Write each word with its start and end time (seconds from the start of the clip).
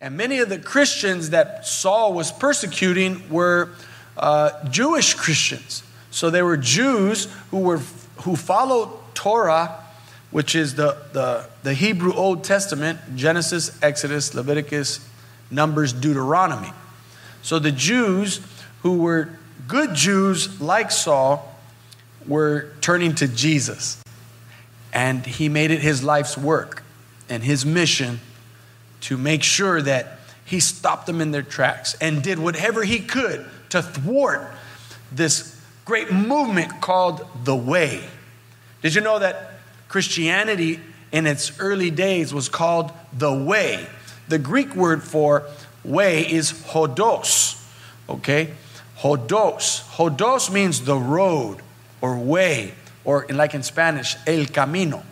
And 0.00 0.16
many 0.16 0.38
of 0.38 0.48
the 0.48 0.58
Christians 0.58 1.30
that 1.30 1.66
Saul 1.66 2.12
was 2.12 2.30
persecuting 2.30 3.28
were 3.30 3.70
uh, 4.16 4.68
Jewish 4.68 5.14
Christians. 5.14 5.82
So 6.10 6.30
they 6.30 6.42
were 6.42 6.56
Jews 6.56 7.32
who, 7.50 7.58
were, 7.60 7.78
who 8.22 8.36
followed 8.36 8.90
Torah, 9.14 9.82
which 10.30 10.54
is 10.54 10.74
the, 10.74 10.96
the, 11.12 11.48
the 11.62 11.74
Hebrew 11.74 12.12
Old 12.12 12.44
Testament 12.44 13.00
Genesis, 13.16 13.76
Exodus, 13.82 14.34
Leviticus, 14.34 15.08
Numbers, 15.50 15.92
Deuteronomy. 15.92 16.72
So 17.42 17.58
the 17.58 17.72
Jews 17.72 18.40
who 18.82 18.98
were 18.98 19.30
good 19.66 19.94
Jews 19.94 20.60
like 20.60 20.90
Saul 20.90 21.56
were 22.26 22.70
turning 22.80 23.14
to 23.16 23.28
Jesus. 23.28 24.02
And 24.92 25.24
he 25.26 25.48
made 25.48 25.70
it 25.70 25.80
his 25.80 26.02
life's 26.04 26.38
work 26.38 26.82
and 27.28 27.42
his 27.42 27.66
mission 27.66 28.20
to 29.04 29.18
make 29.18 29.42
sure 29.42 29.82
that 29.82 30.18
he 30.44 30.60
stopped 30.60 31.06
them 31.06 31.20
in 31.20 31.30
their 31.30 31.42
tracks 31.42 31.94
and 32.00 32.22
did 32.22 32.38
whatever 32.38 32.82
he 32.82 33.00
could 33.00 33.44
to 33.70 33.82
thwart 33.82 34.50
this 35.12 35.60
great 35.84 36.12
movement 36.12 36.80
called 36.80 37.26
the 37.44 37.56
Way. 37.56 38.04
Did 38.82 38.94
you 38.94 39.00
know 39.00 39.18
that 39.18 39.52
Christianity 39.88 40.80
in 41.12 41.26
its 41.26 41.58
early 41.58 41.90
days 41.90 42.32
was 42.32 42.48
called 42.48 42.92
the 43.12 43.32
Way? 43.32 43.86
The 44.28 44.38
Greek 44.38 44.74
word 44.74 45.02
for 45.02 45.44
way 45.84 46.30
is 46.30 46.52
hodos, 46.52 47.62
okay? 48.08 48.52
Hodos. 48.98 49.82
Hodos 49.96 50.50
means 50.50 50.84
the 50.84 50.96
road 50.96 51.58
or 52.00 52.18
way, 52.18 52.74
or 53.04 53.26
like 53.28 53.54
in 53.54 53.62
Spanish, 53.62 54.16
el 54.26 54.46
camino. 54.46 55.02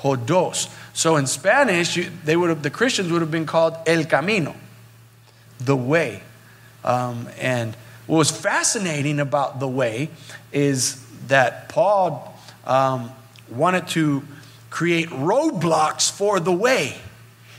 Hodos. 0.00 0.68
So 0.94 1.16
in 1.16 1.26
Spanish, 1.26 1.96
you, 1.96 2.10
they 2.24 2.36
would 2.36 2.50
have, 2.50 2.62
the 2.62 2.70
Christians 2.70 3.10
would 3.10 3.22
have 3.22 3.30
been 3.30 3.46
called 3.46 3.76
el 3.86 4.04
camino, 4.04 4.54
the 5.58 5.76
way. 5.76 6.22
Um, 6.84 7.28
and 7.38 7.74
what 8.06 8.18
was 8.18 8.30
fascinating 8.30 9.20
about 9.20 9.60
the 9.60 9.68
way 9.68 10.10
is 10.52 11.04
that 11.28 11.68
Paul 11.68 12.36
um, 12.66 13.10
wanted 13.50 13.88
to 13.88 14.22
create 14.70 15.08
roadblocks 15.08 16.10
for 16.10 16.40
the 16.40 16.52
way. 16.52 16.96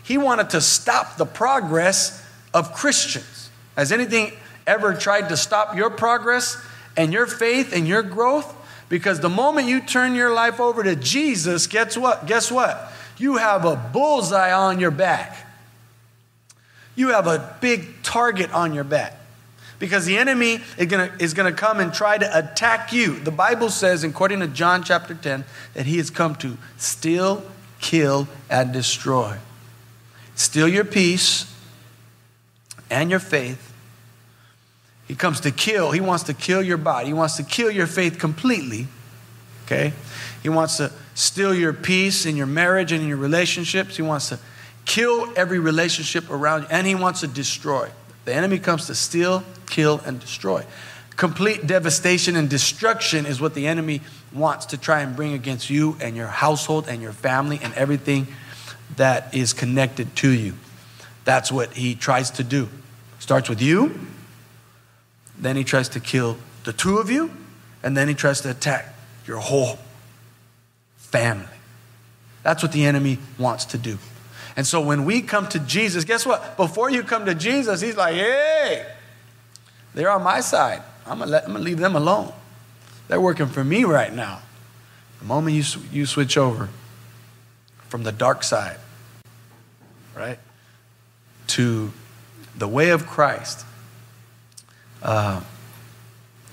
He 0.03 0.17
wanted 0.17 0.49
to 0.51 0.61
stop 0.61 1.17
the 1.17 1.25
progress 1.25 2.23
of 2.53 2.73
Christians. 2.73 3.49
Has 3.75 3.91
anything 3.91 4.33
ever 4.67 4.93
tried 4.93 5.29
to 5.29 5.37
stop 5.37 5.75
your 5.75 5.89
progress 5.89 6.57
and 6.97 7.13
your 7.13 7.25
faith 7.25 7.73
and 7.73 7.87
your 7.87 8.03
growth? 8.03 8.53
Because 8.89 9.21
the 9.21 9.29
moment 9.29 9.67
you 9.67 9.81
turn 9.81 10.13
your 10.13 10.33
life 10.33 10.59
over 10.59 10.83
to 10.83 10.95
Jesus, 10.95 11.67
guess 11.67 11.97
what? 11.97 12.27
Guess 12.27 12.51
what? 12.51 12.91
You 13.17 13.37
have 13.37 13.65
a 13.65 13.75
bullseye 13.75 14.51
on 14.51 14.79
your 14.79 14.91
back. 14.91 15.47
You 16.95 17.09
have 17.09 17.27
a 17.27 17.55
big 17.61 18.03
target 18.03 18.51
on 18.53 18.73
your 18.73 18.83
back. 18.83 19.17
Because 19.79 20.05
the 20.05 20.17
enemy 20.17 20.59
is 20.77 20.87
going 20.87 21.11
is 21.19 21.33
gonna 21.33 21.51
come 21.51 21.79
and 21.79 21.93
try 21.93 22.17
to 22.17 22.37
attack 22.37 22.93
you. 22.93 23.19
The 23.19 23.31
Bible 23.31 23.69
says, 23.69 24.03
according 24.03 24.39
to 24.39 24.47
John 24.47 24.83
chapter 24.83 25.13
10, 25.13 25.43
that 25.73 25.85
he 25.85 25.97
has 25.97 26.09
come 26.09 26.35
to 26.35 26.57
steal, 26.77 27.43
kill, 27.81 28.27
and 28.49 28.71
destroy. 28.71 29.37
Steal 30.35 30.67
your 30.67 30.85
peace 30.85 31.53
and 32.89 33.09
your 33.09 33.19
faith 33.19 33.73
he 35.07 35.15
comes 35.15 35.41
to 35.41 35.51
kill. 35.51 35.91
He 35.91 36.01
wants 36.01 36.23
to 36.23 36.33
kill 36.33 36.61
your 36.61 36.77
body. 36.77 37.07
He 37.07 37.13
wants 37.13 37.37
to 37.37 37.43
kill 37.43 37.69
your 37.69 37.87
faith 37.87 38.19
completely. 38.19 38.87
Okay? 39.65 39.93
He 40.41 40.49
wants 40.49 40.77
to 40.77 40.91
steal 41.15 41.53
your 41.53 41.73
peace 41.73 42.25
in 42.25 42.35
your 42.35 42.47
marriage 42.47 42.91
and 42.91 43.01
in 43.01 43.07
your 43.07 43.17
relationships. 43.17 43.95
He 43.95 44.01
wants 44.01 44.29
to 44.29 44.39
kill 44.85 45.31
every 45.35 45.59
relationship 45.59 46.29
around 46.29 46.63
you. 46.63 46.67
And 46.69 46.85
he 46.85 46.95
wants 46.95 47.21
to 47.21 47.27
destroy. 47.27 47.89
The 48.25 48.33
enemy 48.33 48.59
comes 48.59 48.87
to 48.87 48.95
steal, 48.95 49.43
kill, 49.67 50.01
and 50.05 50.19
destroy. 50.19 50.65
Complete 51.15 51.67
devastation 51.67 52.35
and 52.35 52.49
destruction 52.49 53.25
is 53.25 53.39
what 53.39 53.53
the 53.53 53.67
enemy 53.67 54.01
wants 54.33 54.67
to 54.67 54.77
try 54.77 55.01
and 55.01 55.15
bring 55.15 55.33
against 55.33 55.69
you 55.69 55.95
and 56.01 56.15
your 56.15 56.27
household 56.27 56.87
and 56.87 57.01
your 57.01 57.11
family 57.11 57.59
and 57.61 57.73
everything 57.75 58.27
that 58.95 59.33
is 59.33 59.53
connected 59.53 60.15
to 60.17 60.29
you. 60.29 60.53
That's 61.23 61.51
what 61.51 61.73
he 61.73 61.95
tries 61.95 62.31
to 62.31 62.43
do. 62.43 62.67
Starts 63.19 63.47
with 63.47 63.61
you, 63.61 63.97
then 65.37 65.55
he 65.55 65.63
tries 65.63 65.89
to 65.89 65.99
kill 65.99 66.37
the 66.63 66.73
two 66.73 66.97
of 66.97 67.09
you, 67.09 67.31
and 67.83 67.95
then 67.95 68.07
he 68.07 68.13
tries 68.13 68.41
to 68.41 68.49
attack 68.49 68.92
your 69.25 69.37
whole 69.37 69.79
family. 70.97 71.45
That's 72.43 72.61
what 72.61 72.71
the 72.71 72.85
enemy 72.85 73.19
wants 73.37 73.65
to 73.65 73.77
do. 73.77 73.97
And 74.55 74.67
so 74.67 74.81
when 74.81 75.05
we 75.05 75.21
come 75.21 75.47
to 75.49 75.59
Jesus, 75.59 76.03
guess 76.03 76.25
what? 76.25 76.57
Before 76.57 76.89
you 76.89 77.03
come 77.03 77.25
to 77.25 77.33
Jesus, 77.33 77.81
he's 77.81 77.97
like, 77.97 78.15
hey, 78.15 78.85
they're 79.93 80.11
on 80.11 80.23
my 80.23 80.41
side. 80.41 80.83
I'm 81.05 81.19
going 81.19 81.29
to 81.31 81.59
leave 81.59 81.79
them 81.79 81.95
alone. 81.95 82.31
They're 83.07 83.21
working 83.21 83.47
for 83.47 83.63
me 83.63 83.83
right 83.83 84.13
now. 84.13 84.41
The 85.19 85.25
moment 85.25 85.55
you, 85.55 85.63
you 85.91 86.05
switch 86.05 86.37
over 86.37 86.69
from 87.89 88.03
the 88.03 88.11
dark 88.11 88.43
side, 88.43 88.77
right, 90.15 90.39
to 91.47 91.91
the 92.55 92.67
way 92.67 92.89
of 92.89 93.07
Christ, 93.07 93.65
uh, 95.01 95.41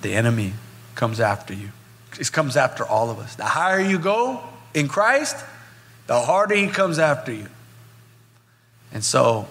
the 0.02 0.14
enemy 0.14 0.54
comes 0.94 1.20
after 1.20 1.54
you. 1.54 1.70
He 2.16 2.24
comes 2.24 2.56
after 2.56 2.84
all 2.84 3.10
of 3.10 3.18
us. 3.18 3.34
The 3.36 3.44
higher 3.44 3.80
you 3.80 3.98
go 3.98 4.42
in 4.74 4.88
Christ, 4.88 5.36
the 6.06 6.20
harder 6.20 6.54
he 6.54 6.68
comes 6.68 6.98
after 6.98 7.32
you. 7.32 7.46
And 8.92 9.04
so, 9.04 9.46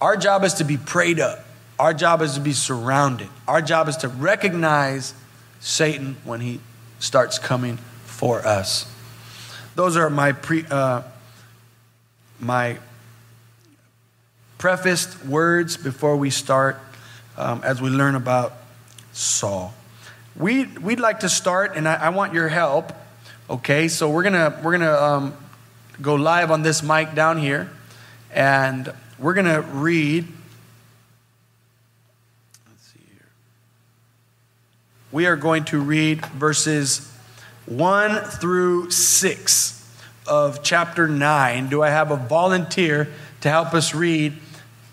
our 0.00 0.16
job 0.16 0.44
is 0.44 0.54
to 0.54 0.64
be 0.64 0.76
prayed 0.76 1.20
up. 1.20 1.44
Our 1.78 1.94
job 1.94 2.22
is 2.22 2.34
to 2.34 2.40
be 2.40 2.52
surrounded. 2.52 3.28
Our 3.46 3.62
job 3.62 3.88
is 3.88 3.96
to 3.98 4.08
recognize 4.08 5.14
Satan 5.60 6.16
when 6.24 6.40
he 6.40 6.60
starts 6.98 7.38
coming 7.38 7.76
for 8.04 8.44
us. 8.46 8.90
Those 9.76 9.96
are 9.96 10.10
my 10.10 10.32
pre, 10.32 10.64
uh, 10.68 11.02
my 12.40 12.78
prefaced 14.58 15.24
words 15.24 15.76
before 15.76 16.16
we 16.16 16.30
start 16.30 16.80
um, 17.36 17.62
as 17.62 17.80
we 17.80 17.90
learn 17.90 18.16
about 18.16 18.54
Saul. 19.12 19.72
We, 20.38 20.66
we'd 20.66 21.00
like 21.00 21.20
to 21.20 21.28
start, 21.28 21.76
and 21.76 21.88
I, 21.88 21.94
I 21.94 22.08
want 22.10 22.32
your 22.32 22.48
help. 22.48 22.92
Okay, 23.50 23.88
so 23.88 24.08
we're 24.08 24.22
gonna 24.22 24.60
we're 24.62 24.78
gonna 24.78 24.92
um, 24.92 25.34
go 26.00 26.14
live 26.14 26.52
on 26.52 26.62
this 26.62 26.80
mic 26.80 27.12
down 27.16 27.38
here, 27.38 27.68
and 28.32 28.92
we're 29.18 29.34
gonna 29.34 29.62
read. 29.62 30.28
Let's 32.68 32.84
see 32.84 33.00
here. 33.10 33.26
We 35.10 35.26
are 35.26 35.34
going 35.34 35.64
to 35.64 35.80
read 35.80 36.24
verses 36.26 37.12
one 37.66 38.20
through 38.20 38.92
six 38.92 39.74
of 40.24 40.62
chapter 40.62 41.08
nine. 41.08 41.68
Do 41.68 41.82
I 41.82 41.90
have 41.90 42.12
a 42.12 42.16
volunteer 42.16 43.08
to 43.40 43.48
help 43.48 43.74
us 43.74 43.92
read 43.92 44.34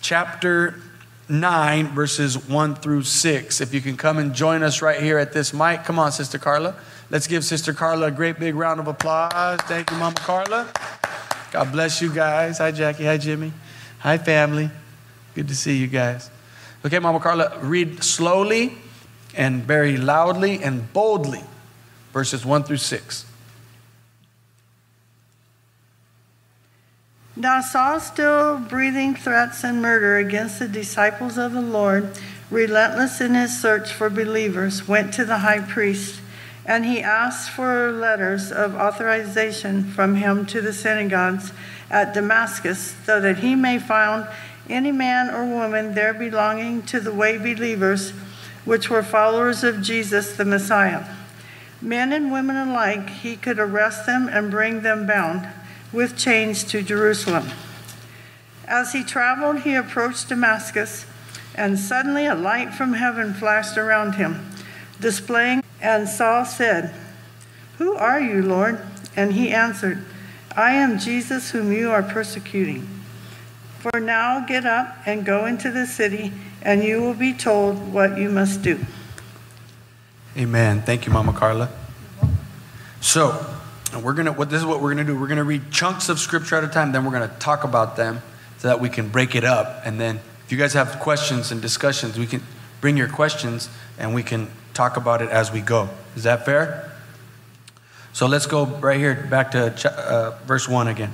chapter 0.01 0.81
9, 1.27 1.87
verses 1.87 2.47
1 2.47 2.75
through 2.75 3.03
6. 3.03 3.61
If 3.61 3.73
you 3.73 3.81
can 3.81 3.97
come 3.97 4.17
and 4.17 4.33
join 4.33 4.63
us 4.63 4.81
right 4.81 5.01
here 5.01 5.17
at 5.17 5.33
this 5.33 5.53
mic. 5.53 5.83
Come 5.83 5.97
on, 5.97 6.11
Sister 6.11 6.37
Carla. 6.37 6.75
Let's 7.09 7.27
give 7.27 7.43
Sister 7.43 7.73
Carla 7.73 8.07
a 8.07 8.11
great 8.11 8.39
big 8.39 8.55
round 8.55 8.79
of 8.79 8.87
applause. 8.87 9.59
Thank 9.61 9.91
you, 9.91 9.97
Mama 9.97 10.15
Carla. 10.15 10.71
God 11.51 11.71
bless 11.71 12.01
you 12.01 12.13
guys. 12.13 12.59
Hi, 12.59 12.71
Jackie. 12.71 13.05
Hi, 13.05 13.17
Jimmy. 13.17 13.53
Hi, 13.99 14.17
family. 14.17 14.69
Good 15.33 15.47
to 15.47 15.55
see 15.55 15.77
you 15.77 15.87
guys. 15.87 16.29
Okay, 16.85 16.99
Mama 16.99 17.19
Carla, 17.19 17.57
read 17.61 18.03
slowly 18.03 18.77
and 19.35 19.63
very 19.63 19.97
loudly 19.97 20.63
and 20.63 20.91
boldly 20.93 21.43
verses 22.13 22.45
1 22.45 22.63
through 22.63 22.77
6. 22.77 23.25
Now 27.37 27.59
Saul, 27.59 27.99
still 27.99 28.59
breathing 28.59 29.13
threats 29.13 29.65
and 29.65 29.81
murder 29.81 30.15
against 30.15 30.57
the 30.57 30.69
disciples 30.69 31.37
of 31.37 31.51
the 31.51 31.59
Lord, 31.59 32.17
relentless 32.49 33.19
in 33.19 33.33
his 33.33 33.59
search 33.59 33.91
for 33.91 34.09
believers, 34.09 34.87
went 34.87 35.13
to 35.15 35.25
the 35.25 35.39
high 35.39 35.59
priest, 35.59 36.21
and 36.65 36.85
he 36.85 37.01
asked 37.01 37.49
for 37.49 37.91
letters 37.91 38.53
of 38.53 38.75
authorization 38.75 39.83
from 39.83 40.15
him 40.15 40.45
to 40.45 40.61
the 40.61 40.71
synagogues 40.71 41.51
at 41.91 42.13
Damascus, 42.13 42.95
so 43.05 43.19
that 43.19 43.39
he 43.39 43.53
may 43.53 43.79
find 43.79 44.29
any 44.69 44.93
man 44.93 45.29
or 45.29 45.43
woman 45.43 45.93
there 45.93 46.13
belonging 46.13 46.83
to 46.83 47.01
the 47.01 47.13
way 47.13 47.37
believers, 47.37 48.11
which 48.63 48.89
were 48.89 49.03
followers 49.03 49.61
of 49.61 49.81
Jesus 49.81 50.37
the 50.37 50.45
Messiah. 50.45 51.03
Men 51.81 52.13
and 52.13 52.31
women 52.31 52.55
alike, 52.55 53.09
he 53.09 53.35
could 53.35 53.59
arrest 53.59 54.05
them 54.05 54.29
and 54.29 54.49
bring 54.49 54.83
them 54.83 55.05
bound 55.05 55.49
with 55.95 56.17
chains 56.17 56.63
to 56.65 56.83
Jerusalem. 56.83 57.49
As 58.67 58.91
he 58.91 59.03
traveled, 59.03 59.61
he 59.61 59.73
approached 59.73 60.29
Damascus, 60.29 61.05
and 61.55 61.79
suddenly 61.79 62.25
a 62.25 62.35
light 62.35 62.73
from 62.73 62.93
heaven 62.93 63.33
flashed 63.33 63.77
around 63.77 64.15
him, 64.15 64.51
displaying, 64.99 65.63
and 65.81 66.09
Saul 66.09 66.45
said, 66.45 66.93
Who 67.77 67.95
are 67.95 68.19
you, 68.19 68.41
Lord? 68.41 68.81
And 69.15 69.33
he 69.33 69.51
answered, 69.51 70.03
I 70.55 70.73
am 70.73 70.99
Jesus 70.99 71.51
whom 71.51 71.71
you 71.71 71.91
are 71.91 72.03
persecuting. 72.03 72.87
For 73.79 73.99
now 73.99 74.45
get 74.45 74.65
up 74.65 74.97
and 75.05 75.25
go 75.25 75.45
into 75.45 75.71
the 75.71 75.85
city, 75.85 76.33
and 76.61 76.83
you 76.83 77.01
will 77.01 77.13
be 77.13 77.33
told 77.33 77.93
what 77.93 78.17
you 78.17 78.29
must 78.29 78.61
do. 78.61 78.79
Amen. 80.37 80.81
Thank 80.81 81.05
you, 81.05 81.13
Mama 81.13 81.31
Carla. 81.31 81.69
So, 82.99 83.54
we're 83.99 84.13
gonna. 84.13 84.31
What 84.31 84.49
this 84.49 84.59
is 84.59 84.65
what 84.65 84.81
we're 84.81 84.91
gonna 84.91 85.03
do. 85.03 85.19
We're 85.19 85.27
gonna 85.27 85.43
read 85.43 85.71
chunks 85.71 86.09
of 86.09 86.19
scripture 86.19 86.55
at 86.55 86.63
a 86.63 86.67
time. 86.67 86.91
Then 86.91 87.05
we're 87.05 87.11
gonna 87.11 87.35
talk 87.39 87.63
about 87.63 87.95
them 87.95 88.21
so 88.57 88.67
that 88.67 88.79
we 88.79 88.89
can 88.89 89.09
break 89.09 89.35
it 89.35 89.43
up. 89.43 89.81
And 89.85 89.99
then, 89.99 90.19
if 90.45 90.51
you 90.51 90.57
guys 90.57 90.73
have 90.73 90.99
questions 90.99 91.51
and 91.51 91.61
discussions, 91.61 92.17
we 92.17 92.27
can 92.27 92.41
bring 92.81 92.97
your 92.97 93.09
questions 93.09 93.69
and 93.97 94.13
we 94.13 94.23
can 94.23 94.47
talk 94.73 94.97
about 94.97 95.21
it 95.21 95.29
as 95.29 95.51
we 95.51 95.61
go. 95.61 95.89
Is 96.15 96.23
that 96.23 96.45
fair? 96.45 96.91
So 98.13 98.27
let's 98.27 98.45
go 98.45 98.65
right 98.65 98.97
here 98.97 99.27
back 99.29 99.51
to 99.51 99.91
uh, 99.91 100.37
verse 100.45 100.69
one 100.69 100.87
again. 100.87 101.13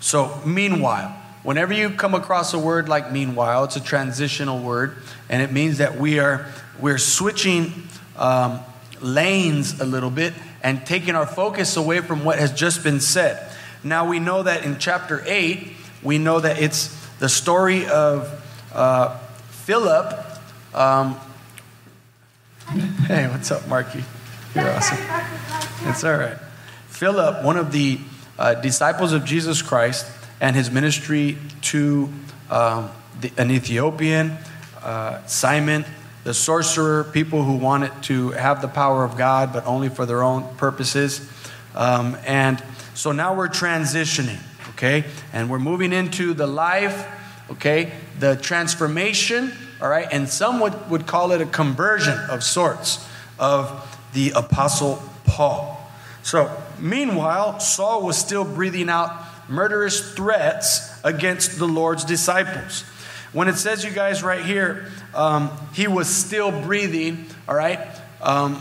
So, 0.00 0.40
meanwhile, 0.46 1.08
whenever 1.42 1.74
you 1.74 1.90
come 1.90 2.14
across 2.14 2.54
a 2.54 2.58
word 2.58 2.88
like 2.88 3.12
meanwhile, 3.12 3.64
it's 3.64 3.76
a 3.76 3.80
transitional 3.80 4.58
word, 4.58 4.96
and 5.28 5.42
it 5.42 5.52
means 5.52 5.78
that 5.78 5.98
we 5.98 6.18
are 6.18 6.46
we're 6.80 6.98
switching 6.98 7.88
um, 8.16 8.60
lanes 9.00 9.80
a 9.80 9.84
little 9.84 10.10
bit 10.10 10.32
and 10.62 10.84
taking 10.86 11.14
our 11.14 11.26
focus 11.26 11.76
away 11.76 12.00
from 12.00 12.24
what 12.24 12.38
has 12.38 12.52
just 12.52 12.84
been 12.84 13.00
said. 13.00 13.50
Now 13.82 14.08
we 14.08 14.18
know 14.18 14.42
that 14.42 14.64
in 14.64 14.78
chapter 14.78 15.22
8, 15.26 15.72
we 16.02 16.18
know 16.18 16.40
that 16.40 16.60
it's 16.60 16.88
the 17.18 17.28
story 17.28 17.86
of 17.86 18.28
uh, 18.74 19.16
Philip. 19.48 20.26
Um, 20.74 21.18
hey, 23.06 23.28
what's 23.28 23.50
up, 23.50 23.66
Marky? 23.68 24.04
You're 24.54 24.70
awesome. 24.70 24.98
It's 25.88 26.04
all 26.04 26.16
right. 26.16 26.36
Philip, 26.88 27.44
one 27.44 27.56
of 27.56 27.72
the 27.72 27.98
uh, 28.38 28.54
disciples 28.54 29.12
of 29.12 29.24
Jesus 29.24 29.62
Christ, 29.62 30.06
and 30.40 30.56
his 30.56 30.70
ministry 30.70 31.36
to 31.62 32.08
um, 32.50 32.90
the, 33.20 33.30
an 33.36 33.50
Ethiopian, 33.50 34.36
uh, 34.82 35.24
Simon, 35.26 35.84
the 36.24 36.34
sorcerer, 36.34 37.04
people 37.04 37.42
who 37.44 37.56
wanted 37.56 38.02
to 38.04 38.30
have 38.30 38.60
the 38.60 38.68
power 38.68 39.04
of 39.04 39.16
God, 39.16 39.52
but 39.52 39.66
only 39.66 39.88
for 39.88 40.04
their 40.06 40.22
own 40.22 40.54
purposes. 40.56 41.28
Um, 41.74 42.16
and 42.26 42.62
so 42.94 43.12
now 43.12 43.34
we're 43.34 43.48
transitioning, 43.48 44.40
okay? 44.70 45.04
And 45.32 45.48
we're 45.48 45.58
moving 45.58 45.92
into 45.92 46.34
the 46.34 46.46
life, 46.46 47.08
okay? 47.50 47.92
The 48.18 48.36
transformation, 48.36 49.52
all 49.80 49.88
right? 49.88 50.08
And 50.10 50.28
some 50.28 50.60
would, 50.60 50.90
would 50.90 51.06
call 51.06 51.32
it 51.32 51.40
a 51.40 51.46
conversion 51.46 52.18
of 52.28 52.42
sorts 52.42 53.06
of 53.38 53.98
the 54.12 54.32
Apostle 54.32 55.02
Paul. 55.24 55.76
So, 56.22 56.54
meanwhile, 56.78 57.60
Saul 57.60 58.04
was 58.04 58.18
still 58.18 58.44
breathing 58.44 58.90
out 58.90 59.10
murderous 59.48 60.12
threats 60.14 60.92
against 61.02 61.58
the 61.58 61.66
Lord's 61.66 62.04
disciples. 62.04 62.84
When 63.32 63.46
it 63.46 63.56
says, 63.56 63.84
you 63.84 63.90
guys, 63.90 64.22
right 64.22 64.44
here, 64.44 64.90
um, 65.14 65.50
he 65.72 65.86
was 65.86 66.08
still 66.08 66.50
breathing, 66.50 67.26
all 67.48 67.54
right, 67.54 67.80
um, 68.20 68.56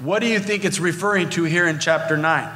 what 0.00 0.18
do 0.18 0.26
you 0.26 0.40
think 0.40 0.64
it's 0.64 0.80
referring 0.80 1.30
to 1.30 1.44
here 1.44 1.68
in 1.68 1.78
chapter 1.78 2.16
9? 2.16 2.50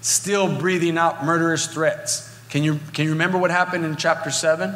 Still 0.00 0.58
breathing 0.58 0.98
out 0.98 1.24
murderous 1.24 1.68
threats. 1.68 2.32
Can 2.50 2.64
you, 2.64 2.80
can 2.92 3.04
you 3.04 3.12
remember 3.12 3.38
what 3.38 3.52
happened 3.52 3.84
in 3.84 3.96
chapter 3.96 4.30
7? 4.30 4.74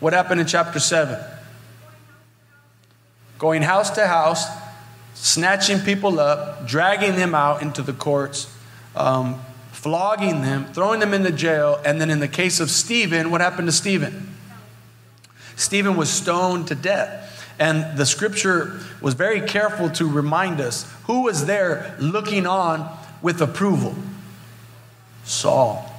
What 0.00 0.14
happened 0.14 0.40
in 0.40 0.46
chapter 0.46 0.80
7? 0.80 1.18
Going 3.38 3.62
house 3.62 3.90
to 3.90 4.06
house, 4.06 4.46
snatching 5.14 5.80
people 5.80 6.18
up, 6.18 6.66
dragging 6.66 7.16
them 7.16 7.34
out 7.34 7.60
into 7.60 7.82
the 7.82 7.92
courts, 7.92 8.50
um, 8.96 9.40
flogging 9.84 10.40
them, 10.40 10.64
throwing 10.72 10.98
them 10.98 11.12
into 11.12 11.30
jail, 11.30 11.78
and 11.84 12.00
then 12.00 12.08
in 12.08 12.18
the 12.18 12.26
case 12.26 12.58
of 12.58 12.70
Stephen, 12.70 13.30
what 13.30 13.42
happened 13.42 13.68
to 13.68 13.72
Stephen? 13.72 14.34
Stephen 15.56 15.94
was 15.94 16.08
stoned 16.08 16.68
to 16.68 16.74
death. 16.74 17.52
And 17.58 17.98
the 17.98 18.06
scripture 18.06 18.80
was 19.02 19.12
very 19.12 19.42
careful 19.42 19.90
to 19.90 20.08
remind 20.08 20.58
us 20.58 20.90
who 21.02 21.24
was 21.24 21.44
there 21.44 21.94
looking 22.00 22.46
on 22.46 22.88
with 23.20 23.42
approval? 23.42 23.94
Saul. 25.24 25.94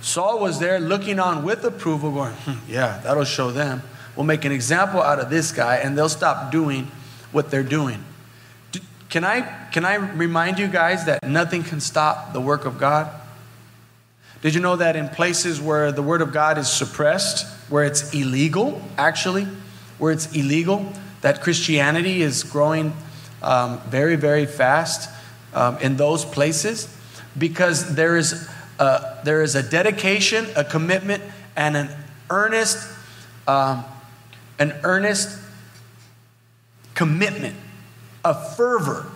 Saul 0.00 0.40
was 0.40 0.58
there 0.58 0.80
looking 0.80 1.20
on 1.20 1.44
with 1.44 1.64
approval, 1.64 2.10
going, 2.10 2.32
hmm, 2.32 2.68
Yeah, 2.68 3.00
that'll 3.04 3.22
show 3.22 3.52
them. 3.52 3.84
We'll 4.16 4.26
make 4.26 4.44
an 4.44 4.50
example 4.50 5.00
out 5.00 5.20
of 5.20 5.30
this 5.30 5.52
guy, 5.52 5.76
and 5.76 5.96
they'll 5.96 6.08
stop 6.08 6.50
doing 6.50 6.90
what 7.30 7.52
they're 7.52 7.62
doing. 7.62 8.02
Can 9.14 9.22
I, 9.22 9.42
can 9.70 9.84
I 9.84 9.94
remind 9.94 10.58
you 10.58 10.66
guys 10.66 11.04
that 11.04 11.22
nothing 11.22 11.62
can 11.62 11.78
stop 11.78 12.32
the 12.32 12.40
work 12.40 12.64
of 12.64 12.78
God? 12.78 13.08
Did 14.42 14.56
you 14.56 14.60
know 14.60 14.74
that 14.74 14.96
in 14.96 15.08
places 15.08 15.60
where 15.60 15.92
the 15.92 16.02
word 16.02 16.20
of 16.20 16.32
God 16.32 16.58
is 16.58 16.68
suppressed, 16.68 17.46
where 17.70 17.84
it's 17.84 18.12
illegal, 18.12 18.82
actually, 18.98 19.46
where 19.98 20.10
it's 20.10 20.34
illegal, 20.34 20.92
that 21.20 21.42
Christianity 21.42 22.22
is 22.22 22.42
growing 22.42 22.92
um, 23.40 23.78
very, 23.82 24.16
very 24.16 24.46
fast 24.46 25.08
um, 25.54 25.78
in 25.78 25.96
those 25.96 26.24
places? 26.24 26.92
Because 27.38 27.94
there 27.94 28.16
is, 28.16 28.48
a, 28.80 29.20
there 29.22 29.42
is 29.42 29.54
a 29.54 29.62
dedication, 29.62 30.44
a 30.56 30.64
commitment, 30.64 31.22
and 31.54 31.76
an 31.76 31.88
earnest, 32.30 32.84
um, 33.46 33.84
an 34.58 34.74
earnest 34.82 35.38
commitment 36.96 37.54
a 38.24 38.34
fervor 38.34 39.06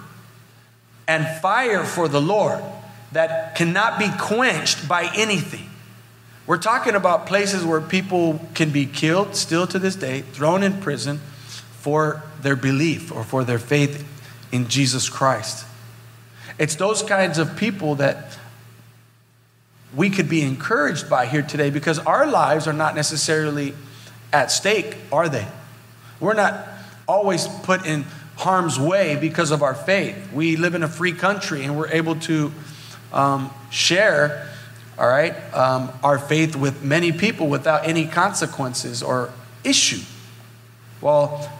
and 1.06 1.26
fire 1.40 1.84
for 1.84 2.08
the 2.08 2.20
Lord 2.20 2.62
that 3.12 3.55
cannot 3.55 3.99
be 3.99 4.10
quenched 4.19 4.87
by 4.87 5.10
anything. 5.16 5.69
We're 6.46 6.58
talking 6.58 6.94
about 6.94 7.26
places 7.26 7.64
where 7.64 7.81
people 7.81 8.40
can 8.55 8.70
be 8.70 8.87
killed 8.87 9.37
still 9.37 9.66
to 9.66 9.78
this 9.78 9.96
day, 9.96 10.22
thrown 10.22 10.62
in 10.62 10.81
prison 10.81 11.19
for 11.72 12.22
their 12.40 12.56
belief 12.56 13.12
or 13.12 13.25
for 13.25 13.44
their 13.44 13.58
faith 13.58 14.06
in 14.52 14.69
Jesus 14.69 15.08
Christ. 15.08 15.66
It's 16.58 16.75
those 16.75 17.02
kinds 17.02 17.38
of 17.38 17.56
people 17.56 17.96
that 17.96 18.38
we 19.94 20.10
could 20.10 20.28
be 20.28 20.43
encouraged 20.43 21.08
by 21.08 21.26
here 21.26 21.43
today 21.43 21.70
because 21.70 21.99
our 21.99 22.26
lives 22.26 22.66
are 22.66 22.72
not 22.72 22.94
necessarily 22.94 23.75
at 24.32 24.50
stake, 24.50 24.96
are 25.10 25.28
they? 25.28 25.46
We're 26.20 26.34
not 26.34 26.66
always 27.06 27.46
put 27.46 27.87
in 27.87 28.05
harm's 28.38 28.79
way 28.79 29.17
because 29.17 29.50
of 29.50 29.64
our 29.64 29.75
faith. 29.75 30.32
We 30.32 30.55
live 30.55 30.76
in 30.76 30.85
a 30.85 30.88
free 30.88 31.12
country 31.12 31.64
and 31.64 31.76
we're 31.76 31.88
able 31.88 32.14
to 32.20 32.52
um, 33.12 33.50
share, 33.69 34.49
all 34.96 35.08
right, 35.08 35.35
um, 35.52 35.90
our 36.05 36.20
faith 36.20 36.55
with 36.55 36.85
many 36.85 37.11
people 37.11 37.49
without 37.49 37.87
any 37.87 38.06
consequences 38.06 39.03
or 39.03 39.32
issue. 39.65 40.01
Well, 41.01 41.51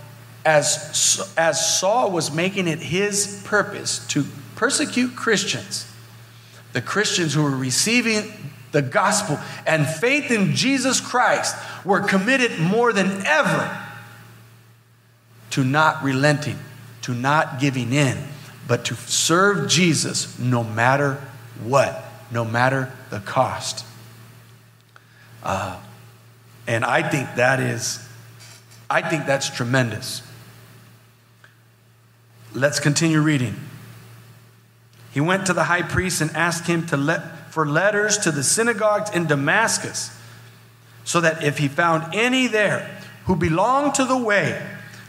as, 0.45 1.35
as 1.37 1.81
Saul 1.81 2.13
was 2.13 2.33
making 2.33 2.69
it 2.69 2.79
his 2.79 3.43
purpose 3.45 4.07
to 4.09 4.25
persecute 4.55 5.17
Christians, 5.17 5.93
the 6.75 6.81
Christians 6.81 7.35
who 7.35 7.43
were 7.43 7.57
receiving 7.57 8.53
the 8.71 8.83
gospel 8.83 9.41
and 9.67 9.85
faith 9.85 10.31
in 10.31 10.55
Jesus 10.55 11.01
Christ 11.01 11.57
were 11.85 12.01
committed 12.01 12.61
more 12.61 12.93
than 12.93 13.27
ever 13.27 13.85
to 15.51 15.65
not 15.65 16.05
relenting 16.05 16.59
to 17.09 17.15
not 17.15 17.59
giving 17.59 17.91
in, 17.95 18.19
but 18.67 18.85
to 18.85 18.95
serve 18.95 19.67
Jesus 19.67 20.39
no 20.39 20.63
matter 20.63 21.15
what, 21.65 22.05
no 22.31 22.45
matter 22.45 22.93
the 23.09 23.19
cost. 23.21 23.83
Uh, 25.43 25.81
and 26.67 26.85
I 26.85 27.09
think 27.09 27.37
that 27.37 27.61
is, 27.61 28.07
I 28.91 29.01
think 29.01 29.25
that's 29.25 29.49
tremendous. 29.49 30.21
Let's 32.53 32.79
continue 32.79 33.23
reading. 33.23 33.57
He 35.11 35.23
went 35.23 35.47
to 35.47 35.55
the 35.55 35.65
high 35.65 35.81
priest 35.81 36.21
and 36.21 36.31
asked 36.33 36.67
him 36.67 36.85
to 36.89 36.99
let, 36.99 37.55
for 37.55 37.65
letters 37.65 38.19
to 38.19 38.31
the 38.31 38.43
synagogues 38.43 39.09
in 39.13 39.27
Damascus, 39.27 40.15
so 41.05 41.23
that 41.23 41.43
if 41.43 41.57
he 41.57 41.69
found 41.69 42.15
any 42.15 42.49
there 42.49 43.01
who 43.25 43.35
belonged 43.35 43.95
to 43.95 44.05
the 44.05 44.19
way, 44.19 44.63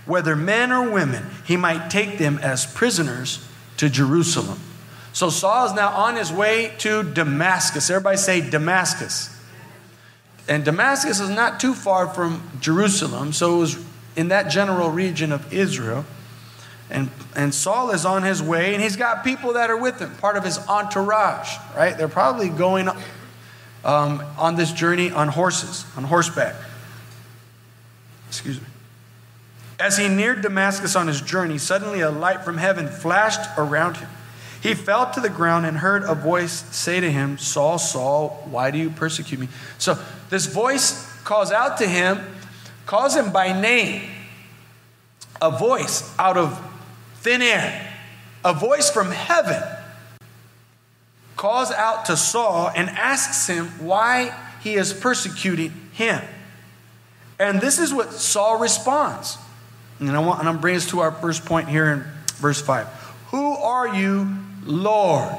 whether 0.09 0.35
men 0.35 0.71
or 0.71 0.89
women, 0.89 1.25
he 1.45 1.55
might 1.55 1.89
take 1.89 2.17
them 2.17 2.39
as 2.39 2.65
prisoners 2.65 3.47
to 3.77 3.89
Jerusalem. 3.89 4.59
So 5.13 5.29
Saul 5.29 5.67
is 5.67 5.73
now 5.73 5.89
on 5.89 6.15
his 6.15 6.33
way 6.33 6.73
to 6.79 7.03
Damascus. 7.03 7.89
Everybody 7.89 8.17
say 8.17 8.47
Damascus. 8.49 9.35
And 10.47 10.65
Damascus 10.65 11.19
is 11.19 11.29
not 11.29 11.59
too 11.59 11.73
far 11.73 12.07
from 12.07 12.41
Jerusalem, 12.59 13.33
so 13.33 13.57
it 13.57 13.59
was 13.59 13.85
in 14.15 14.29
that 14.29 14.49
general 14.49 14.89
region 14.89 15.31
of 15.31 15.53
Israel. 15.53 16.05
And, 16.89 17.11
and 17.35 17.53
Saul 17.53 17.91
is 17.91 18.03
on 18.03 18.23
his 18.23 18.41
way, 18.41 18.73
and 18.73 18.81
he's 18.81 18.95
got 18.95 19.23
people 19.23 19.53
that 19.53 19.69
are 19.69 19.77
with 19.77 19.99
him, 19.99 20.15
part 20.15 20.37
of 20.37 20.43
his 20.43 20.57
entourage, 20.67 21.55
right? 21.75 21.95
They're 21.95 22.07
probably 22.07 22.49
going 22.49 22.89
um, 23.85 24.23
on 24.39 24.55
this 24.55 24.71
journey 24.71 25.11
on 25.11 25.27
horses, 25.27 25.85
on 25.95 26.03
horseback. 26.03 26.55
Excuse 28.27 28.59
me. 28.59 28.65
As 29.79 29.97
he 29.97 30.09
neared 30.09 30.41
Damascus 30.41 30.95
on 30.95 31.07
his 31.07 31.21
journey, 31.21 31.57
suddenly 31.57 32.01
a 32.01 32.11
light 32.11 32.43
from 32.43 32.57
heaven 32.57 32.87
flashed 32.87 33.49
around 33.57 33.97
him. 33.97 34.09
He 34.61 34.73
fell 34.73 35.09
to 35.11 35.21
the 35.21 35.29
ground 35.29 35.65
and 35.65 35.77
heard 35.77 36.03
a 36.03 36.13
voice 36.13 36.51
say 36.75 36.99
to 36.99 37.09
him, 37.09 37.37
Saul, 37.37 37.79
Saul, 37.79 38.45
why 38.49 38.71
do 38.71 38.77
you 38.77 38.89
persecute 38.89 39.39
me? 39.39 39.47
So 39.77 39.97
this 40.29 40.47
voice 40.47 41.09
calls 41.23 41.51
out 41.51 41.77
to 41.77 41.87
him, 41.87 42.19
calls 42.85 43.15
him 43.15 43.31
by 43.31 43.59
name. 43.59 44.09
A 45.41 45.49
voice 45.49 46.13
out 46.19 46.35
of 46.35 46.59
thin 47.21 47.41
air, 47.41 47.93
a 48.43 48.53
voice 48.53 48.89
from 48.89 49.11
heaven 49.11 49.63
calls 51.37 51.71
out 51.71 52.03
to 52.03 52.17
Saul 52.17 52.69
and 52.75 52.89
asks 52.89 53.47
him 53.47 53.67
why 53.79 54.37
he 54.59 54.73
is 54.73 54.91
persecuting 54.91 55.71
him. 55.93 56.21
And 57.39 57.61
this 57.61 57.79
is 57.79 57.93
what 57.93 58.11
Saul 58.11 58.59
responds. 58.59 59.37
And 59.99 60.11
I 60.11 60.19
want, 60.19 60.39
and 60.39 60.49
I'm 60.49 60.59
bringing 60.59 60.77
us 60.77 60.89
to 60.89 60.99
our 60.99 61.11
first 61.11 61.45
point 61.45 61.67
here 61.67 61.91
in 61.91 62.03
verse 62.35 62.61
5. 62.61 62.87
Who 63.31 63.51
are 63.53 63.95
you, 63.95 64.35
Lord? 64.63 65.35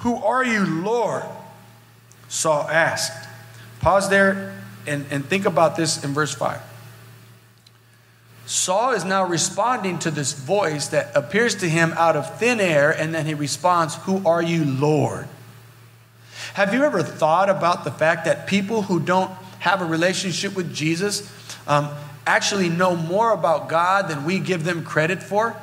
Who 0.00 0.16
are 0.16 0.44
you, 0.44 0.64
Lord? 0.64 1.24
Saul 2.28 2.68
asked. 2.68 3.28
Pause 3.80 4.08
there 4.10 4.62
and, 4.86 5.06
and 5.10 5.24
think 5.24 5.46
about 5.46 5.76
this 5.76 6.02
in 6.04 6.12
verse 6.12 6.34
5. 6.34 6.60
Saul 8.46 8.92
is 8.92 9.04
now 9.04 9.24
responding 9.24 10.00
to 10.00 10.10
this 10.10 10.32
voice 10.32 10.88
that 10.88 11.16
appears 11.16 11.54
to 11.56 11.68
him 11.68 11.94
out 11.96 12.16
of 12.16 12.38
thin 12.40 12.58
air, 12.58 12.90
and 12.90 13.14
then 13.14 13.24
he 13.24 13.34
responds, 13.34 13.94
Who 13.94 14.26
are 14.26 14.42
you, 14.42 14.64
Lord? 14.64 15.28
Have 16.54 16.74
you 16.74 16.82
ever 16.82 17.02
thought 17.02 17.48
about 17.48 17.84
the 17.84 17.92
fact 17.92 18.24
that 18.24 18.48
people 18.48 18.82
who 18.82 18.98
don't 18.98 19.30
have 19.60 19.80
a 19.80 19.84
relationship 19.84 20.56
with 20.56 20.74
Jesus 20.74 21.32
um, 21.68 21.90
actually 22.26 22.68
know 22.68 22.96
more 22.96 23.32
about 23.32 23.68
God 23.68 24.08
than 24.08 24.24
we 24.24 24.38
give 24.38 24.64
them 24.64 24.84
credit 24.84 25.22
for? 25.22 25.56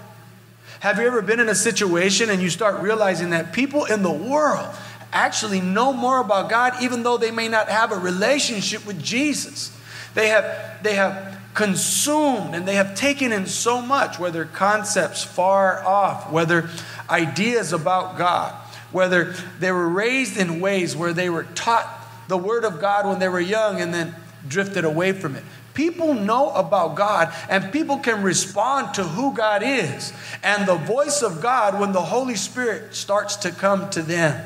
Have 0.79 0.99
you 0.99 1.07
ever 1.07 1.21
been 1.21 1.39
in 1.39 1.49
a 1.49 1.55
situation 1.55 2.29
and 2.29 2.41
you 2.41 2.49
start 2.49 2.81
realizing 2.81 3.31
that 3.31 3.53
people 3.53 3.85
in 3.85 4.03
the 4.03 4.11
world 4.11 4.67
actually 5.11 5.61
know 5.61 5.93
more 5.93 6.19
about 6.19 6.49
God 6.49 6.73
even 6.81 7.03
though 7.03 7.17
they 7.17 7.31
may 7.31 7.47
not 7.47 7.69
have 7.69 7.91
a 7.91 7.97
relationship 7.97 8.85
with 8.85 9.01
Jesus? 9.01 9.75
They 10.13 10.27
have, 10.29 10.83
they 10.83 10.95
have 10.95 11.39
consumed 11.53 12.53
and 12.53 12.67
they 12.67 12.75
have 12.75 12.93
taken 12.93 13.31
in 13.31 13.47
so 13.47 13.81
much, 13.81 14.19
whether 14.19 14.45
concepts 14.45 15.23
far 15.23 15.83
off, 15.83 16.31
whether 16.31 16.69
ideas 17.09 17.73
about 17.73 18.17
God, 18.17 18.53
whether 18.91 19.33
they 19.59 19.71
were 19.71 19.89
raised 19.89 20.37
in 20.37 20.59
ways 20.59 20.95
where 20.95 21.13
they 21.13 21.29
were 21.29 21.43
taught 21.43 21.87
the 22.27 22.37
Word 22.37 22.63
of 22.63 22.79
God 22.79 23.07
when 23.07 23.19
they 23.19 23.27
were 23.27 23.39
young 23.39 23.81
and 23.81 23.93
then 23.93 24.13
drifted 24.47 24.85
away 24.85 25.13
from 25.13 25.35
it. 25.35 25.43
People 25.77 26.15
know 26.15 26.49
about 26.53 26.95
God 26.95 27.31
and 27.51 27.71
people 27.71 27.99
can 27.99 28.23
respond 28.23 28.95
to 28.95 29.03
who 29.03 29.31
God 29.35 29.61
is 29.63 30.11
and 30.41 30.67
the 30.67 30.73
voice 30.73 31.21
of 31.21 31.39
God 31.39 31.79
when 31.79 31.91
the 31.91 32.01
Holy 32.01 32.33
Spirit 32.33 32.95
starts 32.95 33.35
to 33.35 33.51
come 33.51 33.87
to 33.91 34.01
them. 34.01 34.43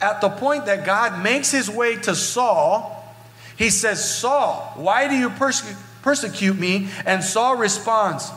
At 0.00 0.20
the 0.20 0.28
point 0.28 0.66
that 0.66 0.86
God 0.86 1.24
makes 1.24 1.50
his 1.50 1.68
way 1.68 1.96
to 1.96 2.14
Saul, 2.14 3.04
he 3.58 3.68
says, 3.68 4.08
Saul, 4.08 4.74
why 4.76 5.08
do 5.08 5.16
you 5.16 5.28
perse- 5.28 5.74
persecute 6.02 6.56
me? 6.56 6.88
And 7.04 7.24
Saul 7.24 7.56
responds, 7.56 8.30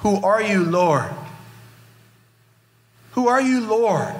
Who 0.00 0.16
are 0.16 0.42
you, 0.42 0.62
Lord? 0.62 1.10
Who 3.12 3.28
are 3.28 3.40
you, 3.40 3.62
Lord? 3.62 4.14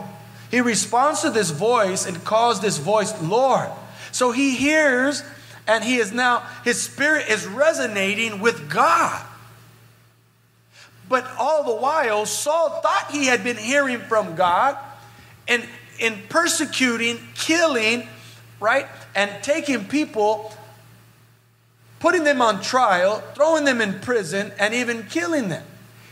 He 0.51 0.63
responds 0.63 1.21
to 1.21 1.29
this 1.29 1.51
voice 1.51 2.07
and 2.07 2.25
calls 2.25 2.63
this 2.63 2.79
voice 2.79 3.13
Lord. 3.21 3.69
So 4.15 4.31
he 4.31 4.55
hears, 4.55 5.25
and 5.67 5.83
he 5.83 5.97
is 5.97 6.13
now, 6.13 6.47
his 6.63 6.81
spirit 6.81 7.29
is 7.29 7.49
resonating 7.49 8.39
with 8.39 8.71
God. 8.71 9.27
But 11.09 11.29
all 11.37 11.65
the 11.65 11.75
while, 11.75 12.25
Saul 12.25 12.81
thought 12.81 13.11
he 13.11 13.27
had 13.27 13.43
been 13.43 13.57
hearing 13.57 13.99
from 13.99 14.37
God 14.37 14.79
and 15.49 15.69
in 15.99 16.17
persecuting, 16.29 17.19
killing, 17.35 18.07
right, 18.61 18.87
and 19.17 19.33
taking 19.43 19.85
people, 19.87 20.57
putting 21.99 22.23
them 22.23 22.41
on 22.41 22.63
trial, 22.63 23.19
throwing 23.35 23.65
them 23.65 23.81
in 23.81 23.99
prison, 23.99 24.53
and 24.61 24.75
even 24.75 25.03
killing 25.07 25.49
them. 25.49 25.65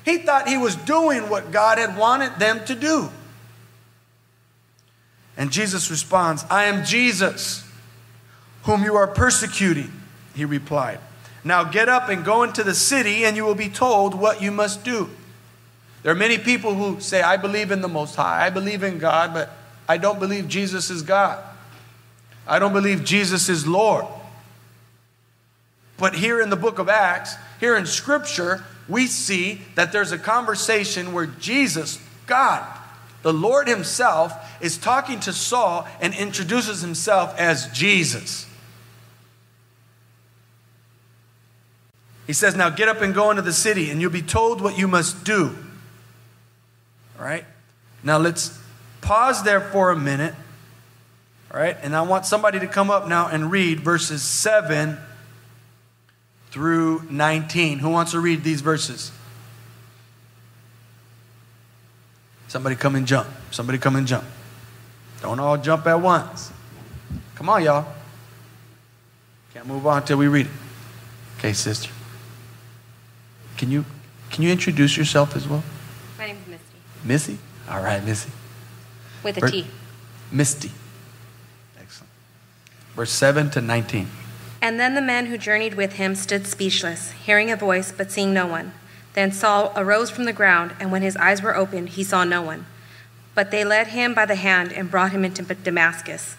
He 0.04 0.18
thought 0.18 0.48
he 0.48 0.58
was 0.58 0.74
doing 0.74 1.28
what 1.28 1.52
God 1.52 1.78
had 1.78 1.96
wanted 1.96 2.40
them 2.40 2.64
to 2.64 2.74
do. 2.74 3.10
And 5.36 5.52
Jesus 5.52 5.88
responds, 5.88 6.44
I 6.50 6.64
am 6.64 6.84
Jesus 6.84 7.68
whom 8.62 8.84
you 8.84 8.96
are 8.96 9.06
persecuting. 9.06 9.92
He 10.34 10.44
replied, 10.44 10.98
Now 11.44 11.64
get 11.64 11.88
up 11.88 12.08
and 12.08 12.24
go 12.24 12.42
into 12.42 12.62
the 12.62 12.74
city, 12.74 13.24
and 13.24 13.36
you 13.36 13.44
will 13.44 13.54
be 13.54 13.68
told 13.68 14.14
what 14.14 14.42
you 14.42 14.50
must 14.50 14.84
do. 14.84 15.10
There 16.02 16.12
are 16.12 16.16
many 16.16 16.38
people 16.38 16.74
who 16.74 17.00
say, 17.00 17.22
I 17.22 17.36
believe 17.36 17.70
in 17.70 17.80
the 17.80 17.88
Most 17.88 18.16
High, 18.16 18.46
I 18.46 18.50
believe 18.50 18.82
in 18.82 18.98
God, 18.98 19.32
but 19.32 19.50
I 19.88 19.98
don't 19.98 20.18
believe 20.18 20.48
Jesus 20.48 20.90
is 20.90 21.02
God. 21.02 21.42
I 22.46 22.58
don't 22.58 22.72
believe 22.72 23.04
Jesus 23.04 23.48
is 23.48 23.66
Lord. 23.66 24.04
But 25.96 26.16
here 26.16 26.40
in 26.40 26.50
the 26.50 26.56
book 26.56 26.80
of 26.80 26.88
Acts, 26.88 27.36
here 27.60 27.76
in 27.76 27.86
Scripture, 27.86 28.64
we 28.88 29.06
see 29.06 29.62
that 29.76 29.92
there's 29.92 30.10
a 30.10 30.18
conversation 30.18 31.12
where 31.12 31.26
Jesus, 31.26 32.00
God, 32.26 32.66
the 33.22 33.32
Lord 33.32 33.68
Himself, 33.68 34.34
is 34.60 34.76
talking 34.76 35.20
to 35.20 35.32
Saul 35.32 35.86
and 36.00 36.12
introduces 36.14 36.80
Himself 36.80 37.38
as 37.38 37.68
Jesus. 37.68 38.46
He 42.32 42.34
says, 42.34 42.56
Now 42.56 42.70
get 42.70 42.88
up 42.88 43.02
and 43.02 43.12
go 43.12 43.28
into 43.28 43.42
the 43.42 43.52
city, 43.52 43.90
and 43.90 44.00
you'll 44.00 44.10
be 44.10 44.22
told 44.22 44.62
what 44.62 44.78
you 44.78 44.88
must 44.88 45.22
do. 45.22 45.54
All 47.18 47.26
right? 47.26 47.44
Now 48.02 48.16
let's 48.16 48.58
pause 49.02 49.42
there 49.42 49.60
for 49.60 49.90
a 49.90 49.96
minute. 49.96 50.34
All 51.52 51.60
right? 51.60 51.76
And 51.82 51.94
I 51.94 52.00
want 52.00 52.24
somebody 52.24 52.58
to 52.60 52.66
come 52.66 52.90
up 52.90 53.06
now 53.06 53.28
and 53.28 53.52
read 53.52 53.80
verses 53.80 54.22
7 54.22 54.96
through 56.50 57.02
19. 57.10 57.80
Who 57.80 57.90
wants 57.90 58.12
to 58.12 58.20
read 58.20 58.42
these 58.42 58.62
verses? 58.62 59.12
Somebody 62.48 62.76
come 62.76 62.94
and 62.94 63.06
jump. 63.06 63.28
Somebody 63.50 63.76
come 63.76 63.94
and 63.94 64.06
jump. 64.06 64.24
Don't 65.20 65.38
all 65.38 65.58
jump 65.58 65.86
at 65.86 66.00
once. 66.00 66.50
Come 67.34 67.50
on, 67.50 67.62
y'all. 67.62 67.92
Can't 69.52 69.66
move 69.66 69.86
on 69.86 69.98
until 69.98 70.16
we 70.16 70.28
read 70.28 70.46
it. 70.46 70.52
Okay, 71.36 71.52
sister. 71.52 71.90
Can 73.62 73.70
you 73.70 73.84
can 74.32 74.42
you 74.42 74.50
introduce 74.50 74.96
yourself 74.96 75.36
as 75.36 75.46
well? 75.46 75.62
My 76.18 76.26
name 76.26 76.36
is 76.36 76.48
Misty. 76.48 76.66
Missy? 77.04 77.38
All 77.70 77.80
right, 77.80 78.04
Missy. 78.04 78.32
With 79.22 79.36
a 79.36 79.40
Ver- 79.40 79.50
T. 79.50 79.66
Misty. 80.32 80.72
Excellent. 81.78 82.10
Verse 82.96 83.12
7 83.12 83.50
to 83.50 83.60
19. 83.60 84.08
And 84.60 84.80
then 84.80 84.96
the 84.96 85.00
men 85.00 85.26
who 85.26 85.38
journeyed 85.38 85.74
with 85.74 85.92
him 85.92 86.16
stood 86.16 86.48
speechless, 86.48 87.12
hearing 87.12 87.52
a 87.52 87.56
voice, 87.56 87.92
but 87.92 88.10
seeing 88.10 88.34
no 88.34 88.48
one. 88.48 88.72
Then 89.12 89.30
Saul 89.30 89.72
arose 89.76 90.10
from 90.10 90.24
the 90.24 90.32
ground, 90.32 90.74
and 90.80 90.90
when 90.90 91.02
his 91.02 91.16
eyes 91.16 91.40
were 91.40 91.54
opened, 91.54 91.90
he 91.90 92.02
saw 92.02 92.24
no 92.24 92.42
one. 92.42 92.66
But 93.36 93.52
they 93.52 93.62
led 93.62 93.88
him 93.88 94.12
by 94.12 94.26
the 94.26 94.34
hand 94.34 94.72
and 94.72 94.90
brought 94.90 95.12
him 95.12 95.24
into 95.24 95.44
Damascus. 95.44 96.34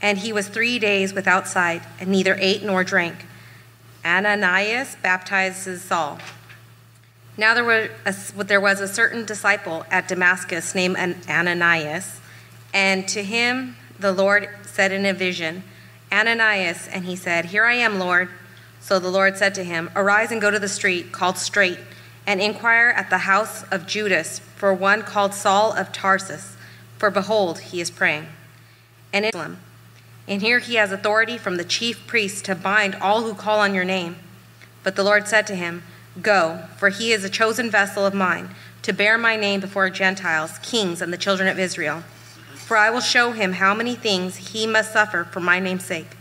And 0.00 0.16
he 0.16 0.32
was 0.32 0.48
three 0.48 0.78
days 0.78 1.12
without 1.12 1.46
sight, 1.46 1.82
and 2.00 2.08
neither 2.08 2.34
ate 2.40 2.62
nor 2.62 2.82
drank. 2.82 3.26
Ananias 4.02 4.96
baptizes 5.02 5.82
Saul. 5.82 6.18
Now 7.38 7.52
there, 7.54 7.64
were 7.64 7.90
a, 8.06 8.14
there 8.44 8.60
was 8.60 8.80
a 8.80 8.88
certain 8.88 9.26
disciple 9.26 9.84
at 9.90 10.08
Damascus 10.08 10.74
named 10.74 10.96
Ananias, 11.28 12.20
and 12.72 13.06
to 13.08 13.22
him 13.22 13.76
the 13.98 14.12
Lord 14.12 14.48
said 14.64 14.92
in 14.92 15.04
a 15.04 15.12
vision, 15.12 15.62
Ananias, 16.10 16.88
and 16.88 17.04
he 17.04 17.16
said, 17.16 17.46
Here 17.46 17.64
I 17.64 17.74
am, 17.74 17.98
Lord. 17.98 18.28
So 18.80 18.98
the 18.98 19.10
Lord 19.10 19.36
said 19.36 19.54
to 19.56 19.64
him, 19.64 19.90
Arise 19.96 20.30
and 20.30 20.40
go 20.40 20.50
to 20.50 20.58
the 20.58 20.68
street 20.68 21.12
called 21.12 21.36
Straight, 21.36 21.78
and 22.26 22.40
inquire 22.40 22.88
at 22.88 23.10
the 23.10 23.18
house 23.18 23.64
of 23.64 23.86
Judas 23.86 24.38
for 24.38 24.72
one 24.72 25.02
called 25.02 25.34
Saul 25.34 25.72
of 25.72 25.92
Tarsus, 25.92 26.56
for 26.96 27.10
behold, 27.10 27.58
he 27.58 27.80
is 27.80 27.90
praying. 27.90 28.28
And 29.12 29.24
Jerusalem. 29.24 29.58
And 30.28 30.42
here 30.42 30.58
he 30.58 30.74
has 30.76 30.90
authority 30.90 31.38
from 31.38 31.56
the 31.56 31.64
chief 31.64 32.06
priests 32.06 32.42
to 32.42 32.54
bind 32.54 32.94
all 32.96 33.22
who 33.22 33.34
call 33.34 33.60
on 33.60 33.74
your 33.74 33.84
name. 33.84 34.16
But 34.82 34.96
the 34.96 35.04
Lord 35.04 35.28
said 35.28 35.46
to 35.48 35.54
him, 35.54 35.82
Go, 36.22 36.60
for 36.76 36.88
he 36.88 37.12
is 37.12 37.24
a 37.24 37.30
chosen 37.30 37.70
vessel 37.70 38.06
of 38.06 38.14
mine, 38.14 38.50
to 38.82 38.92
bear 38.92 39.18
my 39.18 39.36
name 39.36 39.60
before 39.60 39.90
Gentiles, 39.90 40.58
kings, 40.62 41.02
and 41.02 41.12
the 41.12 41.18
children 41.18 41.48
of 41.48 41.58
Israel. 41.58 42.02
For 42.54 42.76
I 42.76 42.90
will 42.90 43.00
show 43.00 43.32
him 43.32 43.54
how 43.54 43.74
many 43.74 43.94
things 43.94 44.52
he 44.52 44.66
must 44.66 44.92
suffer 44.92 45.24
for 45.24 45.40
my 45.40 45.60
name's 45.60 45.84
sake. 45.84 46.16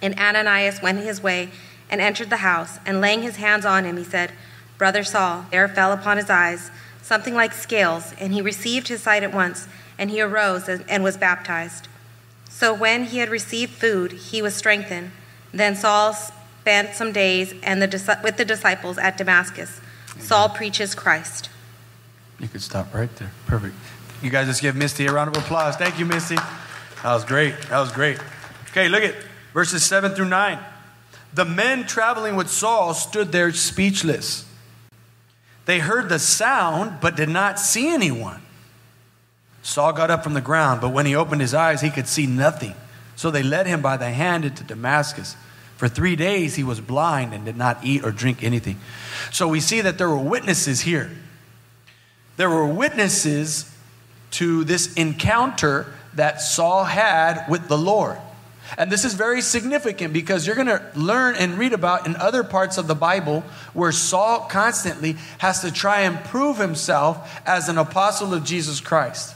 And 0.00 0.18
Ananias 0.18 0.82
went 0.82 0.98
his 0.98 1.22
way 1.22 1.50
and 1.88 2.00
entered 2.00 2.30
the 2.30 2.38
house, 2.38 2.78
and 2.84 3.00
laying 3.00 3.22
his 3.22 3.36
hands 3.36 3.64
on 3.64 3.84
him, 3.84 3.96
he 3.96 4.04
said, 4.04 4.32
Brother 4.78 5.04
Saul, 5.04 5.46
there 5.50 5.68
fell 5.68 5.92
upon 5.92 6.16
his 6.16 6.30
eyes 6.30 6.70
something 7.02 7.34
like 7.34 7.52
scales, 7.52 8.14
and 8.18 8.32
he 8.32 8.40
received 8.40 8.88
his 8.88 9.02
sight 9.02 9.22
at 9.22 9.34
once, 9.34 9.68
and 9.98 10.10
he 10.10 10.20
arose 10.20 10.68
and 10.68 11.04
was 11.04 11.16
baptized. 11.16 11.88
So 12.48 12.72
when 12.72 13.04
he 13.04 13.18
had 13.18 13.28
received 13.28 13.72
food, 13.72 14.12
he 14.12 14.40
was 14.40 14.54
strengthened. 14.54 15.10
Then 15.52 15.74
Saul 15.74 16.16
spent 16.62 16.94
some 16.94 17.10
days 17.10 17.52
and 17.64 17.82
the, 17.82 18.18
with 18.22 18.36
the 18.36 18.44
disciples 18.44 18.96
at 18.96 19.18
Damascus. 19.18 19.80
Saul 20.20 20.48
preaches 20.48 20.94
Christ. 20.94 21.50
You 22.38 22.46
could 22.46 22.62
stop 22.62 22.94
right 22.94 23.12
there. 23.16 23.32
Perfect. 23.48 23.74
You 24.22 24.30
guys 24.30 24.46
just 24.46 24.62
give 24.62 24.76
Misty 24.76 25.06
a 25.06 25.12
round 25.12 25.36
of 25.36 25.42
applause. 25.42 25.74
Thank 25.74 25.98
you, 25.98 26.06
Misty. 26.06 26.36
That 26.36 27.14
was 27.14 27.24
great. 27.24 27.60
That 27.62 27.80
was 27.80 27.90
great. 27.90 28.20
Okay, 28.70 28.88
look 28.88 29.02
at 29.02 29.16
verses 29.52 29.84
7 29.84 30.12
through 30.12 30.28
9. 30.28 30.56
The 31.34 31.44
men 31.44 31.84
traveling 31.84 32.36
with 32.36 32.48
Saul 32.48 32.94
stood 32.94 33.32
there 33.32 33.52
speechless. 33.52 34.48
They 35.64 35.80
heard 35.80 36.08
the 36.08 36.20
sound, 36.20 37.00
but 37.00 37.16
did 37.16 37.28
not 37.28 37.58
see 37.58 37.88
anyone. 37.88 38.40
Saul 39.62 39.92
got 39.92 40.12
up 40.12 40.22
from 40.22 40.34
the 40.34 40.40
ground, 40.40 40.80
but 40.80 40.90
when 40.90 41.06
he 41.06 41.16
opened 41.16 41.40
his 41.40 41.54
eyes, 41.54 41.80
he 41.80 41.90
could 41.90 42.06
see 42.06 42.28
nothing. 42.28 42.74
So 43.16 43.32
they 43.32 43.42
led 43.42 43.66
him 43.66 43.82
by 43.82 43.96
the 43.96 44.10
hand 44.10 44.44
into 44.44 44.62
Damascus. 44.62 45.34
For 45.82 45.88
three 45.88 46.14
days 46.14 46.54
he 46.54 46.62
was 46.62 46.80
blind 46.80 47.34
and 47.34 47.44
did 47.44 47.56
not 47.56 47.78
eat 47.82 48.04
or 48.04 48.12
drink 48.12 48.44
anything. 48.44 48.78
So 49.32 49.48
we 49.48 49.58
see 49.58 49.80
that 49.80 49.98
there 49.98 50.08
were 50.08 50.16
witnesses 50.16 50.82
here. 50.82 51.10
There 52.36 52.48
were 52.48 52.68
witnesses 52.68 53.68
to 54.30 54.62
this 54.62 54.94
encounter 54.94 55.92
that 56.14 56.40
Saul 56.40 56.84
had 56.84 57.46
with 57.48 57.66
the 57.66 57.76
Lord. 57.76 58.18
And 58.78 58.92
this 58.92 59.04
is 59.04 59.14
very 59.14 59.42
significant 59.42 60.12
because 60.12 60.46
you're 60.46 60.54
going 60.54 60.68
to 60.68 60.86
learn 60.94 61.34
and 61.34 61.58
read 61.58 61.72
about 61.72 62.06
in 62.06 62.14
other 62.14 62.44
parts 62.44 62.78
of 62.78 62.86
the 62.86 62.94
Bible 62.94 63.42
where 63.74 63.90
Saul 63.90 64.46
constantly 64.48 65.16
has 65.38 65.62
to 65.62 65.72
try 65.72 66.02
and 66.02 66.16
prove 66.26 66.58
himself 66.58 67.42
as 67.44 67.68
an 67.68 67.76
apostle 67.76 68.32
of 68.34 68.44
Jesus 68.44 68.78
Christ. 68.78 69.34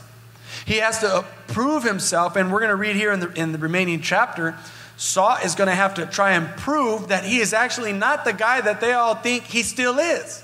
He 0.64 0.76
has 0.76 1.00
to 1.00 1.24
prove 1.48 1.82
himself, 1.82 2.36
and 2.36 2.52
we're 2.52 2.60
going 2.60 2.70
to 2.70 2.76
read 2.76 2.94
here 2.94 3.10
in 3.10 3.18
the, 3.18 3.32
in 3.32 3.50
the 3.50 3.58
remaining 3.58 4.00
chapter. 4.00 4.56
Saul 4.96 5.36
is 5.44 5.54
going 5.54 5.68
to 5.68 5.74
have 5.74 5.94
to 5.94 6.06
try 6.06 6.32
and 6.32 6.48
prove 6.56 7.08
that 7.08 7.24
he 7.24 7.38
is 7.38 7.52
actually 7.52 7.92
not 7.92 8.24
the 8.24 8.32
guy 8.32 8.60
that 8.60 8.80
they 8.80 8.92
all 8.92 9.14
think 9.14 9.44
he 9.44 9.62
still 9.62 9.98
is, 9.98 10.42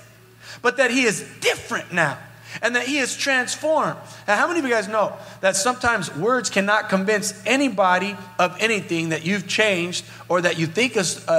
but 0.61 0.77
that 0.77 0.91
he 0.91 1.03
is 1.03 1.21
different 1.39 1.91
now 1.91 2.17
and 2.61 2.75
that 2.75 2.85
he 2.85 2.99
is 2.99 3.15
transformed. 3.15 3.97
Now, 4.27 4.37
how 4.37 4.47
many 4.47 4.59
of 4.59 4.65
you 4.65 4.71
guys 4.71 4.87
know 4.87 5.13
that 5.41 5.55
sometimes 5.55 6.15
words 6.15 6.49
cannot 6.49 6.89
convince 6.89 7.33
anybody 7.45 8.15
of 8.37 8.55
anything 8.59 9.09
that 9.09 9.25
you've 9.25 9.47
changed 9.47 10.05
or 10.29 10.41
that 10.41 10.59
you 10.59 10.67
think 10.67 10.95
is 10.95 11.25
a, 11.27 11.31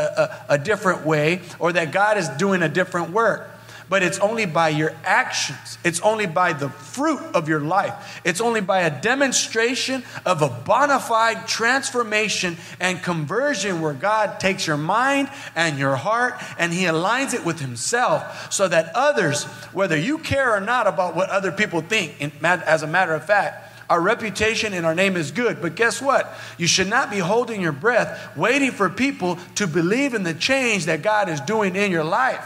a, 0.48 0.54
a 0.54 0.58
different 0.58 1.06
way 1.06 1.40
or 1.58 1.72
that 1.72 1.92
God 1.92 2.18
is 2.18 2.28
doing 2.30 2.62
a 2.62 2.68
different 2.68 3.10
work? 3.10 3.50
But 3.88 4.02
it's 4.02 4.18
only 4.18 4.46
by 4.46 4.70
your 4.70 4.94
actions. 5.04 5.78
It's 5.84 6.00
only 6.00 6.26
by 6.26 6.52
the 6.52 6.68
fruit 6.68 7.20
of 7.34 7.48
your 7.48 7.60
life. 7.60 8.20
It's 8.24 8.40
only 8.40 8.60
by 8.60 8.80
a 8.82 9.00
demonstration 9.02 10.02
of 10.24 10.42
a 10.42 10.48
bona 10.48 10.98
fide 10.98 11.46
transformation 11.46 12.56
and 12.80 13.02
conversion 13.02 13.80
where 13.80 13.92
God 13.92 14.40
takes 14.40 14.66
your 14.66 14.76
mind 14.76 15.28
and 15.54 15.78
your 15.78 15.96
heart 15.96 16.34
and 16.58 16.72
He 16.72 16.84
aligns 16.84 17.34
it 17.34 17.44
with 17.44 17.60
Himself 17.60 18.52
so 18.52 18.68
that 18.68 18.90
others, 18.94 19.44
whether 19.72 19.96
you 19.96 20.18
care 20.18 20.54
or 20.54 20.60
not 20.60 20.86
about 20.86 21.14
what 21.14 21.30
other 21.30 21.52
people 21.52 21.80
think, 21.80 22.14
as 22.42 22.82
a 22.82 22.86
matter 22.86 23.14
of 23.14 23.24
fact, 23.24 23.72
our 23.90 24.00
reputation 24.00 24.72
and 24.72 24.86
our 24.86 24.94
name 24.94 25.16
is 25.16 25.30
good. 25.30 25.60
But 25.60 25.74
guess 25.74 26.00
what? 26.00 26.34
You 26.56 26.66
should 26.66 26.88
not 26.88 27.10
be 27.10 27.18
holding 27.18 27.60
your 27.60 27.72
breath, 27.72 28.34
waiting 28.36 28.70
for 28.70 28.88
people 28.88 29.38
to 29.56 29.66
believe 29.66 30.14
in 30.14 30.22
the 30.22 30.32
change 30.32 30.86
that 30.86 31.02
God 31.02 31.28
is 31.28 31.40
doing 31.42 31.76
in 31.76 31.90
your 31.90 32.04
life. 32.04 32.44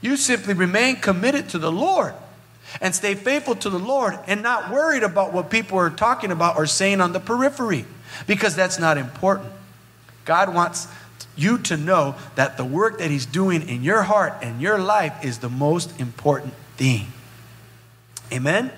You 0.00 0.16
simply 0.16 0.54
remain 0.54 0.96
committed 0.96 1.48
to 1.50 1.58
the 1.58 1.72
Lord 1.72 2.14
and 2.80 2.94
stay 2.94 3.14
faithful 3.14 3.54
to 3.56 3.70
the 3.70 3.78
Lord 3.78 4.18
and 4.26 4.42
not 4.42 4.70
worried 4.70 5.02
about 5.02 5.32
what 5.32 5.50
people 5.50 5.78
are 5.78 5.90
talking 5.90 6.30
about 6.30 6.56
or 6.56 6.66
saying 6.66 7.00
on 7.00 7.12
the 7.12 7.20
periphery 7.20 7.84
because 8.26 8.54
that's 8.54 8.78
not 8.78 8.96
important. 8.96 9.50
God 10.24 10.54
wants 10.54 10.86
you 11.36 11.58
to 11.58 11.76
know 11.76 12.14
that 12.34 12.56
the 12.56 12.64
work 12.64 12.98
that 12.98 13.10
He's 13.10 13.26
doing 13.26 13.68
in 13.68 13.82
your 13.82 14.02
heart 14.02 14.34
and 14.42 14.60
your 14.60 14.78
life 14.78 15.24
is 15.24 15.38
the 15.38 15.48
most 15.48 15.98
important 15.98 16.54
thing. 16.76 17.06
Amen? 18.32 18.70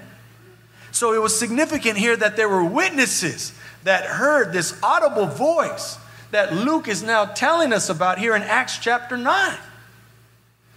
So 0.91 1.13
it 1.15 1.21
was 1.21 1.39
significant 1.39 1.99
here 1.99 2.17
that 2.17 2.37
there 2.37 2.49
were 2.49 2.65
witnesses 2.65 3.53
that 3.85 4.05
heard 4.05 4.53
this 4.53 4.79
audible 4.83 5.27
voice 5.27 5.99
that 6.31 6.55
Luke 6.55 6.89
is 6.89 7.03
now 7.03 7.25
telling 7.25 7.73
us 7.73 7.89
about 7.89 8.19
here 8.19 8.35
in 8.35 8.43
Acts 8.43 8.79
chapter 8.79 9.17
9. 9.17 9.59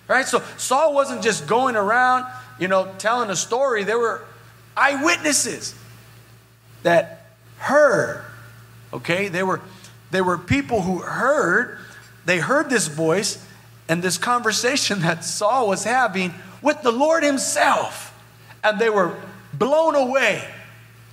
Right? 0.07 0.25
So 0.25 0.43
Saul 0.57 0.93
wasn't 0.93 1.23
just 1.23 1.47
going 1.47 1.75
around, 1.75 2.25
you 2.59 2.67
know, 2.67 2.93
telling 2.97 3.29
a 3.29 3.35
story. 3.35 3.83
There 3.83 3.97
were 3.97 4.23
eyewitnesses 4.77 5.73
that 6.83 7.27
heard. 7.57 8.23
Okay? 8.93 9.27
They 9.29 9.43
were 9.43 9.61
they 10.11 10.21
were 10.21 10.37
people 10.37 10.81
who 10.81 10.99
heard, 10.99 11.77
they 12.25 12.39
heard 12.39 12.69
this 12.69 12.87
voice 12.87 13.43
and 13.89 14.01
this 14.01 14.17
conversation 14.17 14.99
that 15.01 15.23
Saul 15.23 15.67
was 15.67 15.83
having 15.83 16.33
with 16.61 16.81
the 16.83 16.91
Lord 16.91 17.23
himself. 17.23 18.11
And 18.63 18.79
they 18.79 18.89
were 18.89 19.15
blown 19.53 19.95
away. 19.95 20.47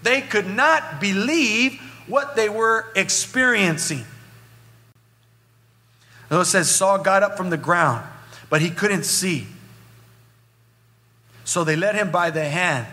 They 0.03 0.21
could 0.21 0.47
not 0.47 1.01
believe 1.01 1.81
what 2.07 2.37
they 2.37 2.49
were 2.49 2.87
experiencing. 2.97 4.05
So 6.29 6.41
it 6.41 6.47
says 6.47 6.71
Saul 6.71 6.99
got 6.99 7.23
up 7.23 7.37
from 7.37 7.51
the 7.51 7.59
ground 7.59 8.07
but 8.53 8.61
he 8.61 8.69
couldn't 8.69 9.05
see. 9.05 9.47
So 11.43 11.65
they 11.65 11.75
led 11.75 11.95
him 11.95 12.11
by 12.11 12.29
the 12.29 12.45
hand 12.45 12.87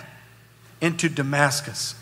into 0.79 1.09
Damascus. 1.09 1.95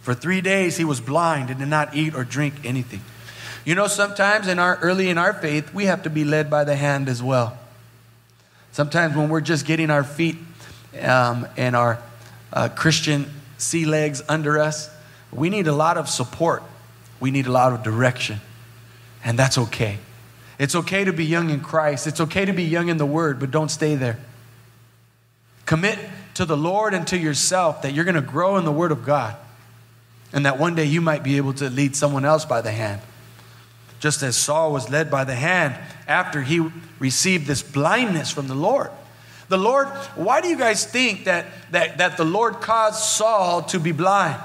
For 0.00 0.14
three 0.14 0.40
days 0.40 0.78
he 0.78 0.84
was 0.86 0.98
blind 0.98 1.50
and 1.50 1.58
did 1.58 1.68
not 1.68 1.94
eat 1.94 2.14
or 2.14 2.24
drink 2.24 2.54
anything. 2.64 3.02
You 3.66 3.74
know, 3.74 3.86
sometimes 3.86 4.48
in 4.48 4.58
our 4.58 4.76
early 4.76 5.10
in 5.10 5.18
our 5.18 5.34
faith, 5.34 5.74
we 5.74 5.84
have 5.84 6.04
to 6.04 6.10
be 6.10 6.24
led 6.24 6.48
by 6.48 6.64
the 6.64 6.74
hand 6.74 7.10
as 7.10 7.22
well. 7.22 7.58
Sometimes 8.72 9.14
when 9.14 9.28
we're 9.28 9.42
just 9.42 9.66
getting 9.66 9.90
our 9.90 10.02
feet 10.02 10.36
um, 11.02 11.46
and 11.58 11.76
our 11.76 11.98
uh, 12.50 12.70
Christian 12.70 13.30
sea 13.58 13.84
legs 13.84 14.22
under 14.26 14.58
us, 14.58 14.88
we 15.30 15.50
need 15.50 15.66
a 15.66 15.74
lot 15.74 15.98
of 15.98 16.08
support. 16.08 16.62
We 17.20 17.30
need 17.30 17.46
a 17.46 17.52
lot 17.52 17.74
of 17.74 17.82
direction. 17.82 18.40
And 19.22 19.38
that's 19.38 19.58
okay. 19.58 19.98
It's 20.58 20.74
okay 20.74 21.04
to 21.04 21.12
be 21.12 21.24
young 21.24 21.50
in 21.50 21.60
Christ. 21.60 22.06
It's 22.06 22.20
okay 22.20 22.44
to 22.44 22.52
be 22.52 22.64
young 22.64 22.88
in 22.88 22.96
the 22.96 23.06
Word, 23.06 23.40
but 23.40 23.50
don't 23.50 23.70
stay 23.70 23.96
there. 23.96 24.18
Commit 25.66 25.98
to 26.34 26.44
the 26.44 26.56
Lord 26.56 26.94
and 26.94 27.06
to 27.08 27.18
yourself 27.18 27.82
that 27.82 27.92
you're 27.92 28.04
going 28.04 28.14
to 28.14 28.20
grow 28.20 28.56
in 28.56 28.64
the 28.64 28.72
Word 28.72 28.92
of 28.92 29.04
God 29.04 29.36
and 30.32 30.46
that 30.46 30.58
one 30.58 30.74
day 30.74 30.84
you 30.84 31.00
might 31.00 31.22
be 31.22 31.36
able 31.36 31.54
to 31.54 31.70
lead 31.70 31.94
someone 31.96 32.24
else 32.24 32.44
by 32.44 32.60
the 32.60 32.72
hand. 32.72 33.00
Just 34.00 34.22
as 34.22 34.36
Saul 34.36 34.72
was 34.72 34.90
led 34.90 35.10
by 35.10 35.24
the 35.24 35.34
hand 35.34 35.76
after 36.06 36.42
he 36.42 36.68
received 36.98 37.46
this 37.46 37.62
blindness 37.62 38.30
from 38.30 38.48
the 38.48 38.54
Lord. 38.54 38.90
The 39.48 39.56
Lord, 39.56 39.88
why 40.16 40.40
do 40.40 40.48
you 40.48 40.58
guys 40.58 40.84
think 40.84 41.24
that, 41.24 41.46
that, 41.70 41.98
that 41.98 42.16
the 42.16 42.24
Lord 42.24 42.54
caused 42.54 43.02
Saul 43.02 43.62
to 43.64 43.78
be 43.78 43.92
blind? 43.92 44.40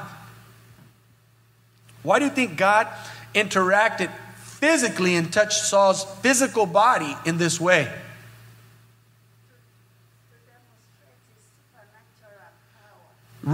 Why 2.04 2.20
do 2.20 2.26
you 2.26 2.32
think 2.32 2.56
God 2.56 2.88
interacted 3.34 4.12
physically 4.60 5.16
and 5.16 5.32
touched 5.32 5.66
Saul's 5.66 6.04
physical 6.22 6.66
body 6.66 7.16
in 7.26 7.38
this 7.38 7.60
way. 7.60 7.92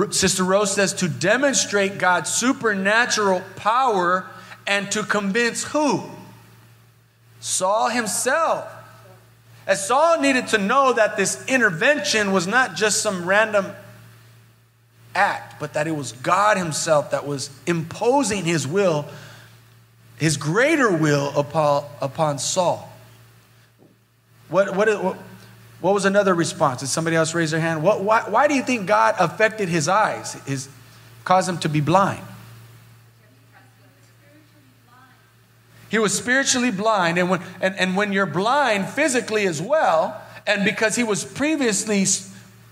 Sister 0.10 0.44
Rose 0.44 0.74
says 0.74 0.94
to 0.96 1.08
demonstrate 1.08 2.00
God's 2.00 2.30
supernatural 2.30 3.42
power 3.56 4.26
and 4.68 4.92
to 4.92 5.04
convince 5.04 5.64
who? 5.64 6.04
Saul 7.40 7.90
himself. 7.90 8.68
As 9.68 9.88
Saul 9.88 10.20
needed 10.20 10.48
to 10.50 10.58
know 10.58 10.94
that 10.94 11.18
this 11.18 11.46
intervention 11.48 12.32
was 12.32 12.46
not 12.46 12.76
just 12.76 13.02
some 13.02 13.26
random 13.26 13.68
act, 15.16 15.60
but 15.60 15.74
that 15.74 15.88
it 15.88 15.96
was 15.96 16.12
God 16.12 16.58
Himself 16.58 17.12
that 17.12 17.26
was 17.26 17.50
imposing 17.66 18.44
His 18.44 18.68
will 18.68 19.06
his 20.18 20.38
greater 20.38 20.90
will 20.90 21.38
upon, 21.38 21.86
upon 22.02 22.40
Saul. 22.40 22.92
What, 24.50 24.76
what, 24.76 25.04
what, 25.04 25.18
what 25.82 25.94
was 25.94 26.06
another 26.06 26.34
response? 26.34 26.80
Did 26.80 26.88
somebody 26.88 27.16
else 27.16 27.34
raise 27.34 27.52
their 27.52 27.60
hand? 27.60 27.84
What, 27.84 28.02
why, 28.02 28.22
why 28.30 28.48
do 28.48 28.54
you 28.54 28.64
think 28.64 28.88
God 28.88 29.16
affected 29.20 29.70
his 29.70 29.88
eyes, 29.88 30.34
his, 30.46 30.70
caused 31.24 31.50
him 31.50 31.58
to 31.60 31.70
be 31.70 31.82
blind? 31.82 32.24
He 35.90 36.00
was 36.00 36.18
spiritually 36.18 36.72
blind, 36.72 37.18
and 37.18 37.30
when, 37.30 37.42
and, 37.62 37.76
and 37.78 37.96
when 37.96 38.12
you're 38.12 38.26
blind 38.26 38.90
physically 38.90 39.46
as 39.46 39.62
well, 39.62 40.22
and 40.48 40.66
because 40.66 40.96
he 40.96 41.04
was 41.04 41.24
previously 41.24 42.06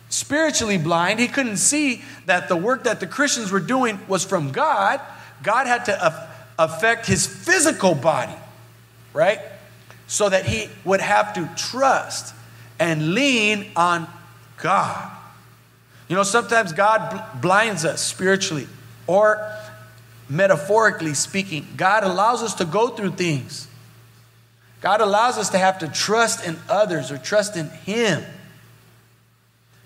spiritually 0.10 0.78
blind, 0.78 1.20
he 1.20 1.28
couldn't 1.28 1.58
see 1.58 2.04
that 2.26 2.48
the 2.48 2.56
work 2.56 2.84
that 2.84 3.00
the 3.00 3.08
Christians 3.08 3.52
were 3.52 3.60
doing 3.60 4.00
was 4.08 4.26
from 4.26 4.52
God. 4.52 5.00
God 5.42 5.68
had 5.68 5.86
to 5.86 6.04
affect 6.58 7.08
his 7.08 7.26
physical 7.26 7.96
body, 7.96 8.36
right? 9.14 9.40
So 10.08 10.30
that 10.30 10.46
he 10.46 10.70
would 10.86 11.02
have 11.02 11.34
to 11.36 11.50
trust 11.56 12.34
and 12.80 13.14
lean 13.14 13.68
on 13.76 14.08
God. 14.58 15.12
You 16.08 16.16
know, 16.16 16.24
sometimes 16.24 16.74
God 16.74 17.42
blinds 17.42 17.86
us 17.86 18.02
spiritually 18.02 18.68
or 19.08 19.52
metaphorically 20.30 21.14
speaking. 21.14 21.68
God 21.78 22.04
allows 22.04 22.44
us 22.44 22.56
to 22.56 22.66
go 22.66 22.90
through 22.90 23.12
things. 23.12 23.68
God 24.82 25.00
allows 25.00 25.38
us 25.38 25.50
to 25.52 25.58
have 25.58 25.80
to 25.80 25.88
trust 25.88 26.46
in 26.46 26.58
others 26.70 27.12
or 27.12 27.18
trust 27.18 27.56
in 27.56 27.70
Him. 27.70 28.24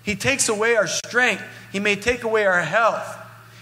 He 0.03 0.15
takes 0.15 0.49
away 0.49 0.75
our 0.75 0.87
strength. 0.87 1.43
He 1.71 1.79
may 1.79 1.95
take 1.95 2.23
away 2.23 2.45
our 2.45 2.61
health. 2.61 3.15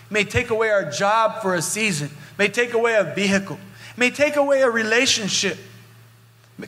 He 0.07 0.13
may 0.13 0.23
take 0.23 0.49
away 0.49 0.69
our 0.69 0.89
job 0.89 1.41
for 1.41 1.55
a 1.55 1.61
season. 1.61 2.09
May 2.37 2.47
take 2.47 2.73
away 2.73 2.95
a 2.95 3.03
vehicle. 3.03 3.59
May 3.97 4.09
take 4.11 4.35
away 4.35 4.61
a 4.61 4.69
relationship. 4.69 5.57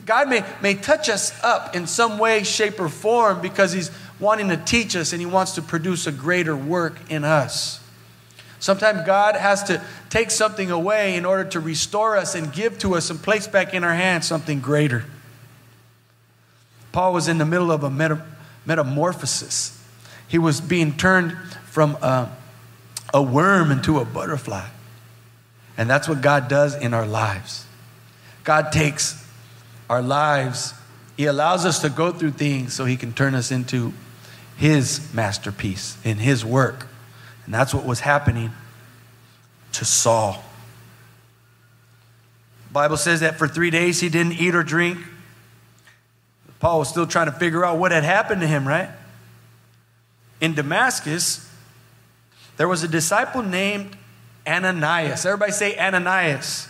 God 0.04 0.28
may, 0.28 0.44
may 0.62 0.74
touch 0.74 1.08
us 1.08 1.32
up 1.42 1.74
in 1.74 1.86
some 1.86 2.18
way, 2.18 2.42
shape, 2.42 2.78
or 2.78 2.88
form 2.88 3.40
because 3.40 3.72
He's 3.72 3.90
wanting 4.20 4.48
to 4.48 4.56
teach 4.56 4.96
us 4.96 5.12
and 5.12 5.20
He 5.20 5.26
wants 5.26 5.52
to 5.52 5.62
produce 5.62 6.06
a 6.06 6.12
greater 6.12 6.56
work 6.56 7.10
in 7.10 7.24
us. 7.24 7.80
Sometimes 8.60 9.06
God 9.06 9.36
has 9.36 9.62
to 9.64 9.80
take 10.10 10.30
something 10.30 10.70
away 10.70 11.16
in 11.16 11.24
order 11.24 11.44
to 11.50 11.60
restore 11.60 12.16
us 12.16 12.34
and 12.34 12.52
give 12.52 12.78
to 12.80 12.94
us 12.96 13.08
and 13.08 13.22
place 13.22 13.46
back 13.46 13.72
in 13.72 13.84
our 13.84 13.94
hands 13.94 14.26
something 14.26 14.60
greater. 14.60 15.04
Paul 16.92 17.12
was 17.12 17.28
in 17.28 17.38
the 17.38 17.46
middle 17.46 17.70
of 17.70 17.84
a 17.84 17.90
meta- 17.90 18.24
metamorphosis. 18.66 19.80
He 20.26 20.38
was 20.38 20.60
being 20.60 20.96
turned 20.96 21.36
from 21.66 21.94
a, 22.02 22.30
a 23.14 23.22
worm 23.22 23.70
into 23.70 24.00
a 24.00 24.04
butterfly. 24.04 24.66
And 25.78 25.88
that's 25.88 26.08
what 26.08 26.20
God 26.20 26.48
does 26.48 26.74
in 26.74 26.92
our 26.92 27.06
lives. 27.06 27.64
God 28.44 28.72
takes 28.72 29.24
our 29.88 30.02
lives, 30.02 30.74
He 31.16 31.24
allows 31.24 31.64
us 31.64 31.78
to 31.80 31.88
go 31.88 32.12
through 32.12 32.32
things 32.32 32.74
so 32.74 32.84
He 32.84 32.96
can 32.96 33.14
turn 33.14 33.34
us 33.34 33.50
into 33.50 33.94
His 34.56 35.14
masterpiece 35.14 35.96
in 36.04 36.18
His 36.18 36.44
work. 36.44 36.88
And 37.46 37.54
that's 37.54 37.72
what 37.72 37.86
was 37.86 38.00
happening 38.00 38.50
to 39.72 39.84
Saul. 39.84 40.42
The 42.66 42.74
Bible 42.74 42.96
says 42.96 43.20
that 43.20 43.38
for 43.38 43.48
three 43.48 43.70
days 43.70 44.00
he 44.00 44.10
didn't 44.10 44.34
eat 44.34 44.54
or 44.54 44.62
drink. 44.62 44.98
Paul 46.60 46.80
was 46.80 46.88
still 46.88 47.06
trying 47.06 47.26
to 47.26 47.32
figure 47.32 47.64
out 47.64 47.78
what 47.78 47.92
had 47.92 48.04
happened 48.04 48.40
to 48.40 48.46
him, 48.46 48.68
right? 48.68 48.90
In 50.40 50.54
Damascus, 50.54 51.50
there 52.56 52.68
was 52.68 52.82
a 52.82 52.88
disciple 52.88 53.42
named 53.42 53.96
Ananias. 54.48 55.26
Everybody 55.26 55.52
say 55.52 55.78
Ananias. 55.78 56.68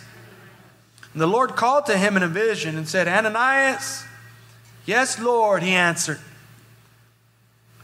And 1.13 1.21
the 1.21 1.27
Lord 1.27 1.55
called 1.55 1.85
to 1.87 1.97
him 1.97 2.17
in 2.17 2.23
a 2.23 2.27
vision 2.27 2.77
and 2.77 2.87
said, 2.87 3.07
Ananias, 3.07 4.03
yes, 4.85 5.19
Lord, 5.19 5.63
he 5.63 5.71
answered. 5.71 6.19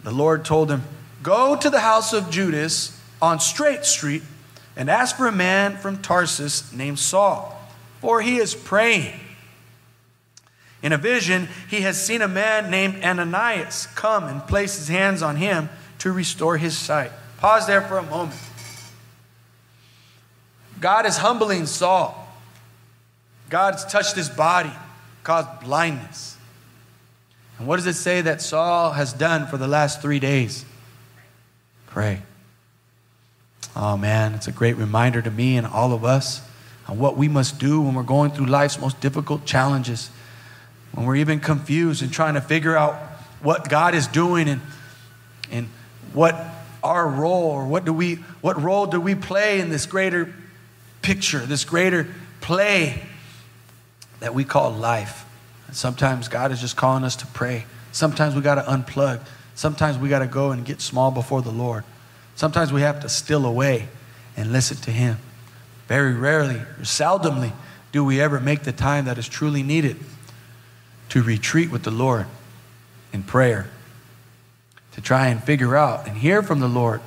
The 0.03 0.12
Lord 0.12 0.45
told 0.45 0.69
him, 0.69 0.84
Go 1.23 1.55
to 1.55 1.69
the 1.69 1.79
house 1.79 2.13
of 2.13 2.29
Judas 2.29 3.01
on 3.21 3.39
Straight 3.39 3.86
Street 3.86 4.21
and 4.75 4.89
ask 4.89 5.15
for 5.15 5.27
a 5.27 5.31
man 5.31 5.77
from 5.77 6.01
Tarsus 6.01 6.71
named 6.71 6.99
Saul, 6.99 7.60
for 8.01 8.21
he 8.21 8.38
is 8.38 8.53
praying. 8.53 9.19
In 10.84 10.93
a 10.93 10.97
vision, 10.97 11.47
he 11.67 11.81
has 11.81 11.99
seen 12.03 12.21
a 12.21 12.27
man 12.27 12.69
named 12.69 13.03
Ananias 13.03 13.88
come 13.95 14.25
and 14.25 14.45
place 14.45 14.77
his 14.77 14.88
hands 14.88 15.23
on 15.23 15.38
him 15.38 15.69
to 15.99 16.12
restore 16.12 16.58
his 16.58 16.77
sight. 16.77 17.12
Pause 17.38 17.65
there 17.65 17.81
for 17.81 17.97
a 17.97 18.03
moment. 18.03 18.39
God 20.86 21.08
is 21.08 21.17
humbling 21.17 21.65
Saul. 21.65 22.15
God's 23.50 23.84
touched 23.86 24.15
his 24.15 24.30
body, 24.30 24.69
caused 25.24 25.62
blindness. 25.62 26.38
And 27.58 27.65
what 27.65 27.78
does 27.78 27.88
it 27.88 27.95
say 27.95 28.21
that 28.21 28.39
Saul 28.39 28.91
has 28.91 29.12
done 29.12 29.48
for 29.48 29.58
the 29.58 29.67
last 29.67 30.00
three 30.00 30.19
days? 30.19 30.63
pray. 31.88 32.21
Oh 33.76 33.98
man, 33.98 34.36
it's 34.36 34.48
a 34.48 34.52
great 34.52 34.78
reminder 34.78 35.24
to 35.24 35.32
me 35.32 35.58
and 35.58 35.65
all 35.65 35.91
of 35.91 36.06
us 36.06 36.48
on 36.88 37.00
what 37.00 37.17
we 37.17 37.28
must 37.28 37.58
do 37.58 37.82
when 37.82 37.95
we're 37.95 38.04
going 38.04 38.30
through 38.30 38.45
life's 38.45 38.80
most 38.80 39.02
difficult 39.02 39.43
challenges, 39.43 40.12
when 40.91 41.08
we're 41.08 41.15
even 41.15 41.39
confused 41.39 42.04
and 42.04 42.13
trying 42.13 42.36
to 42.36 42.41
figure 42.41 42.78
out 42.78 42.93
what 43.41 43.69
God 43.69 43.95
is 43.95 44.06
doing 44.06 44.48
and, 44.48 44.62
and 45.50 45.67
what 46.13 46.39
our 46.84 47.08
role 47.08 47.50
or 47.50 47.65
what 47.65 47.86
do 47.86 47.91
we 47.91 48.17
what 48.41 48.62
role 48.62 48.86
do 48.86 49.02
we 49.02 49.15
play 49.15 49.60
in 49.60 49.71
this 49.71 49.88
greater 49.88 50.32
picture, 51.06 51.46
this 51.46 51.63
greater 51.63 52.08
play 52.41 53.04
that 54.22 54.34
we 54.34 54.44
call 54.44 54.72
life. 54.72 55.24
And 55.68 55.76
sometimes 55.76 56.28
God 56.28 56.52
is 56.52 56.60
just 56.60 56.76
calling 56.76 57.04
us 57.04 57.15
to 57.18 57.28
pray. 57.28 57.65
Sometimes 57.91 58.34
we 58.34 58.41
got 58.41 58.56
to 58.56 58.62
unplug. 58.62 59.22
Sometimes 59.54 60.00
we 60.00 60.10
got 60.10 60.20
to 60.20 60.28
go 60.28 60.50
and 60.50 60.65
get 60.65 60.82
small 60.82 61.12
before 61.12 61.44
the 61.44 61.52
Lord. 61.52 61.84
Sometimes 62.36 62.74
we 62.74 62.82
have 62.82 63.02
to 63.02 63.10
still 63.10 63.46
away 63.46 63.88
and 64.36 64.52
listen 64.52 64.78
to 64.78 64.91
Him. 64.91 65.18
Very 65.88 66.13
rarely 66.13 66.56
or 66.56 66.82
seldomly 66.82 67.54
do 67.91 68.04
we 68.04 68.20
ever 68.20 68.39
make 68.39 68.63
the 68.63 68.72
time 68.72 69.06
that 69.06 69.20
is 69.20 69.30
truly 69.30 69.62
needed 69.62 69.98
to 71.10 71.22
retreat 71.22 71.70
with 71.70 71.84
the 71.84 71.91
Lord 71.91 72.26
in 73.13 73.22
prayer, 73.22 73.70
to 74.94 75.02
try 75.02 75.28
and 75.28 75.41
figure 75.41 75.78
out 75.78 76.08
and 76.08 76.18
hear 76.18 76.41
from 76.41 76.60
the 76.60 76.68
Lord, 76.68 77.00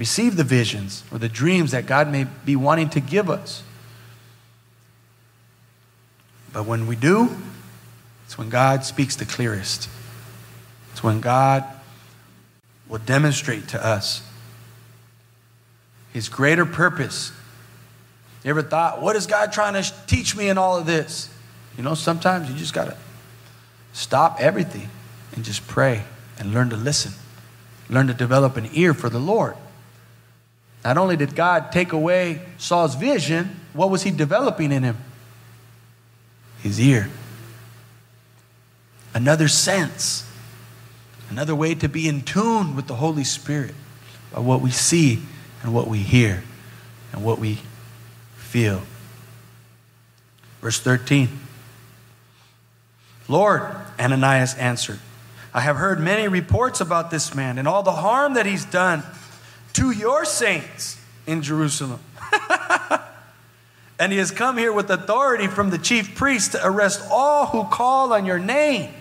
receive 0.00 0.36
the 0.36 0.44
visions 0.44 1.04
or 1.12 1.18
the 1.18 1.28
dreams 1.28 1.72
that 1.72 1.84
God 1.84 2.10
may 2.10 2.24
be 2.46 2.56
wanting 2.56 2.88
to 2.88 3.00
give 3.00 3.28
us. 3.28 3.62
But 6.54 6.64
when 6.64 6.86
we 6.86 6.96
do, 6.96 7.28
it's 8.24 8.38
when 8.38 8.48
God 8.48 8.82
speaks 8.82 9.14
the 9.14 9.26
clearest. 9.26 9.90
It's 10.90 11.02
when 11.02 11.20
God 11.20 11.64
will 12.88 13.00
demonstrate 13.00 13.68
to 13.68 13.86
us 13.86 14.26
his 16.14 16.30
greater 16.30 16.64
purpose. 16.64 17.30
You 18.42 18.48
ever 18.48 18.62
thought, 18.62 19.02
what 19.02 19.16
is 19.16 19.26
God 19.26 19.52
trying 19.52 19.74
to 19.74 19.92
teach 20.06 20.34
me 20.34 20.48
in 20.48 20.56
all 20.56 20.78
of 20.78 20.86
this? 20.86 21.28
You 21.76 21.84
know, 21.84 21.94
sometimes 21.94 22.48
you 22.48 22.56
just 22.56 22.72
got 22.72 22.86
to 22.86 22.96
stop 23.92 24.40
everything 24.40 24.88
and 25.36 25.44
just 25.44 25.68
pray 25.68 26.04
and 26.38 26.54
learn 26.54 26.70
to 26.70 26.76
listen, 26.76 27.12
learn 27.90 28.06
to 28.06 28.14
develop 28.14 28.56
an 28.56 28.70
ear 28.72 28.94
for 28.94 29.10
the 29.10 29.20
Lord. 29.20 29.56
Not 30.84 30.96
only 30.96 31.16
did 31.16 31.34
God 31.34 31.72
take 31.72 31.92
away 31.92 32.40
Saul's 32.58 32.94
vision, 32.94 33.60
what 33.72 33.90
was 33.90 34.02
he 34.02 34.10
developing 34.10 34.72
in 34.72 34.82
him? 34.82 34.96
His 36.62 36.80
ear. 36.80 37.10
Another 39.14 39.48
sense 39.48 40.30
Another 41.30 41.54
way 41.54 41.76
to 41.76 41.88
be 41.88 42.08
in 42.08 42.22
tune 42.22 42.74
with 42.74 42.88
the 42.88 42.96
Holy 42.96 43.22
Spirit 43.22 43.74
by 44.32 44.40
what 44.40 44.60
we 44.60 44.72
see 44.72 45.20
and 45.62 45.72
what 45.72 45.86
we 45.86 45.98
hear 45.98 46.42
and 47.12 47.24
what 47.24 47.38
we 47.38 47.60
feel. 48.36 48.82
Verse 50.60 50.80
13 50.80 51.28
Lord, 53.28 53.62
Ananias 53.98 54.56
answered, 54.56 54.98
I 55.54 55.60
have 55.60 55.76
heard 55.76 56.00
many 56.00 56.26
reports 56.26 56.80
about 56.80 57.12
this 57.12 57.32
man 57.32 57.58
and 57.58 57.68
all 57.68 57.84
the 57.84 57.92
harm 57.92 58.34
that 58.34 58.44
he's 58.44 58.64
done 58.64 59.04
to 59.74 59.90
your 59.90 60.24
saints 60.24 60.98
in 61.26 61.42
Jerusalem. 61.42 62.00
and 63.98 64.12
he 64.12 64.18
has 64.18 64.30
come 64.30 64.56
here 64.56 64.72
with 64.72 64.90
authority 64.90 65.46
from 65.46 65.70
the 65.70 65.78
chief 65.78 66.14
priest 66.14 66.52
to 66.52 66.66
arrest 66.66 67.02
all 67.10 67.46
who 67.46 67.64
call 67.64 68.12
on 68.12 68.26
your 68.26 68.38
name. 68.38 68.92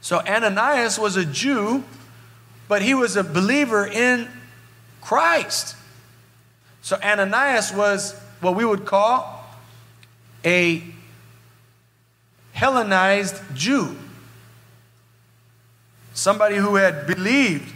So 0.00 0.20
Ananias 0.20 0.98
was 0.98 1.16
a 1.16 1.24
Jew, 1.24 1.84
but 2.68 2.82
he 2.82 2.94
was 2.94 3.16
a 3.16 3.24
believer 3.24 3.86
in 3.86 4.28
Christ. 5.00 5.76
So 6.82 6.96
Ananias 7.02 7.72
was 7.72 8.18
what 8.40 8.56
we 8.56 8.64
would 8.64 8.84
call 8.84 9.44
a 10.44 10.82
Hellenized 12.52 13.40
Jew. 13.54 13.96
Somebody 16.14 16.56
who 16.56 16.74
had 16.74 17.06
believed 17.06 17.72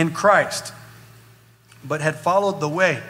in 0.00 0.12
Christ, 0.12 0.72
but 1.84 2.00
had 2.00 2.16
followed 2.16 2.58
the 2.58 2.68
way, 2.68 3.02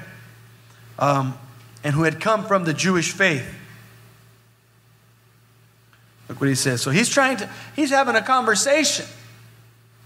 um, 0.98 1.38
and 1.84 1.94
who 1.94 2.02
had 2.02 2.20
come 2.20 2.44
from 2.44 2.64
the 2.64 2.74
Jewish 2.74 3.12
faith. 3.12 3.48
Look 6.28 6.40
what 6.40 6.48
he 6.48 6.56
says. 6.56 6.82
So 6.82 6.90
he's 6.90 7.08
trying 7.08 7.36
to, 7.36 7.48
he's 7.76 7.90
having 7.90 8.16
a 8.16 8.22
conversation 8.22 9.06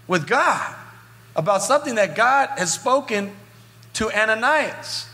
with 0.07 0.27
God 0.27 0.75
about 1.35 1.63
something 1.63 1.95
that 1.95 2.15
God 2.15 2.49
has 2.59 2.71
spoken 2.71 3.31
to 3.93 4.11
Ananias. 4.11 5.07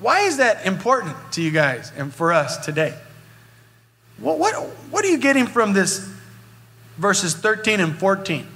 Why 0.00 0.20
is 0.20 0.38
that 0.38 0.64
important 0.64 1.16
to 1.32 1.42
you 1.42 1.50
guys 1.50 1.92
and 1.98 2.14
for 2.14 2.32
us 2.32 2.56
today? 2.64 2.94
What, 4.16 4.38
what, 4.38 4.54
what 4.90 5.04
are 5.04 5.08
you 5.08 5.18
getting 5.18 5.46
from 5.46 5.74
this 5.74 6.10
verses 6.96 7.34
13 7.34 7.80
and 7.80 7.98
14? 7.98 8.46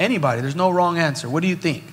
Anybody, 0.00 0.40
there's 0.40 0.56
no 0.56 0.70
wrong 0.70 0.96
answer. 0.96 1.28
What 1.28 1.42
do 1.42 1.48
you 1.48 1.56
think? 1.56 1.84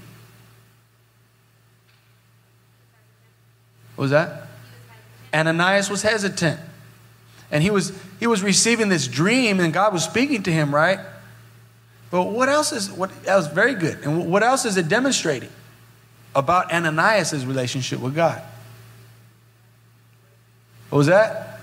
What 3.95 4.03
was 4.03 4.11
that? 4.11 4.47
Ananias 5.33 5.89
was 5.89 6.03
hesitant. 6.03 6.57
And 7.51 7.61
he 7.61 7.69
was, 7.69 7.91
he 8.17 8.25
was 8.25 8.41
receiving 8.41 8.87
this 8.87 9.07
dream, 9.07 9.59
and 9.59 9.73
God 9.73 9.91
was 9.91 10.05
speaking 10.05 10.43
to 10.43 10.51
him, 10.51 10.73
right? 10.73 10.99
But 12.09 12.23
what 12.23 12.47
else 12.47 12.71
is 12.71 12.89
what 12.89 13.11
that 13.25 13.35
was 13.35 13.47
very 13.47 13.73
good. 13.73 13.99
And 14.03 14.31
what 14.31 14.41
else 14.41 14.63
is 14.63 14.77
it 14.77 14.87
demonstrating 14.87 15.49
about 16.33 16.71
Ananias' 16.71 17.45
relationship 17.45 17.99
with 17.99 18.15
God? 18.15 18.41
What 20.89 20.99
was 20.99 21.07
that? 21.07 21.59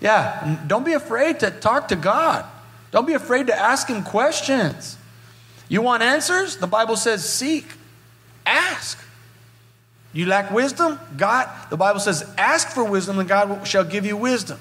Yeah, 0.00 0.58
don't 0.66 0.86
be 0.86 0.94
afraid 0.94 1.40
to 1.40 1.50
talk 1.50 1.88
to 1.88 1.96
God. 1.96 2.46
Don't 2.92 3.06
be 3.06 3.12
afraid 3.12 3.48
to 3.48 3.54
ask 3.54 3.88
him 3.88 4.02
questions. 4.02 4.96
You 5.68 5.82
want 5.82 6.02
answers? 6.02 6.56
The 6.56 6.66
Bible 6.66 6.96
says 6.96 7.28
seek, 7.28 7.66
ask. 8.46 8.98
You 10.12 10.26
lack 10.26 10.50
wisdom? 10.50 11.00
God, 11.16 11.48
the 11.70 11.76
Bible 11.76 12.00
says, 12.00 12.28
ask 12.38 12.68
for 12.68 12.84
wisdom 12.84 13.18
and 13.18 13.28
God 13.28 13.66
shall 13.66 13.84
give 13.84 14.06
you 14.06 14.16
wisdom. 14.16 14.60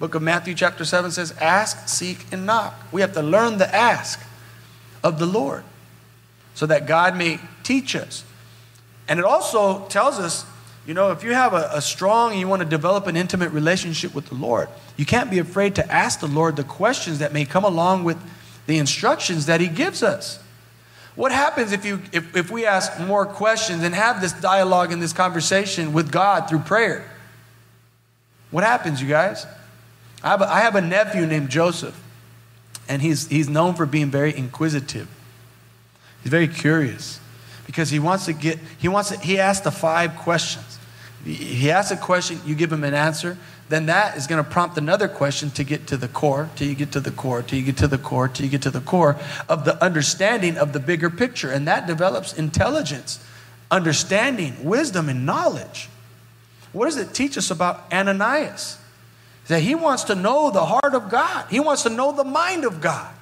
Book 0.00 0.14
of 0.14 0.22
Matthew, 0.22 0.54
chapter 0.54 0.86
7 0.86 1.10
says, 1.10 1.32
Ask, 1.32 1.86
seek, 1.86 2.24
and 2.32 2.46
knock. 2.46 2.74
We 2.90 3.02
have 3.02 3.12
to 3.12 3.22
learn 3.22 3.58
the 3.58 3.72
ask 3.72 4.18
of 5.04 5.18
the 5.18 5.26
Lord 5.26 5.62
so 6.54 6.64
that 6.64 6.86
God 6.86 7.16
may 7.16 7.38
teach 7.62 7.94
us. 7.94 8.24
And 9.08 9.18
it 9.18 9.26
also 9.26 9.86
tells 9.88 10.18
us, 10.18 10.46
you 10.86 10.94
know, 10.94 11.10
if 11.10 11.22
you 11.22 11.34
have 11.34 11.52
a, 11.52 11.68
a 11.74 11.82
strong 11.82 12.30
and 12.30 12.40
you 12.40 12.48
want 12.48 12.62
to 12.62 12.68
develop 12.68 13.08
an 13.08 13.16
intimate 13.16 13.50
relationship 13.50 14.14
with 14.14 14.26
the 14.30 14.34
Lord, 14.34 14.70
you 14.96 15.04
can't 15.04 15.30
be 15.30 15.38
afraid 15.38 15.74
to 15.74 15.92
ask 15.92 16.20
the 16.20 16.26
Lord 16.26 16.56
the 16.56 16.64
questions 16.64 17.18
that 17.18 17.34
may 17.34 17.44
come 17.44 17.64
along 17.64 18.04
with 18.04 18.16
the 18.66 18.78
instructions 18.78 19.46
that 19.46 19.60
He 19.60 19.68
gives 19.68 20.02
us. 20.02 20.38
What 21.16 21.32
happens 21.32 21.72
if, 21.72 21.84
you, 21.84 22.00
if, 22.12 22.34
if 22.36 22.50
we 22.50 22.64
ask 22.64 22.98
more 23.00 23.26
questions 23.26 23.82
and 23.82 23.94
have 23.94 24.20
this 24.20 24.32
dialogue 24.32 24.92
and 24.92 25.02
this 25.02 25.12
conversation 25.12 25.92
with 25.92 26.10
God 26.10 26.48
through 26.48 26.60
prayer? 26.60 27.10
What 28.50 28.64
happens, 28.64 29.02
you 29.02 29.08
guys? 29.08 29.46
I 30.22 30.30
have, 30.30 30.42
a, 30.42 30.52
I 30.52 30.60
have 30.60 30.76
a 30.76 30.80
nephew 30.80 31.26
named 31.26 31.50
Joseph, 31.50 31.98
and 32.88 33.00
he's, 33.00 33.28
he's 33.28 33.48
known 33.48 33.74
for 33.74 33.86
being 33.86 34.10
very 34.10 34.36
inquisitive. 34.36 35.08
He's 36.22 36.30
very 36.30 36.48
curious 36.48 37.20
because 37.66 37.90
he 37.90 37.98
wants 37.98 38.24
to 38.26 38.32
get, 38.32 38.58
he 38.78 38.88
wants 38.88 39.10
to, 39.10 39.18
he 39.18 39.38
asks 39.38 39.62
the 39.62 39.70
five 39.70 40.16
questions. 40.16 40.79
He 41.24 41.70
asks 41.70 41.90
a 41.90 41.96
question, 41.96 42.40
you 42.46 42.54
give 42.54 42.72
him 42.72 42.82
an 42.82 42.94
answer, 42.94 43.36
then 43.68 43.86
that 43.86 44.16
is 44.16 44.26
going 44.26 44.42
to 44.42 44.50
prompt 44.50 44.78
another 44.78 45.06
question 45.06 45.50
to 45.52 45.64
get 45.64 45.86
to 45.88 45.96
the 45.96 46.08
core, 46.08 46.48
till 46.56 46.66
you 46.66 46.74
get 46.74 46.92
to 46.92 47.00
the 47.00 47.10
core, 47.10 47.42
till 47.42 47.58
you 47.58 47.64
get 47.64 47.76
to 47.76 47.88
the 47.88 47.98
core, 47.98 48.26
till 48.26 48.44
you 48.44 48.50
get 48.50 48.62
to 48.62 48.70
the 48.70 48.80
core 48.80 49.16
of 49.48 49.64
the 49.64 49.82
understanding 49.84 50.56
of 50.56 50.72
the 50.72 50.80
bigger 50.80 51.10
picture. 51.10 51.50
And 51.50 51.68
that 51.68 51.86
develops 51.86 52.32
intelligence, 52.32 53.24
understanding, 53.70 54.64
wisdom, 54.64 55.08
and 55.08 55.26
knowledge. 55.26 55.88
What 56.72 56.86
does 56.86 56.96
it 56.96 57.14
teach 57.14 57.36
us 57.36 57.50
about 57.50 57.92
Ananias? 57.92 58.78
That 59.48 59.60
he 59.60 59.74
wants 59.74 60.04
to 60.04 60.14
know 60.14 60.50
the 60.50 60.64
heart 60.64 60.94
of 60.94 61.10
God, 61.10 61.46
he 61.50 61.60
wants 61.60 61.82
to 61.82 61.90
know 61.90 62.12
the 62.12 62.24
mind 62.24 62.64
of 62.64 62.80
God. 62.80 63.14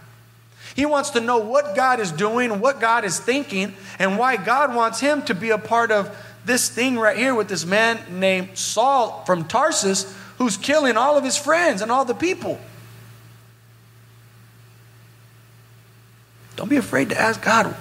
He 0.76 0.86
wants 0.86 1.10
to 1.10 1.20
know 1.20 1.38
what 1.38 1.74
God 1.74 1.98
is 1.98 2.12
doing, 2.12 2.60
what 2.60 2.78
God 2.78 3.04
is 3.04 3.18
thinking, 3.18 3.74
and 3.98 4.16
why 4.16 4.36
God 4.36 4.74
wants 4.74 5.00
him 5.00 5.22
to 5.22 5.34
be 5.34 5.50
a 5.50 5.58
part 5.58 5.90
of 5.90 6.14
this 6.48 6.68
thing 6.68 6.98
right 6.98 7.16
here 7.16 7.34
with 7.34 7.48
this 7.48 7.64
man 7.64 8.00
named 8.18 8.58
Saul 8.58 9.22
from 9.24 9.44
Tarsus 9.44 10.12
who's 10.38 10.56
killing 10.56 10.96
all 10.96 11.16
of 11.16 11.22
his 11.22 11.36
friends 11.36 11.82
and 11.82 11.92
all 11.92 12.04
the 12.04 12.14
people. 12.14 12.58
Don't 16.56 16.68
be 16.68 16.76
afraid 16.76 17.10
to 17.10 17.20
ask 17.20 17.40
God. 17.40 17.76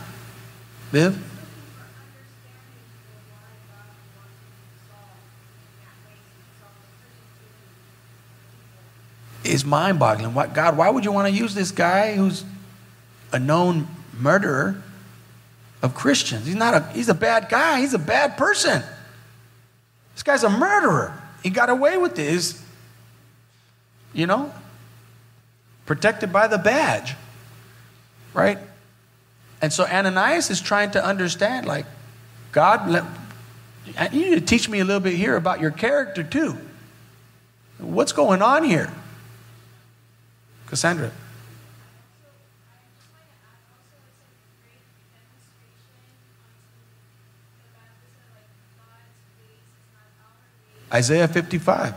Viv? 0.91 1.23
It's 9.43 9.63
mind 9.63 9.97
boggling. 9.97 10.33
God, 10.53 10.77
why 10.77 10.89
would 10.89 11.05
you 11.05 11.11
want 11.11 11.27
to 11.27 11.33
use 11.33 11.55
this 11.55 11.71
guy 11.71 12.15
who's 12.15 12.43
a 13.31 13.39
known 13.39 13.87
murderer 14.19 14.83
of 15.81 15.93
Christians? 15.95 16.45
He's 16.45 16.55
not 16.55 16.73
a, 16.73 16.81
he's 16.93 17.09
a 17.09 17.13
bad 17.13 17.49
guy. 17.49 17.79
He's 17.79 17.93
a 17.93 17.99
bad 17.99 18.37
person. 18.37 18.83
This 20.13 20.23
guy's 20.23 20.43
a 20.43 20.49
murderer. 20.49 21.13
He 21.43 21.49
got 21.49 21.69
away 21.69 21.97
with 21.97 22.15
this, 22.15 22.61
you 24.13 24.25
know, 24.25 24.51
protected 25.85 26.33
by 26.33 26.47
the 26.47 26.57
badge, 26.57 27.15
right? 28.33 28.57
And 29.61 29.71
so 29.71 29.85
Ananias 29.85 30.49
is 30.49 30.61
trying 30.61 30.91
to 30.91 31.03
understand, 31.03 31.65
like, 31.65 31.85
God, 32.51 32.89
let, 32.89 33.03
you 34.11 34.29
need 34.29 34.35
to 34.35 34.41
teach 34.41 34.67
me 34.69 34.79
a 34.79 34.85
little 34.85 34.99
bit 34.99 35.13
here 35.13 35.35
about 35.35 35.61
your 35.61 35.71
character 35.71 36.23
too. 36.23 36.57
What's 37.77 38.11
going 38.11 38.41
on 38.41 38.63
here? 38.63 38.91
Cassandra. 40.65 41.11
Isaiah 50.93 51.27
55. 51.27 51.93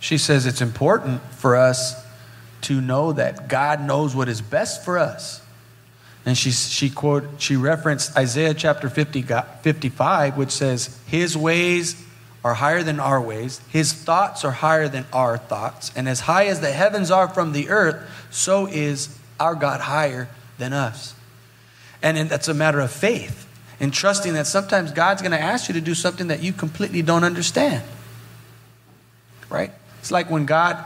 She 0.00 0.18
says 0.18 0.46
it's 0.46 0.60
important 0.60 1.22
for 1.34 1.54
us 1.54 1.94
to 2.62 2.80
know 2.80 3.12
that 3.12 3.48
God 3.48 3.80
knows 3.80 4.16
what 4.16 4.28
is 4.28 4.40
best 4.40 4.84
for 4.84 4.98
us. 4.98 5.40
And 6.26 6.36
she, 6.36 6.50
she 6.50 6.90
quote 6.90 7.24
she 7.38 7.54
referenced 7.54 8.16
Isaiah 8.16 8.54
chapter 8.54 8.88
50, 8.88 9.22
55, 9.22 10.36
which 10.36 10.50
says, 10.50 10.98
His 11.06 11.36
ways 11.36 12.02
are 12.44 12.54
higher 12.54 12.82
than 12.82 12.98
our 12.98 13.20
ways, 13.20 13.60
his 13.68 13.92
thoughts 13.92 14.44
are 14.44 14.50
higher 14.52 14.88
than 14.88 15.04
our 15.12 15.36
thoughts, 15.36 15.92
and 15.94 16.08
as 16.08 16.20
high 16.20 16.46
as 16.46 16.60
the 16.60 16.72
heavens 16.72 17.10
are 17.10 17.28
from 17.28 17.52
the 17.52 17.68
earth, 17.68 18.08
so 18.30 18.66
is 18.66 19.18
our 19.38 19.54
God 19.54 19.80
higher 19.80 20.28
than 20.58 20.72
us. 20.72 21.14
And 22.02 22.30
that's 22.30 22.48
a 22.48 22.54
matter 22.54 22.80
of 22.80 22.90
faith 22.90 23.46
and 23.80 23.92
trusting 23.92 24.34
that 24.34 24.46
sometimes 24.46 24.92
God's 24.92 25.22
going 25.22 25.32
to 25.32 25.40
ask 25.40 25.68
you 25.68 25.74
to 25.74 25.80
do 25.80 25.94
something 25.94 26.28
that 26.28 26.42
you 26.42 26.52
completely 26.52 27.02
don't 27.02 27.24
understand. 27.24 27.82
Right? 29.48 29.72
It's 29.98 30.10
like 30.10 30.30
when 30.30 30.46
God 30.46 30.82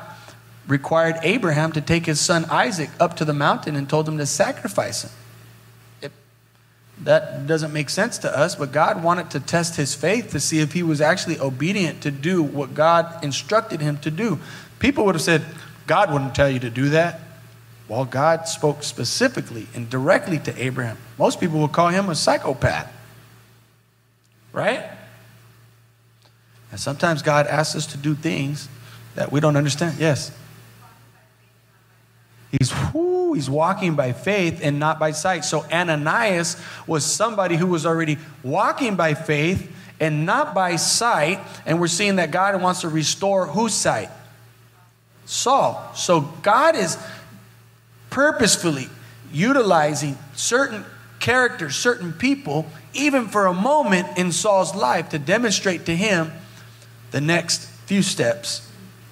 required 0.66 1.16
Abraham 1.22 1.72
to 1.72 1.80
take 1.80 2.06
his 2.06 2.20
son 2.20 2.46
Isaac 2.46 2.90
up 2.98 3.16
to 3.16 3.24
the 3.24 3.34
mountain 3.34 3.76
and 3.76 3.88
told 3.88 4.08
him 4.08 4.18
to 4.18 4.26
sacrifice 4.26 5.02
him. 5.02 5.10
That 7.02 7.46
doesn't 7.46 7.72
make 7.72 7.90
sense 7.90 8.18
to 8.18 8.38
us, 8.38 8.54
but 8.54 8.70
God 8.70 9.02
wanted 9.02 9.30
to 9.30 9.40
test 9.40 9.76
his 9.76 9.94
faith 9.94 10.30
to 10.30 10.40
see 10.40 10.60
if 10.60 10.72
he 10.72 10.82
was 10.82 11.00
actually 11.00 11.40
obedient 11.40 12.02
to 12.02 12.10
do 12.10 12.42
what 12.42 12.74
God 12.74 13.24
instructed 13.24 13.80
him 13.80 13.98
to 13.98 14.10
do. 14.10 14.38
People 14.78 15.04
would 15.06 15.14
have 15.14 15.22
said, 15.22 15.44
God 15.86 16.12
wouldn't 16.12 16.34
tell 16.34 16.48
you 16.48 16.60
to 16.60 16.70
do 16.70 16.90
that. 16.90 17.20
Well, 17.88 18.04
God 18.04 18.48
spoke 18.48 18.82
specifically 18.82 19.66
and 19.74 19.90
directly 19.90 20.38
to 20.38 20.62
Abraham. 20.62 20.96
Most 21.18 21.40
people 21.40 21.60
would 21.60 21.72
call 21.72 21.88
him 21.88 22.08
a 22.08 22.14
psychopath. 22.14 22.90
Right? 24.52 24.88
And 26.70 26.80
sometimes 26.80 27.22
God 27.22 27.46
asks 27.46 27.76
us 27.76 27.86
to 27.88 27.98
do 27.98 28.14
things 28.14 28.68
that 29.16 29.30
we 29.30 29.40
don't 29.40 29.56
understand. 29.56 29.98
Yes. 29.98 30.30
He's, 32.58 32.72
whoo, 32.92 33.32
he's 33.32 33.50
walking 33.50 33.94
by 33.94 34.12
faith 34.12 34.60
and 34.62 34.78
not 34.78 34.98
by 34.98 35.10
sight. 35.10 35.44
So 35.44 35.64
Ananias 35.72 36.60
was 36.86 37.04
somebody 37.04 37.56
who 37.56 37.66
was 37.66 37.84
already 37.84 38.18
walking 38.42 38.96
by 38.96 39.14
faith 39.14 39.70
and 39.98 40.26
not 40.26 40.54
by 40.54 40.76
sight. 40.76 41.40
And 41.66 41.80
we're 41.80 41.88
seeing 41.88 42.16
that 42.16 42.30
God 42.30 42.60
wants 42.62 42.82
to 42.82 42.88
restore 42.88 43.46
whose 43.46 43.74
sight? 43.74 44.10
Saul. 45.24 45.90
So 45.94 46.20
God 46.42 46.76
is 46.76 46.98
purposefully 48.10 48.88
utilizing 49.32 50.16
certain 50.34 50.84
characters, 51.18 51.74
certain 51.74 52.12
people, 52.12 52.66
even 52.92 53.28
for 53.28 53.46
a 53.46 53.54
moment 53.54 54.18
in 54.18 54.30
Saul's 54.30 54.74
life 54.74 55.08
to 55.08 55.18
demonstrate 55.18 55.86
to 55.86 55.96
him 55.96 56.30
the 57.10 57.20
next 57.20 57.64
few 57.86 58.02
steps 58.02 58.70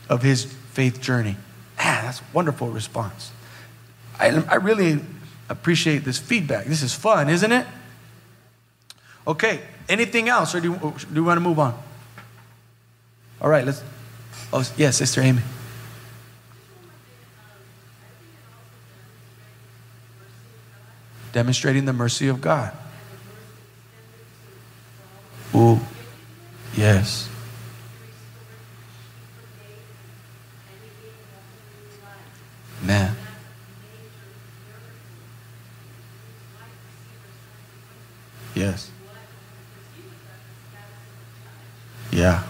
of 0.08 0.22
his 0.22 0.44
faith 0.44 1.00
journey. 1.00 1.36
Ah, 1.84 2.02
that's 2.04 2.20
a 2.20 2.24
wonderful 2.32 2.70
response. 2.70 3.32
I, 4.18 4.28
I 4.28 4.54
really 4.56 5.00
appreciate 5.48 6.04
this 6.04 6.18
feedback. 6.18 6.66
This 6.66 6.82
is 6.82 6.94
fun, 6.94 7.28
isn't 7.28 7.50
it? 7.50 7.66
Okay, 9.26 9.60
anything 9.88 10.28
else, 10.28 10.54
or 10.54 10.60
do 10.60 10.72
you, 10.72 10.94
do 11.08 11.14
you 11.14 11.24
want 11.24 11.36
to 11.36 11.40
move 11.40 11.58
on? 11.58 11.80
All 13.40 13.50
right, 13.50 13.64
let's. 13.64 13.82
Oh, 14.52 14.64
yes, 14.76 14.98
Sister 14.98 15.20
Amy. 15.20 15.42
Demonstrating 21.32 21.84
the 21.84 21.92
mercy 21.92 22.28
of 22.28 22.40
God. 22.40 22.72
Ooh, 25.54 25.80
yes. 26.76 27.28
Amen. 32.82 33.16
Yes. 38.54 38.90
Yeah. 42.10 42.42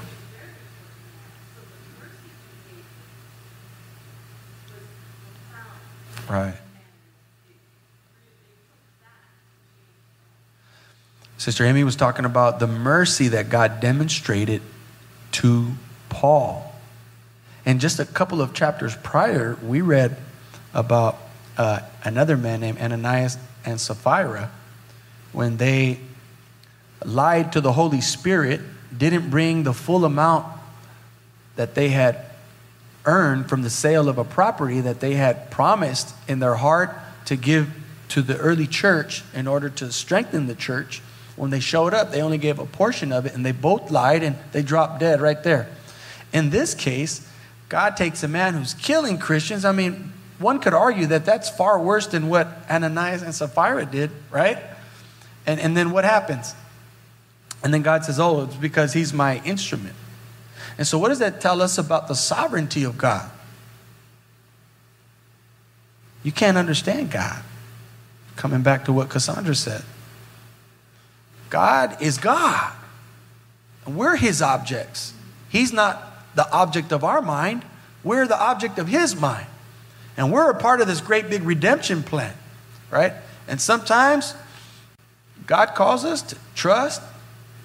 Right. 6.29 6.55
Sister 11.37 11.64
Amy 11.64 11.85
was 11.85 11.97
talking 11.97 12.25
about 12.25 12.59
the 12.59 12.66
mercy 12.66 13.29
that 13.29 13.51
God 13.51 13.81
demonstrated 13.81 14.62
to 15.33 15.73
Paul. 16.09 16.71
And 17.64 17.81
just 17.81 17.98
a 17.98 18.05
couple 18.05 18.40
of 18.40 18.53
chapters 18.53 18.96
prior, 18.96 19.57
we 19.62 19.81
read 19.81 20.16
about 20.75 21.18
uh, 21.57 21.81
another 22.05 22.37
man 22.37 22.61
named 22.61 22.79
Ananias 22.79 23.38
and 23.64 23.81
Sapphira 23.81 24.51
when 25.33 25.57
they 25.57 25.98
lied 27.05 27.53
to 27.53 27.61
the 27.61 27.72
Holy 27.72 28.01
Spirit, 28.01 28.61
didn't 28.96 29.31
bring 29.31 29.62
the 29.62 29.72
full 29.72 30.05
amount 30.05 30.46
that 31.57 31.75
they 31.75 31.88
had 31.88 32.25
earned 33.05 33.48
from 33.48 33.62
the 33.62 33.70
sale 33.70 34.09
of 34.09 34.18
a 34.18 34.25
property 34.25 34.81
that 34.81 35.01
they 35.01 35.14
had 35.14 35.51
promised 35.51 36.14
in 36.29 36.38
their 36.38 36.55
heart 36.55 36.94
to 37.25 37.37
give 37.37 37.70
to 38.09 38.22
the 38.22 38.37
early 38.38 38.66
church 38.66 39.25
in 39.35 39.46
order 39.46 39.68
to 39.68 39.90
strengthen 39.90 40.46
the 40.46 40.55
church. 40.55 41.03
When 41.35 41.51
they 41.51 41.61
showed 41.61 41.94
up, 41.94 42.12
they 42.12 42.20
only 42.20 42.38
gave 42.38 42.59
a 42.59 42.66
portion 42.66 43.11
of 43.11 43.27
it 43.27 43.35
and 43.35 43.44
they 43.44 43.53
both 43.53 43.90
lied 43.90 44.22
and 44.22 44.37
they 44.53 44.62
dropped 44.62 45.01
dead 45.01 45.20
right 45.20 45.42
there. 45.42 45.68
In 46.33 46.51
this 46.51 46.75
case, 46.75 47.27
God 47.72 47.96
takes 47.96 48.22
a 48.22 48.28
man 48.28 48.52
who's 48.52 48.74
killing 48.74 49.16
Christians. 49.16 49.64
I 49.64 49.72
mean, 49.72 50.12
one 50.38 50.61
could 50.61 50.74
argue 50.74 51.06
that 51.06 51.24
that's 51.24 51.48
far 51.48 51.80
worse 51.80 52.06
than 52.06 52.28
what 52.28 52.46
Ananias 52.70 53.22
and 53.22 53.35
Sapphira 53.35 53.87
did, 53.87 54.11
right? 54.30 54.58
And, 55.46 55.58
and 55.58 55.74
then 55.74 55.90
what 55.90 56.04
happens? 56.04 56.54
And 57.64 57.72
then 57.72 57.80
God 57.80 58.04
says, 58.04 58.20
Oh, 58.20 58.42
it's 58.42 58.56
because 58.56 58.92
he's 58.92 59.14
my 59.14 59.40
instrument. 59.46 59.94
And 60.76 60.87
so, 60.87 60.98
what 60.98 61.08
does 61.08 61.20
that 61.20 61.40
tell 61.40 61.62
us 61.62 61.78
about 61.78 62.08
the 62.08 62.14
sovereignty 62.14 62.85
of 62.85 62.98
God? 62.98 63.30
You 66.22 66.30
can't 66.30 66.58
understand 66.58 67.11
God. 67.11 67.42
Coming 68.37 68.61
back 68.61 68.85
to 68.85 68.92
what 68.92 69.08
Cassandra 69.08 69.54
said 69.54 69.82
God 71.48 72.02
is 72.02 72.18
God, 72.18 72.74
we're 73.87 74.16
his 74.16 74.42
objects. 74.42 75.14
He's 75.48 75.72
not 75.72 76.12
the 76.35 76.51
object 76.53 76.92
of 76.92 77.05
our 77.05 77.23
mind, 77.23 77.64
we're 78.05 78.27
the 78.27 78.40
object 78.40 78.79
of 78.79 78.88
his 78.88 79.14
mind. 79.14 79.47
And 80.16 80.33
we're 80.33 80.51
a 80.51 80.59
part 80.59 80.81
of 80.81 80.87
this 80.87 81.01
great 81.01 81.31
big 81.31 81.42
redemption 81.42 82.03
plan, 82.03 82.35
right? 82.90 83.14
And 83.49 83.61
sometimes 83.61 84.35
God 85.47 85.75
calls 85.75 86.05
us 86.05 86.23
to 86.23 86.37
trust, 86.55 87.03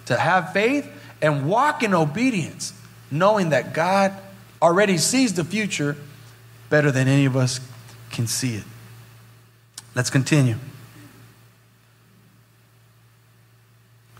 to 0.05 0.17
have 0.17 0.53
faith, 0.53 0.89
and 1.21 1.47
walk 1.47 1.83
in 1.83 1.93
obedience, 1.93 2.73
knowing 3.11 3.49
that 3.49 3.73
God 3.73 4.13
already 4.61 4.97
sees 4.97 5.33
the 5.33 5.43
future 5.43 5.95
better 6.69 6.91
than 6.91 7.07
any 7.07 7.25
of 7.25 7.35
us 7.35 7.59
can 8.11 8.27
see 8.27 8.55
it. 8.55 8.63
Let's 9.95 10.09
continue. 10.09 10.55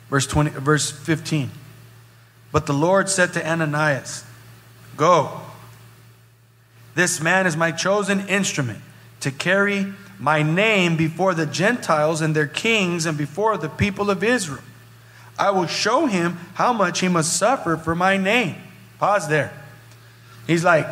Verse 0.10 0.26
20 0.28 0.52
verse 0.52 0.90
15. 0.90 1.52
But 2.52 2.66
the 2.66 2.74
Lord 2.74 3.10
said 3.10 3.34
to 3.34 3.46
Ananias, 3.46 4.24
"Go. 4.98 5.42
This 6.96 7.22
man 7.22 7.46
is 7.46 7.56
my 7.56 7.72
chosen 7.72 8.28
instrument 8.28 8.82
to 9.20 9.32
carry 9.32 9.94
my 10.20 10.42
name 10.42 10.98
before 10.98 11.36
the 11.36 11.46
Gentiles 11.46 12.22
and 12.22 12.36
their 12.36 12.48
kings 12.48 13.06
and 13.06 13.18
before 13.18 13.58
the 13.58 13.70
people 13.70 14.10
of 14.10 14.24
Israel. 14.24 14.64
I 15.38 15.52
will 15.52 15.68
show 15.68 16.08
him 16.08 16.40
how 16.56 16.74
much 16.74 17.00
he 17.00 17.08
must 17.08 17.38
suffer 17.38 17.78
for 17.78 17.94
my 17.96 18.18
name." 18.18 18.56
Pause 18.98 19.28
there. 19.28 19.54
He's 20.48 20.64
like, 20.64 20.88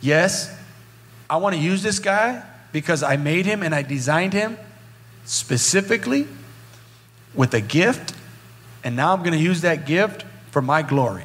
"Yes, 0.00 0.50
I 1.28 1.36
want 1.38 1.56
to 1.56 1.60
use 1.60 1.82
this 1.82 1.98
guy 1.98 2.42
because 2.70 3.02
I 3.02 3.16
made 3.16 3.44
him 3.44 3.62
and 3.62 3.74
I 3.74 3.82
designed 3.82 4.32
him 4.32 4.56
specifically 5.24 6.28
with 7.34 7.54
a 7.54 7.60
gift, 7.60 8.14
and 8.84 8.94
now 8.94 9.12
I'm 9.12 9.20
going 9.20 9.32
to 9.32 9.38
use 9.38 9.62
that 9.62 9.86
gift 9.86 10.24
for 10.50 10.62
my 10.62 10.82
glory. 10.82 11.24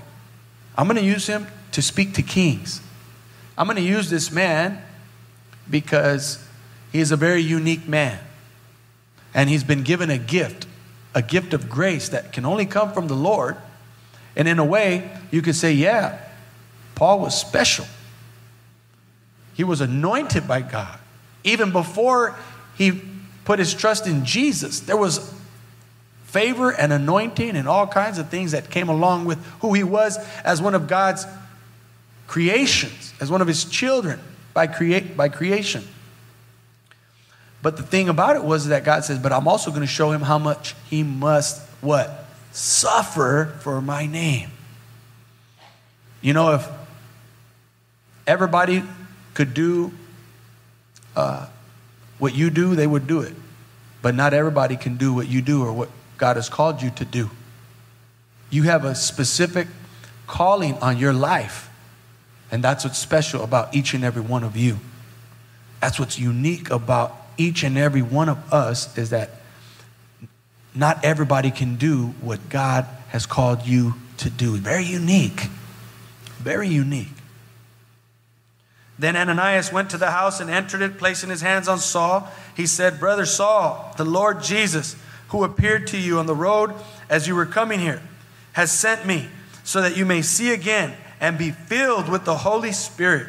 I'm 0.78 0.88
going 0.88 0.98
to 0.98 1.04
use 1.04 1.28
him 1.28 1.46
to 1.78 1.82
speak 1.84 2.16
to 2.16 2.24
kings. 2.24 2.82
I'm 3.56 3.68
going 3.68 3.78
to 3.78 3.84
use 3.84 4.10
this 4.10 4.32
man 4.32 4.82
because 5.70 6.44
he 6.92 7.00
is 7.00 7.12
a 7.12 7.16
very 7.16 7.44
unique 7.44 7.88
man. 7.88 8.18
And 9.36 9.48
he's 9.48 9.64
been 9.64 9.84
given 9.84 10.10
a 10.10 10.18
gift, 10.18 10.66
a 11.14 11.22
gift 11.22 11.54
of 11.54 11.70
grace 11.70 12.10
that 12.10 12.34
can 12.34 12.46
only 12.46 12.66
come 12.66 12.94
from 12.94 13.08
the 13.08 13.14
Lord. 13.14 13.58
And 14.36 14.48
in 14.48 14.58
a 14.58 14.66
way, 14.66 15.08
you 15.30 15.44
could 15.44 15.56
say, 15.56 15.72
yeah, 15.72 16.18
Paul 16.96 17.20
was 17.20 17.40
special. 17.40 17.86
He 19.54 19.64
was 19.64 19.80
anointed 19.80 20.48
by 20.48 20.62
God. 20.62 20.98
Even 21.44 21.72
before 21.72 22.36
he 22.76 23.04
put 23.46 23.60
his 23.60 23.76
trust 23.76 24.08
in 24.08 24.26
Jesus, 24.26 24.80
there 24.80 24.98
was 24.98 25.32
favor 26.24 26.72
and 26.72 26.92
anointing 26.92 27.56
and 27.56 27.68
all 27.68 27.86
kinds 27.86 28.18
of 28.18 28.30
things 28.30 28.54
that 28.54 28.72
came 28.72 28.90
along 28.90 29.26
with 29.26 29.38
who 29.60 29.76
he 29.76 29.84
was 29.84 30.18
as 30.44 30.60
one 30.60 30.74
of 30.74 30.88
God's 30.88 31.24
creations, 32.28 33.14
as 33.20 33.32
one 33.32 33.42
of 33.42 33.48
his 33.48 33.66
children 33.66 34.20
by, 34.54 34.68
create, 34.68 35.18
by 35.18 35.30
creation. 35.30 35.84
But 37.62 37.78
the 37.78 37.84
thing 37.84 38.10
about 38.10 38.36
it 38.36 38.44
was 38.44 38.68
that 38.68 38.84
God 38.84 39.04
says, 39.04 39.18
but 39.18 39.32
I'm 39.32 39.48
also 39.48 39.72
going 39.72 39.82
to 39.82 39.88
show 39.88 40.12
him 40.12 40.22
how 40.22 40.38
much 40.38 40.76
he 40.90 41.04
must 41.04 41.62
what? 41.82 42.26
Suffer 42.52 43.56
for 43.62 43.82
my 43.82 44.06
name. 44.06 44.52
You 46.22 46.34
know, 46.34 46.54
if 46.56 46.68
everybody 48.26 48.84
could 49.34 49.54
do 49.54 49.92
uh, 51.16 51.48
what 52.20 52.36
you 52.36 52.50
do, 52.50 52.76
they 52.76 52.88
would 52.88 53.08
do 53.08 53.22
it. 53.22 53.34
But 54.02 54.16
not 54.16 54.34
everybody 54.34 54.76
can 54.76 54.98
do 54.98 55.14
what 55.14 55.28
you 55.28 55.42
do 55.42 55.64
or 55.64 55.72
what 55.72 55.90
God 56.18 56.36
has 56.36 56.50
called 56.50 56.82
you 56.82 56.90
to 56.92 57.06
do. 57.06 57.30
You 58.50 58.64
have 58.64 58.86
a 58.86 58.96
specific 58.96 59.68
calling 60.26 60.76
on 60.76 60.98
your 60.98 61.14
life. 61.14 61.67
And 62.52 62.64
that's 62.64 62.84
what's 62.84 62.98
special 62.98 63.44
about 63.44 63.76
each 63.76 63.94
and 63.94 64.04
every 64.04 64.22
one 64.22 64.44
of 64.44 64.56
you. 64.56 64.80
That's 65.82 66.00
what's 66.00 66.18
unique 66.18 66.70
about 66.70 67.16
each 67.38 67.64
and 67.64 67.78
every 67.78 68.02
one 68.02 68.30
of 68.30 68.54
us 68.54 68.98
is 68.98 69.12
that 69.12 69.30
not 70.74 71.04
everybody 71.04 71.52
can 71.52 71.76
do 71.76 72.08
what 72.22 72.50
God 72.50 72.86
has 73.10 73.26
called 73.26 73.66
you 73.66 73.96
to 74.18 74.30
do. 74.30 74.58
Very 74.58 74.86
unique. 74.86 75.48
Very 76.40 76.68
unique. 76.68 77.08
Then 79.00 79.16
Ananias 79.16 79.72
went 79.72 79.92
to 79.92 79.98
the 79.98 80.12
house 80.12 80.40
and 80.40 80.50
entered 80.50 80.82
it, 80.82 80.98
placing 80.98 81.30
his 81.30 81.42
hands 81.42 81.68
on 81.68 81.78
Saul. 81.78 82.32
He 82.56 82.66
said, 82.66 83.00
Brother 83.00 83.26
Saul, 83.26 83.94
the 83.98 84.06
Lord 84.06 84.42
Jesus, 84.42 84.96
who 85.30 85.44
appeared 85.44 85.88
to 85.88 85.98
you 85.98 86.18
on 86.18 86.26
the 86.26 86.36
road 86.36 86.74
as 87.10 87.28
you 87.28 87.36
were 87.36 87.46
coming 87.46 87.80
here, 87.80 88.02
has 88.54 88.72
sent 88.72 89.06
me 89.06 89.28
so 89.64 89.82
that 89.82 89.98
you 89.98 90.06
may 90.06 90.22
see 90.22 90.52
again 90.52 90.96
and 91.20 91.38
be 91.38 91.52
filled 91.52 92.10
with 92.10 92.26
the 92.26 92.38
Holy 92.38 92.72
Spirit. 92.72 93.28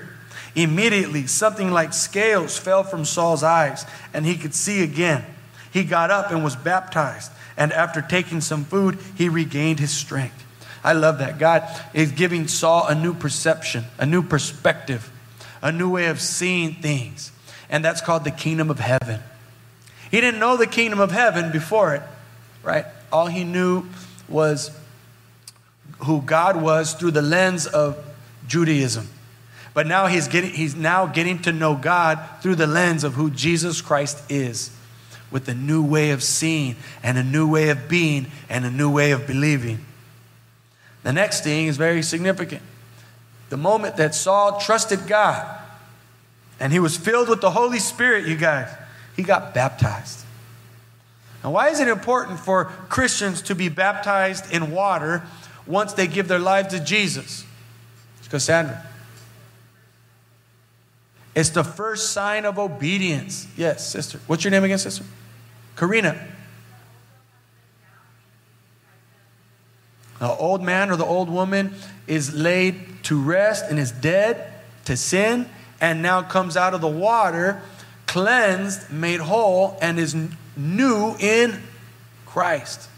Immediately, 0.54 1.26
something 1.26 1.70
like 1.70 1.92
scales 1.92 2.58
fell 2.58 2.82
from 2.82 3.04
Saul's 3.04 3.42
eyes, 3.42 3.86
and 4.12 4.26
he 4.26 4.36
could 4.36 4.54
see 4.54 4.82
again. 4.82 5.24
He 5.72 5.84
got 5.84 6.10
up 6.10 6.30
and 6.30 6.42
was 6.42 6.56
baptized, 6.56 7.30
and 7.56 7.72
after 7.72 8.02
taking 8.02 8.40
some 8.40 8.64
food, 8.64 8.98
he 9.14 9.28
regained 9.28 9.78
his 9.78 9.90
strength. 9.90 10.44
I 10.82 10.92
love 10.92 11.18
that. 11.18 11.38
God 11.38 11.68
is 11.92 12.12
giving 12.12 12.48
Saul 12.48 12.86
a 12.86 12.94
new 12.94 13.14
perception, 13.14 13.84
a 13.98 14.06
new 14.06 14.22
perspective, 14.22 15.10
a 15.62 15.70
new 15.70 15.90
way 15.90 16.06
of 16.06 16.20
seeing 16.20 16.74
things, 16.74 17.32
and 17.68 17.84
that's 17.84 18.00
called 18.00 18.24
the 18.24 18.30
kingdom 18.30 18.70
of 18.70 18.78
heaven. 18.78 19.20
He 20.10 20.20
didn't 20.20 20.40
know 20.40 20.56
the 20.56 20.66
kingdom 20.66 21.00
of 21.00 21.12
heaven 21.12 21.52
before 21.52 21.94
it, 21.94 22.02
right? 22.62 22.86
All 23.12 23.26
he 23.26 23.44
knew 23.44 23.86
was 24.28 24.70
who 26.00 26.22
God 26.22 26.60
was 26.60 26.94
through 26.94 27.12
the 27.12 27.22
lens 27.22 27.66
of 27.66 27.96
Judaism. 28.46 29.08
But 29.74 29.86
now 29.86 30.06
he's, 30.06 30.28
getting, 30.28 30.50
he's 30.50 30.74
now 30.74 31.06
getting 31.06 31.40
to 31.42 31.52
know 31.52 31.74
God 31.76 32.18
through 32.40 32.56
the 32.56 32.66
lens 32.66 33.04
of 33.04 33.14
who 33.14 33.30
Jesus 33.30 33.80
Christ 33.80 34.22
is, 34.28 34.70
with 35.30 35.48
a 35.48 35.54
new 35.54 35.84
way 35.84 36.10
of 36.10 36.22
seeing 36.22 36.76
and 37.02 37.18
a 37.18 37.22
new 37.22 37.48
way 37.48 37.68
of 37.68 37.88
being 37.88 38.26
and 38.48 38.64
a 38.64 38.70
new 38.70 38.90
way 38.90 39.10
of 39.10 39.26
believing. 39.26 39.84
The 41.02 41.12
next 41.12 41.44
thing 41.44 41.66
is 41.66 41.76
very 41.76 42.02
significant. 42.02 42.62
The 43.50 43.56
moment 43.56 43.96
that 43.98 44.14
Saul 44.14 44.58
trusted 44.58 45.06
God 45.06 45.58
and 46.58 46.72
he 46.72 46.80
was 46.80 46.96
filled 46.96 47.28
with 47.28 47.40
the 47.40 47.50
Holy 47.50 47.78
Spirit, 47.78 48.26
you 48.26 48.36
guys, 48.36 48.68
he 49.16 49.22
got 49.22 49.54
baptized. 49.54 50.24
Now, 51.44 51.52
why 51.52 51.68
is 51.68 51.78
it 51.80 51.88
important 51.88 52.40
for 52.40 52.64
Christians 52.88 53.42
to 53.42 53.54
be 53.54 53.68
baptized 53.68 54.52
in 54.52 54.72
water 54.72 55.22
once 55.68 55.92
they 55.92 56.08
give 56.08 56.26
their 56.26 56.40
life 56.40 56.68
to 56.68 56.80
Jesus? 56.80 57.44
Cassandra. 58.28 58.84
It's 61.34 61.50
the 61.50 61.64
first 61.64 62.10
sign 62.12 62.44
of 62.44 62.58
obedience. 62.58 63.46
Yes, 63.56 63.88
sister. 63.88 64.20
What's 64.26 64.44
your 64.44 64.50
name 64.50 64.64
again, 64.64 64.78
sister? 64.78 65.04
Karina. 65.76 66.26
The 70.18 70.28
old 70.28 70.62
man 70.62 70.90
or 70.90 70.96
the 70.96 71.04
old 71.04 71.30
woman 71.30 71.74
is 72.08 72.34
laid 72.34 73.04
to 73.04 73.22
rest 73.22 73.66
and 73.70 73.78
is 73.78 73.92
dead 73.92 74.52
to 74.86 74.96
sin, 74.96 75.48
and 75.80 76.02
now 76.02 76.22
comes 76.22 76.56
out 76.56 76.74
of 76.74 76.80
the 76.80 76.88
water, 76.88 77.62
cleansed, 78.06 78.90
made 78.90 79.20
whole, 79.20 79.78
and 79.80 79.98
is 79.98 80.16
new 80.56 81.14
in 81.20 81.62
Christ. 82.26 82.88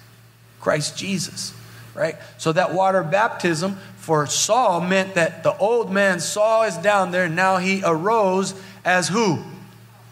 Christ 0.60 0.96
Jesus, 0.96 1.52
right? 2.00 2.16
So 2.38 2.52
that 2.52 2.72
water 2.72 3.02
baptism 3.02 3.76
for 3.98 4.26
Saul 4.26 4.80
meant 4.80 5.16
that 5.16 5.42
the 5.42 5.54
old 5.58 5.92
man 5.92 6.18
Saul 6.18 6.62
is 6.62 6.78
down 6.78 7.10
there, 7.10 7.28
now 7.28 7.58
he 7.58 7.82
arose 7.84 8.54
as 8.86 9.08
who? 9.08 9.40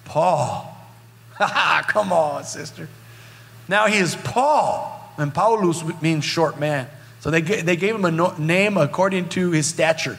Paul. 0.05 0.77
Come 1.89 2.13
on, 2.13 2.45
sister. 2.45 2.91
Now 3.69 3.87
he 3.87 3.97
is 3.97 4.15
Paul. 4.17 4.95
And 5.17 5.35
Paulus 5.35 5.83
means 6.03 6.27
short 6.27 6.61
man. 6.61 6.89
So 7.21 7.31
they, 7.31 7.41
they 7.41 7.77
gave 7.77 7.95
him 7.95 8.05
a 8.05 8.39
name 8.39 8.77
according 8.77 9.31
to 9.31 9.51
his 9.51 9.67
stature, 9.67 10.19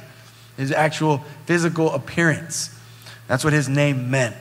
his 0.58 0.72
actual 0.72 1.20
physical 1.46 1.94
appearance. 1.94 2.76
That's 3.28 3.44
what 3.44 3.54
his 3.54 3.70
name 3.70 4.10
meant. 4.10 4.36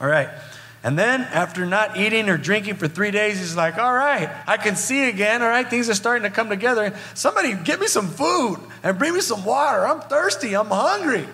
All 0.00 0.08
right. 0.08 0.28
And 0.84 0.96
then, 0.96 1.22
after 1.22 1.66
not 1.66 1.96
eating 1.96 2.28
or 2.28 2.36
drinking 2.36 2.76
for 2.76 2.86
three 2.86 3.10
days, 3.10 3.38
he's 3.38 3.56
like, 3.56 3.78
All 3.78 3.92
right, 3.92 4.30
I 4.46 4.56
can 4.56 4.76
see 4.76 5.08
again. 5.08 5.42
All 5.42 5.48
right, 5.48 5.68
things 5.68 5.90
are 5.90 5.94
starting 5.94 6.22
to 6.22 6.30
come 6.30 6.48
together. 6.48 6.96
Somebody 7.14 7.54
get 7.54 7.80
me 7.80 7.88
some 7.88 8.06
food 8.08 8.58
and 8.82 8.96
bring 8.96 9.14
me 9.14 9.20
some 9.20 9.44
water. 9.44 9.86
I'm 9.86 10.00
thirsty. 10.02 10.54
I'm 10.54 10.68
hungry. 10.68 11.26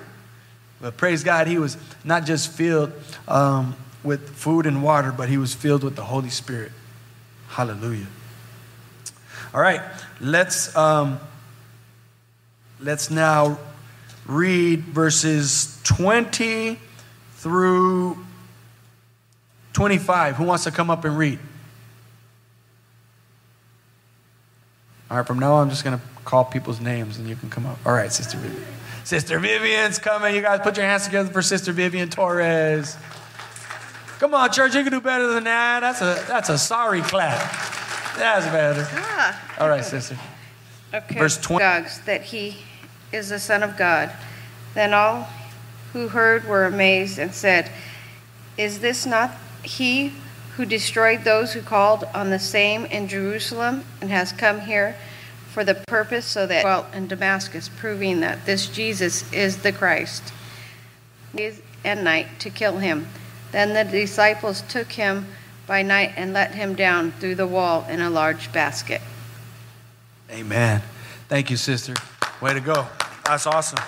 But 0.81 0.97
praise 0.97 1.25
God, 1.25 1.47
he 1.47 1.59
was 1.59 1.77
not 2.05 2.25
just 2.25 2.53
filled 2.53 2.93
um, 3.29 3.77
with 4.03 4.31
food 4.31 4.67
and 4.67 4.83
water, 4.83 5.13
but 5.13 5.29
he 5.29 5.39
was 5.39 5.55
filled 5.55 5.85
with 5.85 5.97
the 5.97 6.05
Holy 6.05 6.31
Spirit. 6.31 6.73
Hallelujah. 7.49 8.07
All 9.53 9.61
right, 9.61 9.81
let's 10.21 10.75
um, 10.77 11.21
let's 12.81 13.11
now 13.11 13.59
read 14.27 14.81
verses 14.81 15.81
20 15.85 16.79
through 17.37 18.19
25. 19.75 20.37
Who 20.37 20.45
wants 20.45 20.65
to 20.65 20.71
come 20.71 20.89
up 20.89 21.05
and 21.05 21.19
read? 21.19 21.39
All 25.11 25.19
right, 25.19 25.27
from 25.27 25.39
now 25.39 25.55
on, 25.55 25.65
I'm 25.65 25.71
just 25.71 25.85
going 25.85 25.99
to 25.99 26.05
call 26.25 26.45
people's 26.45 26.81
names 26.81 27.19
and 27.19 27.29
you 27.29 27.37
can 27.37 27.51
come 27.51 27.67
up. 27.67 27.79
All 27.85 27.93
right, 27.93 28.11
Sister 28.11 28.39
Vivian. 28.39 28.65
Sister 29.05 29.39
Vivian's 29.39 29.99
coming. 29.99 30.35
You 30.35 30.41
guys 30.41 30.61
put 30.61 30.77
your 30.77 30.87
hands 30.87 31.05
together 31.05 31.31
for 31.31 31.43
Sister 31.43 31.73
Vivian 31.73 32.09
Torres. 32.09 32.97
Come 34.19 34.33
on, 34.33 34.51
church, 34.51 34.75
you 34.75 34.83
can 34.83 34.93
do 34.93 35.01
better 35.01 35.27
than 35.27 35.45
that. 35.45 35.81
That's 35.81 36.01
a, 36.01 36.25
that's 36.27 36.49
a 36.49 36.57
sorry 36.57 37.03
clap. 37.03 37.39
That's 38.17 38.47
better. 38.47 38.87
Ah. 38.93 39.57
All 39.59 39.69
right, 39.69 39.85
sister. 39.85 40.17
Okay. 40.95 41.19
Verse 41.19 41.37
20. 41.37 41.63
Dogs, 41.63 42.01
that 42.07 42.23
he 42.23 42.57
is 43.13 43.29
the 43.29 43.41
Son 43.41 43.63
of 43.63 43.77
God. 43.77 44.11
Then 44.75 44.95
all 44.95 45.29
who 45.93 46.09
heard 46.09 46.47
were 46.47 46.65
amazed 46.65 47.19
and 47.19 47.35
said, 47.35 47.71
Is 48.57 48.79
this 48.79 49.05
not 49.05 49.33
he 49.65 50.13
who 50.57 50.65
destroyed 50.65 51.25
those 51.25 51.53
who 51.53 51.61
called 51.61 52.05
on 52.15 52.31
the 52.31 52.39
same 52.39 52.85
in 52.87 53.09
Jerusalem 53.09 53.85
and 54.01 54.11
has 54.11 54.33
come 54.33 54.61
here 54.61 54.97
for 55.49 55.65
the 55.65 55.75
purpose 55.75 56.27
so 56.27 56.47
that 56.47 56.63
dwelt 56.63 56.87
in 56.95 57.07
Damascus, 57.07 57.69
proving 57.69 58.21
that 58.21 58.47
this 58.47 58.67
Jesus 58.67 59.31
is 59.33 59.59
the 59.59 59.73
Christ, 59.73 60.33
and 61.85 62.05
night 62.05 62.27
to 62.41 62.51
kill 62.51 62.79
him. 62.79 63.09
Then 63.53 63.73
the 63.73 63.85
disciples 63.85 64.63
took 64.63 64.93
him 64.93 65.27
by 65.67 65.83
night 65.83 66.13
and 66.17 66.33
let 66.33 66.55
him 66.55 66.75
down 66.75 67.13
through 67.13 67.37
the 67.37 67.47
wall 67.47 67.87
in 67.89 68.01
a 68.01 68.11
large 68.11 68.53
basket. 68.53 69.01
Amen. 70.31 70.83
Thank 71.29 71.51
you, 71.51 71.57
sister. 71.57 71.95
Way 72.41 72.55
to 72.55 72.61
go. 72.61 72.87
That's 73.25 73.47
awesome. 73.47 73.79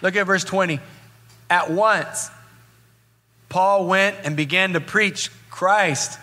Look 0.00 0.16
at 0.16 0.26
verse 0.26 0.44
20. 0.44 0.80
At 1.50 1.70
once, 1.70 2.30
Paul 3.54 3.86
went 3.86 4.16
and 4.24 4.36
began 4.36 4.72
to 4.72 4.80
preach 4.80 5.30
Christ. 5.48 6.18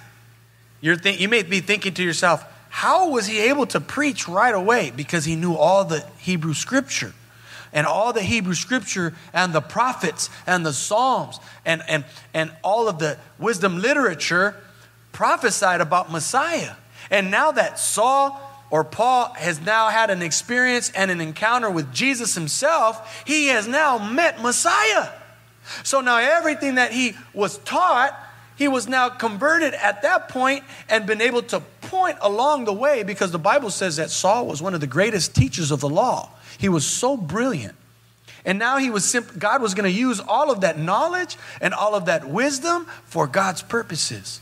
You're 0.81 0.97
th- 0.97 1.17
you 1.17 1.29
may 1.29 1.43
be 1.43 1.61
thinking 1.61 1.93
to 1.93 2.03
yourself, 2.03 2.43
how 2.67 3.11
was 3.11 3.25
he 3.25 3.39
able 3.39 3.65
to 3.67 3.79
preach 3.79 4.27
right 4.27 4.53
away? 4.53 4.91
Because 4.93 5.23
he 5.23 5.37
knew 5.37 5.55
all 5.55 5.85
the 5.85 6.05
Hebrew 6.17 6.53
scripture. 6.53 7.13
And 7.71 7.87
all 7.87 8.11
the 8.11 8.21
Hebrew 8.21 8.53
scripture 8.53 9.13
and 9.31 9.53
the 9.53 9.61
prophets 9.61 10.29
and 10.45 10.65
the 10.65 10.73
Psalms 10.73 11.39
and, 11.65 11.81
and, 11.87 12.03
and 12.33 12.51
all 12.65 12.89
of 12.89 12.99
the 12.99 13.17
wisdom 13.39 13.79
literature 13.79 14.57
prophesied 15.13 15.79
about 15.79 16.11
Messiah. 16.11 16.73
And 17.09 17.31
now 17.31 17.53
that 17.53 17.79
Saul 17.79 18.41
or 18.69 18.83
Paul 18.83 19.33
has 19.37 19.61
now 19.61 19.87
had 19.87 20.09
an 20.09 20.21
experience 20.21 20.91
and 20.93 21.09
an 21.09 21.21
encounter 21.21 21.71
with 21.71 21.93
Jesus 21.93 22.35
himself, 22.35 23.23
he 23.25 23.47
has 23.47 23.69
now 23.69 23.99
met 23.99 24.41
Messiah. 24.41 25.11
So 25.83 26.01
now 26.01 26.17
everything 26.17 26.75
that 26.75 26.91
he 26.91 27.13
was 27.33 27.57
taught, 27.59 28.17
he 28.55 28.67
was 28.67 28.87
now 28.87 29.09
converted 29.09 29.73
at 29.73 30.03
that 30.03 30.29
point 30.29 30.63
and 30.89 31.05
been 31.05 31.21
able 31.21 31.41
to 31.43 31.59
point 31.81 32.17
along 32.21 32.65
the 32.65 32.73
way 32.73 33.03
because 33.03 33.31
the 33.31 33.39
Bible 33.39 33.69
says 33.69 33.97
that 33.97 34.09
Saul 34.09 34.47
was 34.47 34.61
one 34.61 34.73
of 34.73 34.81
the 34.81 34.87
greatest 34.87 35.35
teachers 35.35 35.71
of 35.71 35.79
the 35.79 35.89
law. 35.89 36.29
He 36.57 36.69
was 36.69 36.85
so 36.85 37.17
brilliant. 37.17 37.75
And 38.45 38.57
now 38.57 38.77
he 38.77 38.89
was 38.89 39.05
simp- 39.05 39.37
God 39.37 39.61
was 39.61 39.73
going 39.73 39.91
to 39.91 39.97
use 39.97 40.19
all 40.19 40.51
of 40.51 40.61
that 40.61 40.77
knowledge 40.77 41.37
and 41.59 41.73
all 41.73 41.95
of 41.95 42.05
that 42.05 42.27
wisdom 42.27 42.85
for 43.05 43.27
God's 43.27 43.61
purposes. 43.61 44.41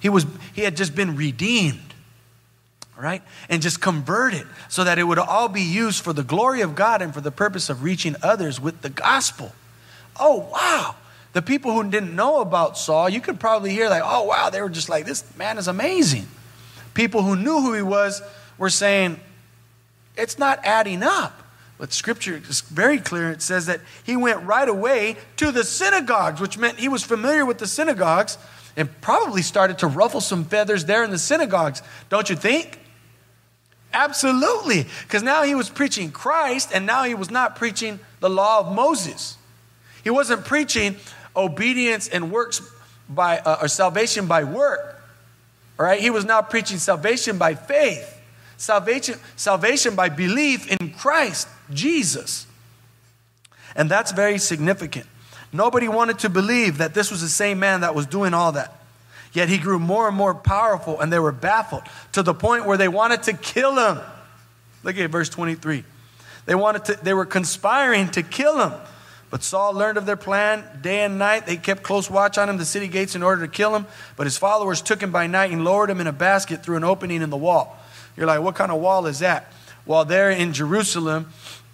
He 0.00 0.08
was 0.08 0.26
he 0.52 0.62
had 0.62 0.76
just 0.76 0.94
been 0.94 1.16
redeemed. 1.16 1.80
Right? 2.96 3.22
And 3.48 3.60
just 3.60 3.80
converted 3.80 4.46
so 4.68 4.84
that 4.84 5.00
it 5.00 5.02
would 5.02 5.18
all 5.18 5.48
be 5.48 5.62
used 5.62 6.04
for 6.04 6.12
the 6.12 6.22
glory 6.22 6.60
of 6.60 6.76
God 6.76 7.02
and 7.02 7.12
for 7.12 7.20
the 7.20 7.32
purpose 7.32 7.68
of 7.68 7.82
reaching 7.82 8.14
others 8.22 8.60
with 8.60 8.82
the 8.82 8.88
gospel 8.88 9.52
oh, 10.18 10.48
wow. 10.52 10.94
The 11.32 11.42
people 11.42 11.72
who 11.72 11.90
didn't 11.90 12.14
know 12.14 12.40
about 12.40 12.78
Saul, 12.78 13.08
you 13.08 13.20
could 13.20 13.40
probably 13.40 13.70
hear, 13.70 13.88
like, 13.88 14.02
oh, 14.04 14.24
wow, 14.24 14.50
they 14.50 14.60
were 14.62 14.68
just 14.68 14.88
like, 14.88 15.04
this 15.04 15.24
man 15.36 15.58
is 15.58 15.68
amazing. 15.68 16.26
People 16.94 17.22
who 17.22 17.34
knew 17.34 17.60
who 17.60 17.74
he 17.74 17.82
was 17.82 18.22
were 18.56 18.70
saying, 18.70 19.18
it's 20.16 20.38
not 20.38 20.60
adding 20.64 21.02
up. 21.02 21.42
But 21.76 21.92
scripture 21.92 22.36
is 22.36 22.60
very 22.60 22.98
clear. 22.98 23.30
It 23.30 23.42
says 23.42 23.66
that 23.66 23.80
he 24.04 24.16
went 24.16 24.44
right 24.44 24.68
away 24.68 25.16
to 25.38 25.50
the 25.50 25.64
synagogues, 25.64 26.40
which 26.40 26.56
meant 26.56 26.78
he 26.78 26.88
was 26.88 27.02
familiar 27.02 27.44
with 27.44 27.58
the 27.58 27.66
synagogues 27.66 28.38
and 28.76 28.88
probably 29.00 29.42
started 29.42 29.78
to 29.78 29.86
ruffle 29.86 30.20
some 30.20 30.44
feathers 30.44 30.84
there 30.84 31.02
in 31.02 31.10
the 31.10 31.18
synagogues. 31.18 31.82
Don't 32.08 32.30
you 32.30 32.36
think? 32.36 32.78
Absolutely. 33.92 34.86
Because 35.02 35.22
now 35.22 35.42
he 35.42 35.54
was 35.54 35.68
preaching 35.68 36.10
Christ 36.10 36.70
and 36.72 36.86
now 36.86 37.04
he 37.04 37.14
was 37.14 37.30
not 37.30 37.56
preaching 37.56 38.00
the 38.20 38.30
law 38.30 38.60
of 38.60 38.72
Moses. 38.72 39.36
He 40.04 40.10
wasn't 40.10 40.44
preaching 40.44 40.96
obedience 41.34 42.08
and 42.08 42.30
works 42.30 42.60
by, 43.08 43.38
uh, 43.38 43.58
or 43.62 43.68
salvation 43.68 44.26
by 44.26 44.44
work. 44.44 45.02
All 45.78 45.86
right? 45.86 46.00
He 46.00 46.10
was 46.10 46.24
now 46.24 46.42
preaching 46.42 46.78
salvation 46.78 47.38
by 47.38 47.54
faith, 47.54 48.20
salvation, 48.56 49.18
salvation 49.36 49.96
by 49.96 50.10
belief 50.10 50.70
in 50.70 50.92
Christ, 50.92 51.48
Jesus. 51.72 52.46
And 53.74 53.90
that's 53.90 54.12
very 54.12 54.38
significant. 54.38 55.06
Nobody 55.52 55.88
wanted 55.88 56.20
to 56.20 56.28
believe 56.28 56.78
that 56.78 56.94
this 56.94 57.10
was 57.10 57.20
the 57.20 57.28
same 57.28 57.58
man 57.58 57.80
that 57.80 57.94
was 57.94 58.06
doing 58.06 58.34
all 58.34 58.52
that. 58.52 58.80
Yet 59.32 59.48
he 59.48 59.58
grew 59.58 59.80
more 59.80 60.06
and 60.06 60.16
more 60.16 60.34
powerful, 60.34 61.00
and 61.00 61.12
they 61.12 61.18
were 61.18 61.32
baffled 61.32 61.82
to 62.12 62.22
the 62.22 62.34
point 62.34 62.66
where 62.66 62.76
they 62.76 62.88
wanted 62.88 63.24
to 63.24 63.32
kill 63.32 63.74
him. 63.76 64.00
Look 64.84 64.96
at 64.96 65.10
verse 65.10 65.28
23. 65.28 65.82
They, 66.46 66.54
wanted 66.54 66.84
to, 66.86 66.98
they 67.02 67.14
were 67.14 67.26
conspiring 67.26 68.10
to 68.10 68.22
kill 68.22 68.68
him. 68.68 68.78
But 69.34 69.42
Saul 69.42 69.74
learned 69.74 69.98
of 69.98 70.06
their 70.06 70.14
plan 70.14 70.62
day 70.80 71.00
and 71.00 71.18
night. 71.18 71.44
They 71.44 71.56
kept 71.56 71.82
close 71.82 72.08
watch 72.08 72.38
on 72.38 72.48
him, 72.48 72.56
the 72.56 72.64
city 72.64 72.86
gates, 72.86 73.16
in 73.16 73.24
order 73.24 73.44
to 73.44 73.48
kill 73.48 73.74
him. 73.74 73.84
But 74.14 74.28
his 74.28 74.38
followers 74.38 74.80
took 74.80 75.02
him 75.02 75.10
by 75.10 75.26
night 75.26 75.50
and 75.50 75.64
lowered 75.64 75.90
him 75.90 76.00
in 76.00 76.06
a 76.06 76.12
basket 76.12 76.62
through 76.62 76.76
an 76.76 76.84
opening 76.84 77.20
in 77.20 77.30
the 77.30 77.36
wall. 77.36 77.76
You're 78.16 78.28
like, 78.28 78.42
what 78.42 78.54
kind 78.54 78.70
of 78.70 78.80
wall 78.80 79.06
is 79.06 79.18
that? 79.18 79.52
Well, 79.86 80.04
there 80.04 80.30
in 80.30 80.52
Jerusalem, 80.52 81.32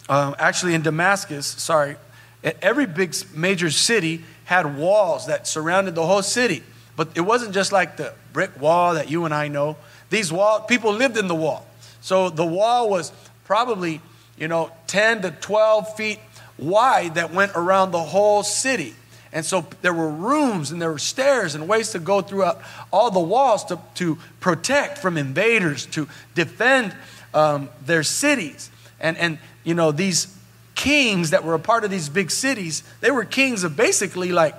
um, 0.08 0.34
actually 0.38 0.72
in 0.72 0.80
Damascus, 0.80 1.46
sorry, 1.46 1.96
every 2.42 2.86
big 2.86 3.14
major 3.34 3.70
city 3.70 4.24
had 4.46 4.78
walls 4.78 5.26
that 5.26 5.46
surrounded 5.46 5.94
the 5.94 6.06
whole 6.06 6.22
city. 6.22 6.62
But 6.96 7.10
it 7.14 7.20
wasn't 7.20 7.52
just 7.52 7.72
like 7.72 7.98
the 7.98 8.14
brick 8.32 8.58
wall 8.58 8.94
that 8.94 9.10
you 9.10 9.26
and 9.26 9.34
I 9.34 9.48
know. 9.48 9.76
These 10.08 10.32
wall 10.32 10.62
people 10.62 10.94
lived 10.94 11.18
in 11.18 11.28
the 11.28 11.34
wall. 11.34 11.66
So 12.00 12.30
the 12.30 12.46
wall 12.46 12.88
was 12.88 13.12
probably, 13.44 14.00
you 14.38 14.48
know, 14.48 14.72
10 14.86 15.20
to 15.20 15.30
12 15.30 15.94
feet 15.94 16.20
wide 16.60 17.14
that 17.14 17.32
went 17.32 17.52
around 17.54 17.90
the 17.90 18.02
whole 18.02 18.42
city. 18.42 18.94
And 19.32 19.44
so 19.44 19.66
there 19.82 19.94
were 19.94 20.10
rooms 20.10 20.72
and 20.72 20.82
there 20.82 20.90
were 20.90 20.98
stairs 20.98 21.54
and 21.54 21.68
ways 21.68 21.90
to 21.90 21.98
go 21.98 22.20
throughout 22.20 22.60
all 22.92 23.10
the 23.10 23.20
walls 23.20 23.64
to, 23.66 23.78
to 23.96 24.18
protect 24.40 24.98
from 24.98 25.16
invaders, 25.16 25.86
to 25.86 26.08
defend 26.34 26.94
um, 27.32 27.70
their 27.84 28.02
cities. 28.02 28.70
And, 28.98 29.16
and, 29.18 29.38
you 29.62 29.74
know, 29.74 29.92
these 29.92 30.36
kings 30.74 31.30
that 31.30 31.44
were 31.44 31.54
a 31.54 31.60
part 31.60 31.84
of 31.84 31.90
these 31.90 32.08
big 32.08 32.30
cities, 32.30 32.82
they 33.00 33.10
were 33.10 33.24
kings 33.24 33.62
of 33.62 33.76
basically 33.76 34.32
like 34.32 34.54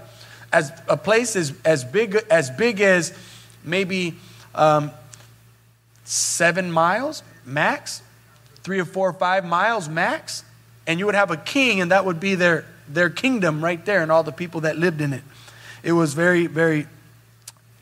as 0.54 0.72
a 0.88 0.98
place 0.98 1.36
as, 1.36 1.54
as, 1.66 1.84
big, 1.84 2.16
as 2.30 2.50
big 2.50 2.80
as 2.80 3.14
maybe 3.64 4.16
um, 4.56 4.92
seven 6.06 6.72
miles, 6.72 7.24
max, 7.46 8.02
three 8.64 8.80
or 8.80 8.86
four 8.86 9.10
or 9.10 9.14
five 9.14 9.44
miles 9.46 9.90
max, 9.90 10.44
and 10.88 11.00
you 11.00 11.06
would 11.06 11.16
have 11.16 11.32
a 11.32 11.38
king, 11.38 11.82
and 11.82 11.92
that 11.92 12.06
would 12.06 12.20
be 12.20 12.36
their, 12.36 12.66
their 12.88 13.10
kingdom 13.10 13.64
right 13.64 13.84
there, 13.86 14.02
and 14.02 14.12
all 14.12 14.24
the 14.24 14.32
people 14.32 14.62
that 14.62 14.78
lived 14.78 15.02
in 15.02 15.14
it. 15.14 15.24
It 15.84 15.94
was 15.94 16.14
very, 16.14 16.48
very 16.48 16.88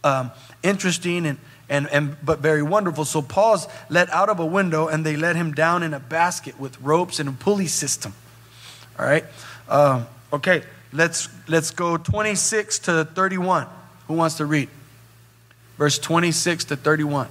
um, 0.03 0.31
interesting 0.63 1.25
and, 1.25 1.37
and, 1.69 1.87
and 1.89 2.17
but 2.23 2.39
very 2.39 2.63
wonderful. 2.63 3.05
So 3.05 3.21
Paul's 3.21 3.67
let 3.89 4.09
out 4.09 4.29
of 4.29 4.39
a 4.39 4.45
window, 4.45 4.87
and 4.87 5.05
they 5.05 5.15
let 5.15 5.35
him 5.35 5.53
down 5.53 5.83
in 5.83 5.93
a 5.93 5.99
basket 5.99 6.59
with 6.59 6.79
ropes 6.81 7.19
and 7.19 7.29
a 7.29 7.31
pulley 7.31 7.67
system. 7.67 8.13
All 8.97 9.05
right. 9.05 9.25
Um, 9.67 10.07
okay. 10.33 10.63
Let's 10.91 11.29
let's 11.47 11.71
go 11.71 11.97
26 11.97 12.79
to 12.79 13.05
31. 13.05 13.67
Who 14.07 14.15
wants 14.15 14.37
to 14.37 14.45
read? 14.45 14.69
Verse 15.77 15.99
26 15.99 16.65
to 16.65 16.75
31. 16.75 17.27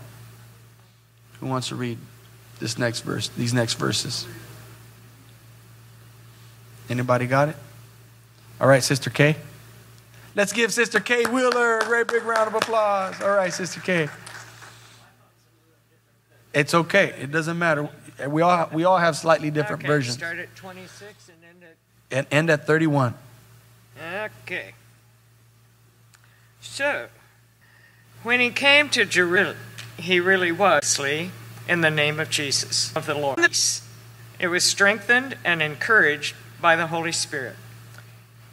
Who 1.40 1.46
wants 1.46 1.68
to 1.68 1.74
read 1.74 1.98
this 2.60 2.78
next 2.78 3.00
verse? 3.00 3.28
These 3.28 3.52
next 3.52 3.74
verses. 3.74 4.26
Anybody 6.90 7.26
got 7.26 7.50
it? 7.50 7.56
All 8.60 8.68
right, 8.68 8.82
Sister 8.82 9.10
K. 9.10 9.36
Let's 10.34 10.52
give 10.52 10.72
Sister 10.72 11.00
K 11.00 11.24
Wheeler 11.26 11.78
a 11.78 11.84
great 11.84 12.08
big 12.08 12.22
round 12.24 12.48
of 12.48 12.54
applause. 12.54 13.20
All 13.20 13.30
right, 13.30 13.52
Sister 13.52 13.80
K. 13.80 14.08
It's 16.54 16.74
okay. 16.74 17.14
It 17.20 17.30
doesn't 17.30 17.58
matter. 17.58 17.88
We 18.26 18.42
all, 18.42 18.68
we 18.72 18.84
all 18.84 18.98
have 18.98 19.16
slightly 19.16 19.50
different 19.50 19.82
okay, 19.82 19.88
versions. 19.88 20.16
Start 20.16 20.38
at 20.38 20.54
26 20.56 21.28
and 21.28 21.36
end 21.44 21.62
at. 21.62 22.16
And 22.16 22.26
end 22.30 22.50
at 22.50 22.66
31. 22.66 23.14
Okay. 24.00 24.72
So, 26.60 27.08
when 28.22 28.40
he 28.40 28.50
came 28.50 28.88
to 28.90 29.04
Jerusalem, 29.04 29.56
he 29.96 30.20
really 30.20 30.52
was 30.52 30.98
in 31.68 31.80
the 31.80 31.90
name 31.90 32.18
of 32.18 32.30
Jesus, 32.30 32.94
of 32.96 33.06
the 33.06 33.14
Lord. 33.14 33.38
It 34.40 34.48
was 34.48 34.64
strengthened 34.64 35.36
and 35.44 35.60
encouraged 35.60 36.34
by 36.60 36.76
the 36.76 36.86
Holy 36.86 37.12
Spirit. 37.12 37.56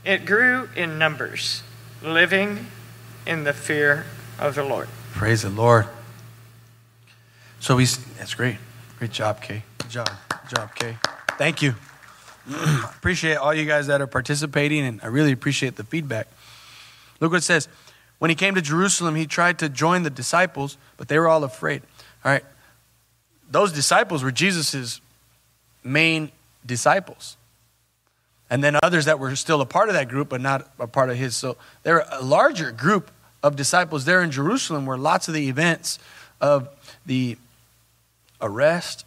It 0.03 0.25
grew 0.25 0.69
in 0.75 0.99
numbers, 0.99 1.63
living 2.03 2.67
in 3.25 3.43
the 3.43 3.53
fear 3.53 4.05
of 4.39 4.55
the 4.55 4.63
Lord. 4.63 4.87
Praise 5.13 5.41
the 5.41 5.49
Lord. 5.49 5.87
So 7.59 7.77
he's, 7.77 7.97
that's 8.15 8.35
great. 8.35 8.57
Great 8.99 9.11
job, 9.11 9.41
Kay. 9.41 9.63
Good 9.79 9.89
job. 9.89 10.09
Good 10.29 10.55
job, 10.55 10.75
Kay. 10.75 10.97
Thank 11.37 11.61
you. 11.61 11.73
appreciate 12.83 13.35
all 13.35 13.53
you 13.53 13.65
guys 13.65 13.87
that 13.87 14.01
are 14.01 14.07
participating, 14.07 14.85
and 14.85 14.99
I 15.01 15.07
really 15.07 15.31
appreciate 15.31 15.75
the 15.75 15.83
feedback. 15.83 16.27
Look 17.19 17.31
what 17.31 17.37
it 17.37 17.43
says. 17.43 17.67
When 18.19 18.29
he 18.29 18.35
came 18.35 18.55
to 18.55 18.61
Jerusalem, 18.61 19.15
he 19.15 19.25
tried 19.25 19.59
to 19.59 19.69
join 19.69 20.03
the 20.03 20.09
disciples, 20.09 20.77
but 20.97 21.07
they 21.07 21.17
were 21.17 21.27
all 21.27 21.43
afraid. 21.43 21.81
All 22.23 22.31
right. 22.31 22.45
Those 23.49 23.71
disciples 23.71 24.23
were 24.23 24.31
Jesus' 24.31 25.01
main 25.83 26.31
disciples. 26.65 27.37
And 28.49 28.63
then 28.63 28.77
others 28.83 29.05
that 29.05 29.19
were 29.19 29.35
still 29.35 29.61
a 29.61 29.65
part 29.65 29.89
of 29.89 29.95
that 29.95 30.07
group, 30.07 30.29
but 30.29 30.41
not 30.41 30.69
a 30.79 30.87
part 30.87 31.09
of 31.09 31.17
his. 31.17 31.35
So 31.35 31.57
there 31.83 31.95
were 31.95 32.05
a 32.11 32.23
larger 32.23 32.71
group 32.71 33.11
of 33.41 33.55
disciples 33.55 34.05
there 34.05 34.21
in 34.21 34.31
Jerusalem 34.31 34.85
where 34.85 34.97
lots 34.97 35.27
of 35.27 35.33
the 35.33 35.47
events 35.49 35.99
of 36.41 36.69
the 37.05 37.37
arrest, 38.41 39.05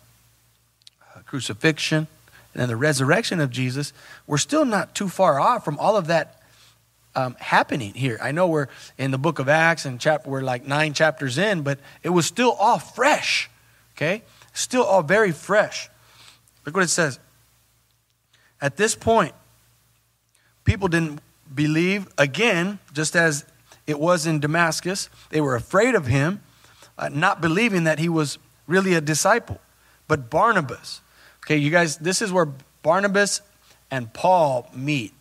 uh, 1.14 1.20
crucifixion, 1.26 2.06
and 2.54 2.62
then 2.62 2.68
the 2.68 2.76
resurrection 2.76 3.40
of 3.40 3.50
Jesus, 3.50 3.92
we're 4.26 4.38
still 4.38 4.64
not 4.64 4.94
too 4.94 5.08
far 5.08 5.38
off 5.38 5.64
from 5.64 5.78
all 5.78 5.96
of 5.96 6.06
that 6.08 6.40
um, 7.14 7.36
happening 7.40 7.94
here. 7.94 8.18
I 8.22 8.32
know 8.32 8.46
we're 8.46 8.68
in 8.96 9.10
the 9.10 9.18
book 9.18 9.38
of 9.38 9.48
Acts 9.48 9.84
and 9.84 10.00
chapter, 10.00 10.30
we're 10.30 10.40
like 10.40 10.66
nine 10.66 10.94
chapters 10.94 11.36
in, 11.38 11.62
but 11.62 11.78
it 12.02 12.10
was 12.10 12.26
still 12.26 12.52
all 12.52 12.78
fresh. 12.78 13.50
Okay? 13.96 14.22
Still 14.52 14.84
all 14.84 15.02
very 15.02 15.32
fresh. 15.32 15.88
Look 16.64 16.74
what 16.74 16.84
it 16.84 16.88
says. 16.88 17.18
At 18.60 18.76
this 18.76 18.94
point, 18.94 19.34
people 20.64 20.88
didn't 20.88 21.20
believe 21.54 22.08
again, 22.18 22.78
just 22.92 23.16
as 23.16 23.44
it 23.86 23.98
was 23.98 24.26
in 24.26 24.40
Damascus. 24.40 25.08
They 25.30 25.40
were 25.40 25.54
afraid 25.54 25.94
of 25.94 26.06
him, 26.06 26.40
uh, 26.98 27.08
not 27.08 27.40
believing 27.40 27.84
that 27.84 27.98
he 27.98 28.08
was 28.08 28.38
really 28.66 28.94
a 28.94 29.00
disciple. 29.00 29.60
But 30.08 30.30
Barnabas, 30.30 31.00
okay, 31.44 31.56
you 31.56 31.70
guys, 31.70 31.96
this 31.98 32.20
is 32.20 32.32
where 32.32 32.48
Barnabas 32.82 33.40
and 33.90 34.12
Paul 34.12 34.68
meet 34.74 35.12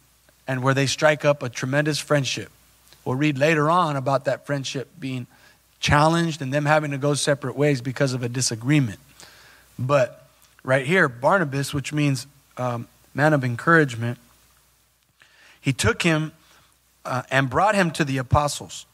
and 0.47 0.63
where 0.63 0.73
they 0.73 0.85
strike 0.85 1.25
up 1.25 1.43
a 1.43 1.49
tremendous 1.49 1.99
friendship. 1.99 2.51
We'll 3.05 3.15
read 3.15 3.37
later 3.37 3.69
on 3.69 3.95
about 3.95 4.25
that 4.25 4.45
friendship 4.45 4.89
being 4.99 5.27
challenged 5.79 6.41
and 6.41 6.53
them 6.53 6.65
having 6.65 6.91
to 6.91 6.97
go 6.97 7.13
separate 7.13 7.55
ways 7.55 7.81
because 7.81 8.13
of 8.13 8.23
a 8.23 8.29
disagreement. 8.29 8.99
But 9.79 10.27
right 10.63 10.85
here, 10.85 11.07
Barnabas, 11.07 11.73
which 11.73 11.93
means 11.93 12.27
um, 12.57 12.87
man 13.17 13.33
of 13.33 13.43
encouragement, 13.43 14.17
he 15.59 15.73
took 15.73 16.03
him 16.03 16.31
uh, 17.03 17.23
and 17.29 17.49
brought 17.49 17.75
him 17.75 17.91
to 17.91 18.05
the 18.05 18.17
apostles 18.17 18.85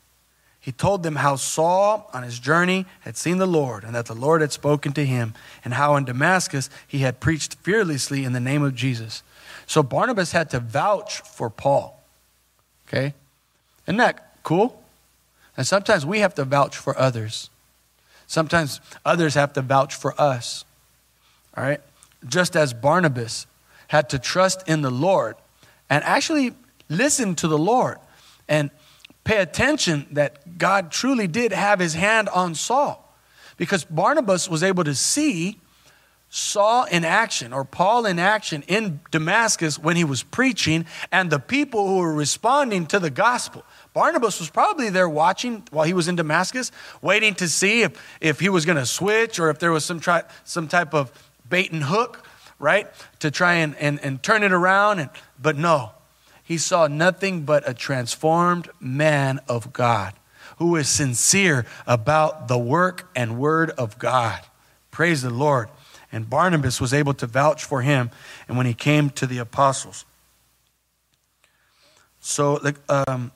he 0.63 0.71
told 0.71 1.03
them 1.03 1.17
how 1.17 1.35
Saul, 1.35 2.09
on 2.13 2.23
his 2.23 2.39
journey, 2.39 2.85
had 3.01 3.17
seen 3.17 3.37
the 3.37 3.45
Lord 3.45 3.83
and 3.83 3.93
that 3.93 4.05
the 4.05 4.15
Lord 4.15 4.39
had 4.39 4.53
spoken 4.53 4.93
to 4.93 5.05
him, 5.05 5.33
and 5.65 5.73
how 5.73 5.97
in 5.97 6.05
Damascus 6.05 6.69
he 6.87 6.99
had 6.99 7.19
preached 7.19 7.55
fearlessly 7.55 8.23
in 8.23 8.31
the 8.31 8.39
name 8.39 8.63
of 8.63 8.73
Jesus. 8.73 9.23
So 9.67 9.83
Barnabas 9.83 10.31
had 10.31 10.49
to 10.51 10.61
vouch 10.61 11.19
for 11.19 11.49
Paul. 11.49 12.01
Okay? 12.87 13.13
Isn't 13.87 13.97
that 13.97 14.37
cool? 14.43 14.81
And 15.57 15.67
sometimes 15.67 16.05
we 16.05 16.19
have 16.19 16.33
to 16.35 16.45
vouch 16.45 16.77
for 16.77 16.97
others. 16.97 17.49
Sometimes 18.25 18.79
others 19.05 19.33
have 19.33 19.51
to 19.53 19.61
vouch 19.61 19.93
for 19.93 20.15
us. 20.17 20.63
All 21.57 21.65
right? 21.65 21.81
Just 22.25 22.55
as 22.55 22.73
Barnabas 22.73 23.47
had 23.93 24.09
to 24.09 24.17
trust 24.17 24.67
in 24.67 24.81
the 24.81 24.89
Lord 24.89 25.35
and 25.87 26.03
actually 26.03 26.55
listen 26.89 27.35
to 27.35 27.47
the 27.47 27.59
Lord 27.59 27.99
and 28.49 28.71
pay 29.23 29.37
attention 29.37 30.07
that 30.13 30.57
God 30.57 30.91
truly 30.91 31.27
did 31.27 31.53
have 31.53 31.79
his 31.79 31.93
hand 31.93 32.27
on 32.29 32.55
Saul. 32.55 33.15
Because 33.55 33.83
Barnabas 33.83 34.49
was 34.49 34.63
able 34.63 34.83
to 34.85 34.95
see 34.95 35.59
Saul 36.31 36.85
in 36.85 37.05
action 37.05 37.53
or 37.53 37.63
Paul 37.63 38.07
in 38.07 38.17
action 38.17 38.63
in 38.67 38.99
Damascus 39.11 39.77
when 39.77 39.95
he 39.95 40.03
was 40.03 40.23
preaching 40.23 40.87
and 41.11 41.29
the 41.29 41.37
people 41.37 41.87
who 41.87 41.97
were 41.97 42.15
responding 42.15 42.87
to 42.87 42.97
the 42.97 43.11
gospel. 43.11 43.63
Barnabas 43.93 44.39
was 44.39 44.49
probably 44.49 44.89
there 44.89 45.07
watching 45.07 45.61
while 45.69 45.85
he 45.85 45.93
was 45.93 46.07
in 46.07 46.15
Damascus, 46.15 46.71
waiting 47.03 47.35
to 47.35 47.47
see 47.47 47.83
if, 47.83 48.17
if 48.19 48.39
he 48.39 48.49
was 48.49 48.65
going 48.65 48.79
to 48.79 48.87
switch 48.87 49.37
or 49.37 49.51
if 49.51 49.59
there 49.59 49.71
was 49.71 49.85
some, 49.85 50.01
some 50.45 50.67
type 50.67 50.95
of 50.95 51.11
bait 51.47 51.71
and 51.71 51.83
hook, 51.83 52.25
right, 52.63 52.87
to 53.19 53.29
try 53.29 53.55
and, 53.55 53.75
and, 53.75 53.99
and 53.99 54.23
turn 54.23 54.41
it 54.41 54.53
around. 54.53 54.99
And, 54.99 55.09
but 55.39 55.57
no, 55.57 55.91
he 56.43 56.57
saw 56.57 56.87
nothing 56.87 57.43
but 57.43 57.67
a 57.69 57.73
transformed 57.73 58.69
man 58.79 59.39
of 59.49 59.73
God 59.73 60.13
who 60.57 60.75
is 60.77 60.87
sincere 60.87 61.65
about 61.85 62.47
the 62.47 62.57
work 62.57 63.09
and 63.15 63.37
word 63.37 63.69
of 63.71 63.99
God. 63.99 64.39
Praise 64.91 65.21
the 65.21 65.29
Lord. 65.29 65.69
And 66.11 66.29
Barnabas 66.29 66.79
was 66.79 66.93
able 66.93 67.13
to 67.15 67.27
vouch 67.27 67.65
for 67.65 67.81
him 67.81 68.11
and 68.47 68.55
when 68.55 68.65
he 68.65 68.73
came 68.73 69.09
to 69.11 69.27
the 69.27 69.39
apostles. 69.39 70.05
So, 72.21 72.61
um, 72.87 73.31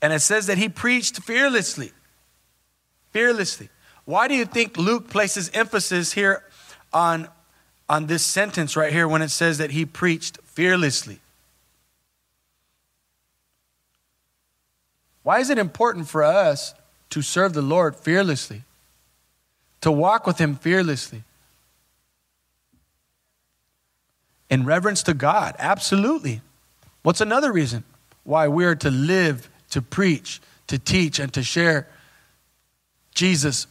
and 0.00 0.12
it 0.12 0.20
says 0.20 0.46
that 0.46 0.58
he 0.58 0.68
preached 0.68 1.22
fearlessly. 1.22 1.92
Fearlessly. 3.10 3.68
Why 4.04 4.28
do 4.28 4.34
you 4.34 4.44
think 4.44 4.76
Luke 4.76 5.08
places 5.08 5.50
emphasis 5.54 6.12
here 6.12 6.44
on, 6.92 7.28
on 7.90 8.06
this 8.06 8.24
sentence 8.24 8.76
right 8.76 8.92
here 8.92 9.08
when 9.08 9.20
it 9.20 9.30
says 9.30 9.58
that 9.58 9.72
he 9.72 9.84
preached 9.84 10.38
fearlessly? 10.44 11.18
Why 15.24 15.40
is 15.40 15.50
it 15.50 15.58
important 15.58 16.08
for 16.08 16.22
us 16.22 16.72
to 17.10 17.20
serve 17.20 17.52
the 17.52 17.62
Lord 17.62 17.96
fearlessly? 17.96 18.62
To 19.82 19.90
walk 19.90 20.26
with 20.26 20.38
Him 20.38 20.54
fearlessly? 20.54 21.24
In 24.48 24.64
reverence 24.64 25.02
to 25.04 25.14
God, 25.14 25.56
absolutely. 25.58 26.42
What's 27.02 27.20
another 27.20 27.52
reason 27.52 27.84
why 28.24 28.48
we 28.48 28.64
are 28.64 28.74
to 28.76 28.90
live, 28.90 29.48
to 29.70 29.82
preach, 29.82 30.40
to 30.68 30.78
teach, 30.78 31.18
and 31.18 31.32
to 31.34 31.42
share 31.42 31.86
Jesus 33.14 33.66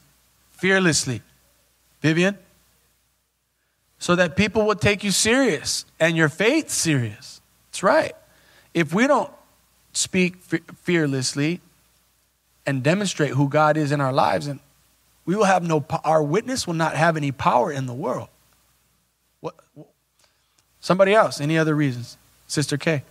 fearlessly? 0.52 1.22
Vivian? 2.02 2.38
So 4.00 4.16
that 4.16 4.36
people 4.38 4.66
will 4.66 4.76
take 4.76 5.04
you 5.04 5.12
serious 5.12 5.86
and 6.00 6.16
your 6.16 6.30
faith 6.30 6.70
serious. 6.70 7.42
That's 7.70 7.84
right. 7.84 8.16
If 8.74 8.94
we 8.94 9.08
don't 9.08 9.32
speak 9.94 10.38
fearlessly 10.38 11.60
and 12.66 12.82
demonstrate 12.82 13.32
who 13.32 13.50
God 13.50 13.78
is 13.78 13.92
in 13.92 14.00
our 14.00 14.14
lives, 14.14 14.48
and 14.48 14.60
we 15.26 15.36
will 15.36 15.44
have 15.44 15.64
no, 15.64 15.86
our 16.04 16.24
witness 16.24 16.66
will 16.66 16.76
not 16.76 16.96
have 16.96 17.18
any 17.18 17.32
power 17.32 17.72
in 17.72 17.86
the 17.86 17.94
world. 17.94 18.30
What? 19.42 19.56
Somebody 20.80 21.14
else? 21.14 21.42
Any 21.42 21.58
other 21.58 21.76
reasons? 21.76 22.18
Sister 22.48 22.78
K. 22.78 23.04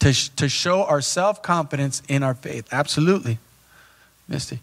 To, 0.00 0.36
to 0.36 0.48
show 0.50 0.84
our 0.84 1.00
self 1.00 1.42
confidence 1.42 2.02
in 2.08 2.22
our 2.22 2.34
faith. 2.34 2.68
Absolutely. 2.70 3.38
Misty. 4.28 4.60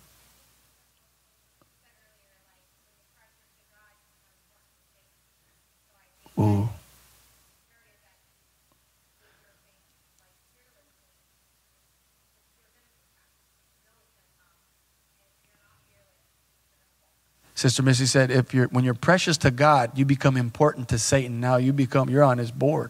Sister 17.62 17.84
Missy 17.84 18.08
said, 18.08 18.32
if 18.32 18.56
you're 18.56 18.66
when 18.70 18.84
you're 18.84 18.96
precious 18.96 19.38
to 19.38 19.52
God, 19.52 19.96
you 19.96 20.04
become 20.04 20.36
important 20.36 20.90
to 20.90 20.98
Satan. 20.98 21.40
Now 21.40 21.58
you 21.58 21.72
become 21.72 22.10
you're 22.10 22.24
on 22.24 22.40
his 22.40 22.50
board. 22.50 22.90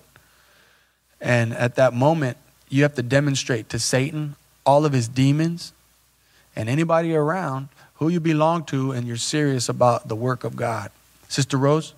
And 1.20 1.52
at 1.54 1.76
that 1.76 1.94
moment, 1.94 2.38
you 2.70 2.84
have 2.84 2.96
to 2.96 3.04
demonstrate 3.04 3.68
to 3.72 3.80
Satan, 3.80 4.38
all 4.66 4.86
of 4.86 4.94
his 4.94 5.10
demons, 5.10 5.74
and 6.56 6.70
anybody 6.70 7.14
around 7.14 7.68
who 7.96 8.08
you 8.08 8.22
belong 8.22 8.64
to 8.68 8.94
and 8.94 9.06
you're 9.06 9.18
serious 9.18 9.68
about 9.68 10.08
the 10.08 10.16
work 10.16 10.46
of 10.46 10.56
God. 10.56 10.90
Sister 11.28 11.58
Rose? 11.58 11.94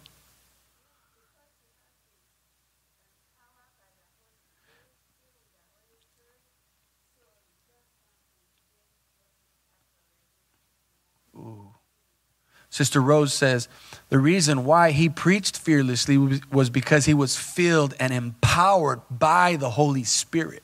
Sister 12.74 13.02
Rose 13.02 13.32
says 13.32 13.68
the 14.10 14.18
reason 14.18 14.66
why 14.66 14.94
he 14.94 15.08
preached 15.08 15.60
fearlessly 15.60 16.42
was 16.52 16.72
because 16.72 17.06
he 17.06 17.14
was 17.14 17.38
filled 17.38 17.94
and 18.00 18.12
empowered 18.12 19.02
by 19.12 19.58
the 19.58 19.70
Holy 19.70 20.04
Spirit. 20.04 20.64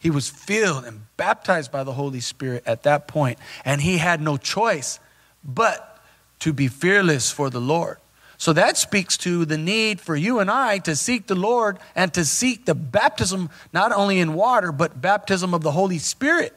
He 0.00 0.08
was 0.08 0.30
filled 0.30 0.86
and 0.86 1.02
baptized 1.18 1.70
by 1.70 1.84
the 1.84 1.92
Holy 1.92 2.20
Spirit 2.20 2.62
at 2.64 2.84
that 2.84 3.06
point, 3.06 3.38
and 3.66 3.82
he 3.82 3.98
had 3.98 4.22
no 4.22 4.38
choice 4.38 4.98
but 5.44 6.02
to 6.38 6.54
be 6.54 6.68
fearless 6.68 7.30
for 7.30 7.50
the 7.50 7.60
Lord. 7.60 7.98
So 8.38 8.54
that 8.54 8.78
speaks 8.78 9.18
to 9.18 9.44
the 9.44 9.58
need 9.58 10.00
for 10.00 10.16
you 10.16 10.38
and 10.38 10.50
I 10.50 10.78
to 10.78 10.96
seek 10.96 11.26
the 11.26 11.34
Lord 11.34 11.78
and 11.94 12.14
to 12.14 12.24
seek 12.24 12.64
the 12.64 12.74
baptism, 12.74 13.50
not 13.74 13.92
only 13.92 14.20
in 14.20 14.32
water, 14.32 14.72
but 14.72 15.02
baptism 15.02 15.52
of 15.52 15.60
the 15.60 15.72
Holy 15.72 15.98
Spirit, 15.98 16.54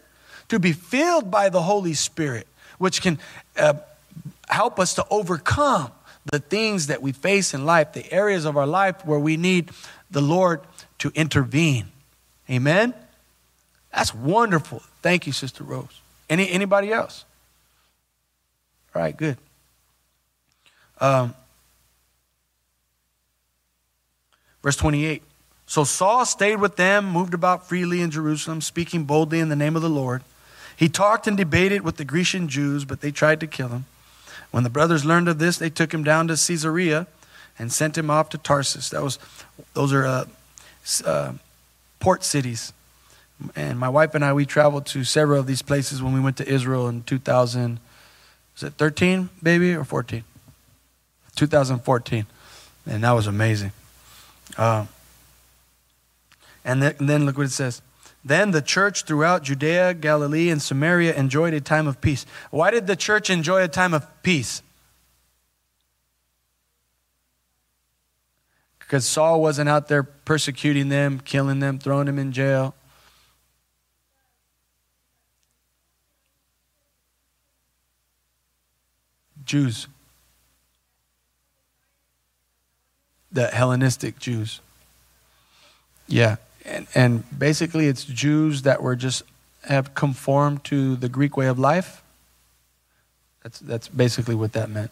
to 0.47 0.57
be 0.57 0.71
filled 0.71 1.29
by 1.29 1.49
the 1.49 1.63
Holy 1.63 1.95
Spirit, 1.95 2.47
which 2.77 3.01
can. 3.01 3.19
Uh, 3.57 3.73
help 4.47 4.79
us 4.79 4.95
to 4.95 5.05
overcome 5.09 5.91
the 6.31 6.39
things 6.39 6.87
that 6.87 7.01
we 7.01 7.11
face 7.11 7.53
in 7.53 7.65
life, 7.65 7.93
the 7.93 8.11
areas 8.11 8.45
of 8.45 8.57
our 8.57 8.65
life 8.65 9.05
where 9.05 9.19
we 9.19 9.37
need 9.37 9.71
the 10.09 10.21
Lord 10.21 10.61
to 10.99 11.11
intervene. 11.13 11.87
Amen? 12.49 12.93
That's 13.93 14.13
wonderful. 14.13 14.81
Thank 15.01 15.27
you, 15.27 15.33
Sister 15.33 15.63
Rose. 15.63 16.01
Any, 16.29 16.49
anybody 16.49 16.91
else? 16.91 17.25
All 18.93 19.01
right, 19.01 19.15
good. 19.15 19.37
Um, 20.99 21.35
verse 24.63 24.75
28. 24.77 25.21
So 25.67 25.83
Saul 25.83 26.25
stayed 26.25 26.57
with 26.57 26.75
them, 26.75 27.09
moved 27.09 27.33
about 27.33 27.67
freely 27.67 28.01
in 28.01 28.11
Jerusalem, 28.11 28.61
speaking 28.61 29.03
boldly 29.03 29.39
in 29.39 29.49
the 29.49 29.55
name 29.55 29.75
of 29.75 29.81
the 29.81 29.89
Lord. 29.89 30.23
He 30.77 30.89
talked 30.89 31.27
and 31.27 31.37
debated 31.37 31.81
with 31.81 31.97
the 31.97 32.05
Grecian 32.05 32.47
Jews, 32.47 32.85
but 32.85 33.01
they 33.01 33.11
tried 33.11 33.39
to 33.39 33.47
kill 33.47 33.69
him. 33.69 33.85
When 34.55 34.63
the 34.63 34.69
brothers 34.69 35.03
learned 35.03 35.27
of 35.27 35.37
this, 35.37 35.57
they 35.57 35.69
took 35.69 35.93
him 35.93 36.01
down 36.01 36.29
to 36.29 36.37
Caesarea 36.37 37.07
and 37.59 37.73
sent 37.73 37.97
him 37.97 38.09
off 38.09 38.29
to 38.29 38.37
Tarsus. 38.37 38.87
That 38.91 39.03
was, 39.03 39.19
those 39.73 39.91
are 39.91 40.05
uh, 40.05 40.25
uh, 41.03 41.33
port 41.99 42.23
cities. 42.23 42.71
And 43.53 43.77
my 43.77 43.89
wife 43.89 44.15
and 44.15 44.23
I, 44.23 44.31
we 44.31 44.45
traveled 44.45 44.85
to 44.85 45.03
several 45.03 45.41
of 45.41 45.45
these 45.45 45.61
places 45.61 46.01
when 46.01 46.13
we 46.13 46.21
went 46.21 46.37
to 46.37 46.47
Israel 46.47 46.87
in 46.87 47.03
2000. 47.03 47.81
Was 48.53 48.63
it 48.63 48.75
13, 48.75 49.27
baby, 49.43 49.73
or 49.73 49.83
14? 49.83 50.23
2014. 51.35 52.25
And 52.87 53.03
that 53.03 53.11
was 53.11 53.27
amazing. 53.27 53.73
Uh, 54.57 54.85
and, 56.63 56.79
th- 56.79 56.95
and 56.99 57.09
then 57.09 57.25
look 57.25 57.37
what 57.37 57.47
it 57.47 57.51
says. 57.51 57.81
Then 58.25 58.49
the 58.49 58.61
church 58.61 59.03
throughout 59.03 59.43
Judea, 59.43 59.93
Galilee, 59.93 60.49
and 60.49 60.59
Samaria 60.59 61.13
enjoyed 61.13 61.53
a 61.53 61.61
time 61.61 61.85
of 61.85 62.01
peace. 62.01 62.25
Why 62.49 62.71
did 62.71 62.87
the 62.87 62.95
church 62.95 63.29
enjoy 63.29 63.61
a 63.61 63.67
time 63.67 63.93
of 63.93 64.07
peace? 64.23 64.63
Because 68.79 69.05
Saul 69.05 69.41
wasn't 69.41 69.69
out 69.69 69.89
there 69.89 70.01
persecuting 70.01 70.89
them, 70.89 71.19
killing 71.19 71.59
them, 71.59 71.77
throwing 71.77 72.07
them 72.07 72.17
in 72.17 72.31
jail. 72.31 72.73
Jews. 79.43 79.87
The 83.31 83.47
Hellenistic 83.47 84.17
Jews. 84.17 84.61
Yeah 86.07 86.37
and, 86.65 86.87
and 86.95 87.39
basically 87.39 87.87
it's 87.87 88.03
Jews 88.03 88.63
that 88.63 88.81
were 88.81 88.95
just 88.95 89.23
have 89.63 89.93
conformed 89.93 90.63
to 90.65 90.95
the 90.95 91.09
Greek 91.09 91.37
way 91.37 91.47
of 91.47 91.57
life. 91.59 92.03
That's 93.43 93.59
that's 93.59 93.87
basically 93.87 94.35
what 94.35 94.53
that 94.53 94.69
meant. 94.69 94.91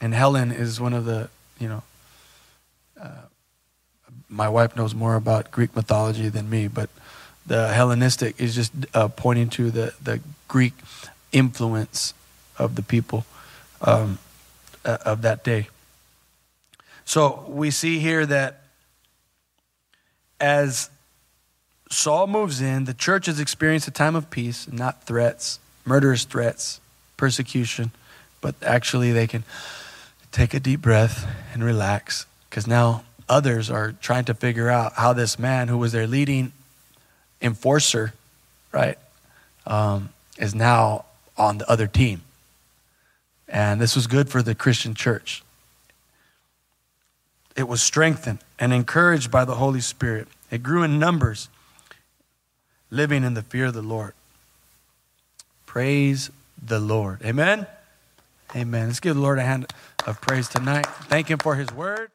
And 0.00 0.14
Helen 0.14 0.52
is 0.52 0.80
one 0.80 0.92
of 0.92 1.04
the 1.04 1.28
you 1.58 1.68
know. 1.68 1.82
Uh, 3.00 3.10
my 4.28 4.48
wife 4.48 4.74
knows 4.74 4.94
more 4.94 5.14
about 5.14 5.50
Greek 5.50 5.76
mythology 5.76 6.28
than 6.28 6.50
me, 6.50 6.68
but 6.68 6.90
the 7.46 7.68
Hellenistic 7.68 8.40
is 8.40 8.54
just 8.54 8.72
uh, 8.94 9.08
pointing 9.08 9.50
to 9.50 9.70
the 9.70 9.94
the 10.02 10.20
Greek 10.48 10.74
influence 11.32 12.14
of 12.58 12.74
the 12.74 12.82
people 12.82 13.26
um, 13.82 14.18
uh, 14.84 14.98
of 15.04 15.22
that 15.22 15.44
day. 15.44 15.68
So 17.04 17.44
we 17.48 17.70
see 17.70 17.98
here 17.98 18.26
that 18.26 18.62
as 20.40 20.90
Saul 21.90 22.26
moves 22.26 22.60
in, 22.60 22.84
the 22.84 22.94
church 22.94 23.26
has 23.26 23.40
experienced 23.40 23.88
a 23.88 23.92
time 23.92 24.16
of 24.16 24.30
peace, 24.30 24.70
not 24.70 25.04
threats, 25.04 25.60
murderous 25.84 26.24
threats, 26.24 26.80
persecution, 27.16 27.92
but 28.40 28.54
actually 28.62 29.12
they 29.12 29.26
can 29.26 29.44
take 30.32 30.52
a 30.52 30.60
deep 30.60 30.82
breath 30.82 31.26
and 31.52 31.64
relax 31.64 32.26
because 32.50 32.66
now 32.66 33.04
others 33.28 33.70
are 33.70 33.92
trying 33.92 34.24
to 34.24 34.34
figure 34.34 34.68
out 34.68 34.94
how 34.94 35.12
this 35.12 35.38
man 35.38 35.68
who 35.68 35.78
was 35.78 35.92
their 35.92 36.06
leading 36.06 36.52
enforcer, 37.40 38.12
right, 38.72 38.98
um, 39.66 40.10
is 40.38 40.54
now 40.54 41.04
on 41.36 41.58
the 41.58 41.70
other 41.70 41.86
team. 41.86 42.22
And 43.48 43.80
this 43.80 43.94
was 43.94 44.06
good 44.06 44.28
for 44.28 44.42
the 44.42 44.54
Christian 44.54 44.94
church. 44.94 45.42
It 47.56 47.68
was 47.68 47.80
strengthened 47.80 48.40
and 48.58 48.72
encouraged 48.72 49.30
by 49.30 49.44
the 49.44 49.56
Holy 49.56 49.80
Spirit. 49.80 50.28
It 50.50 50.62
grew 50.62 50.82
in 50.82 50.98
numbers, 50.98 51.48
living 52.90 53.24
in 53.24 53.34
the 53.34 53.42
fear 53.42 53.66
of 53.66 53.74
the 53.74 53.82
Lord. 53.82 54.14
Praise 55.66 56.30
the 56.62 56.80
Lord. 56.80 57.22
Amen. 57.22 57.66
Amen. 58.54 58.86
Let's 58.86 59.00
give 59.00 59.16
the 59.16 59.20
Lord 59.20 59.38
a 59.38 59.42
hand 59.42 59.66
of 60.06 60.20
praise 60.20 60.48
tonight. 60.48 60.86
Thank 60.86 61.30
Him 61.30 61.38
for 61.38 61.56
His 61.56 61.72
word. 61.72 62.10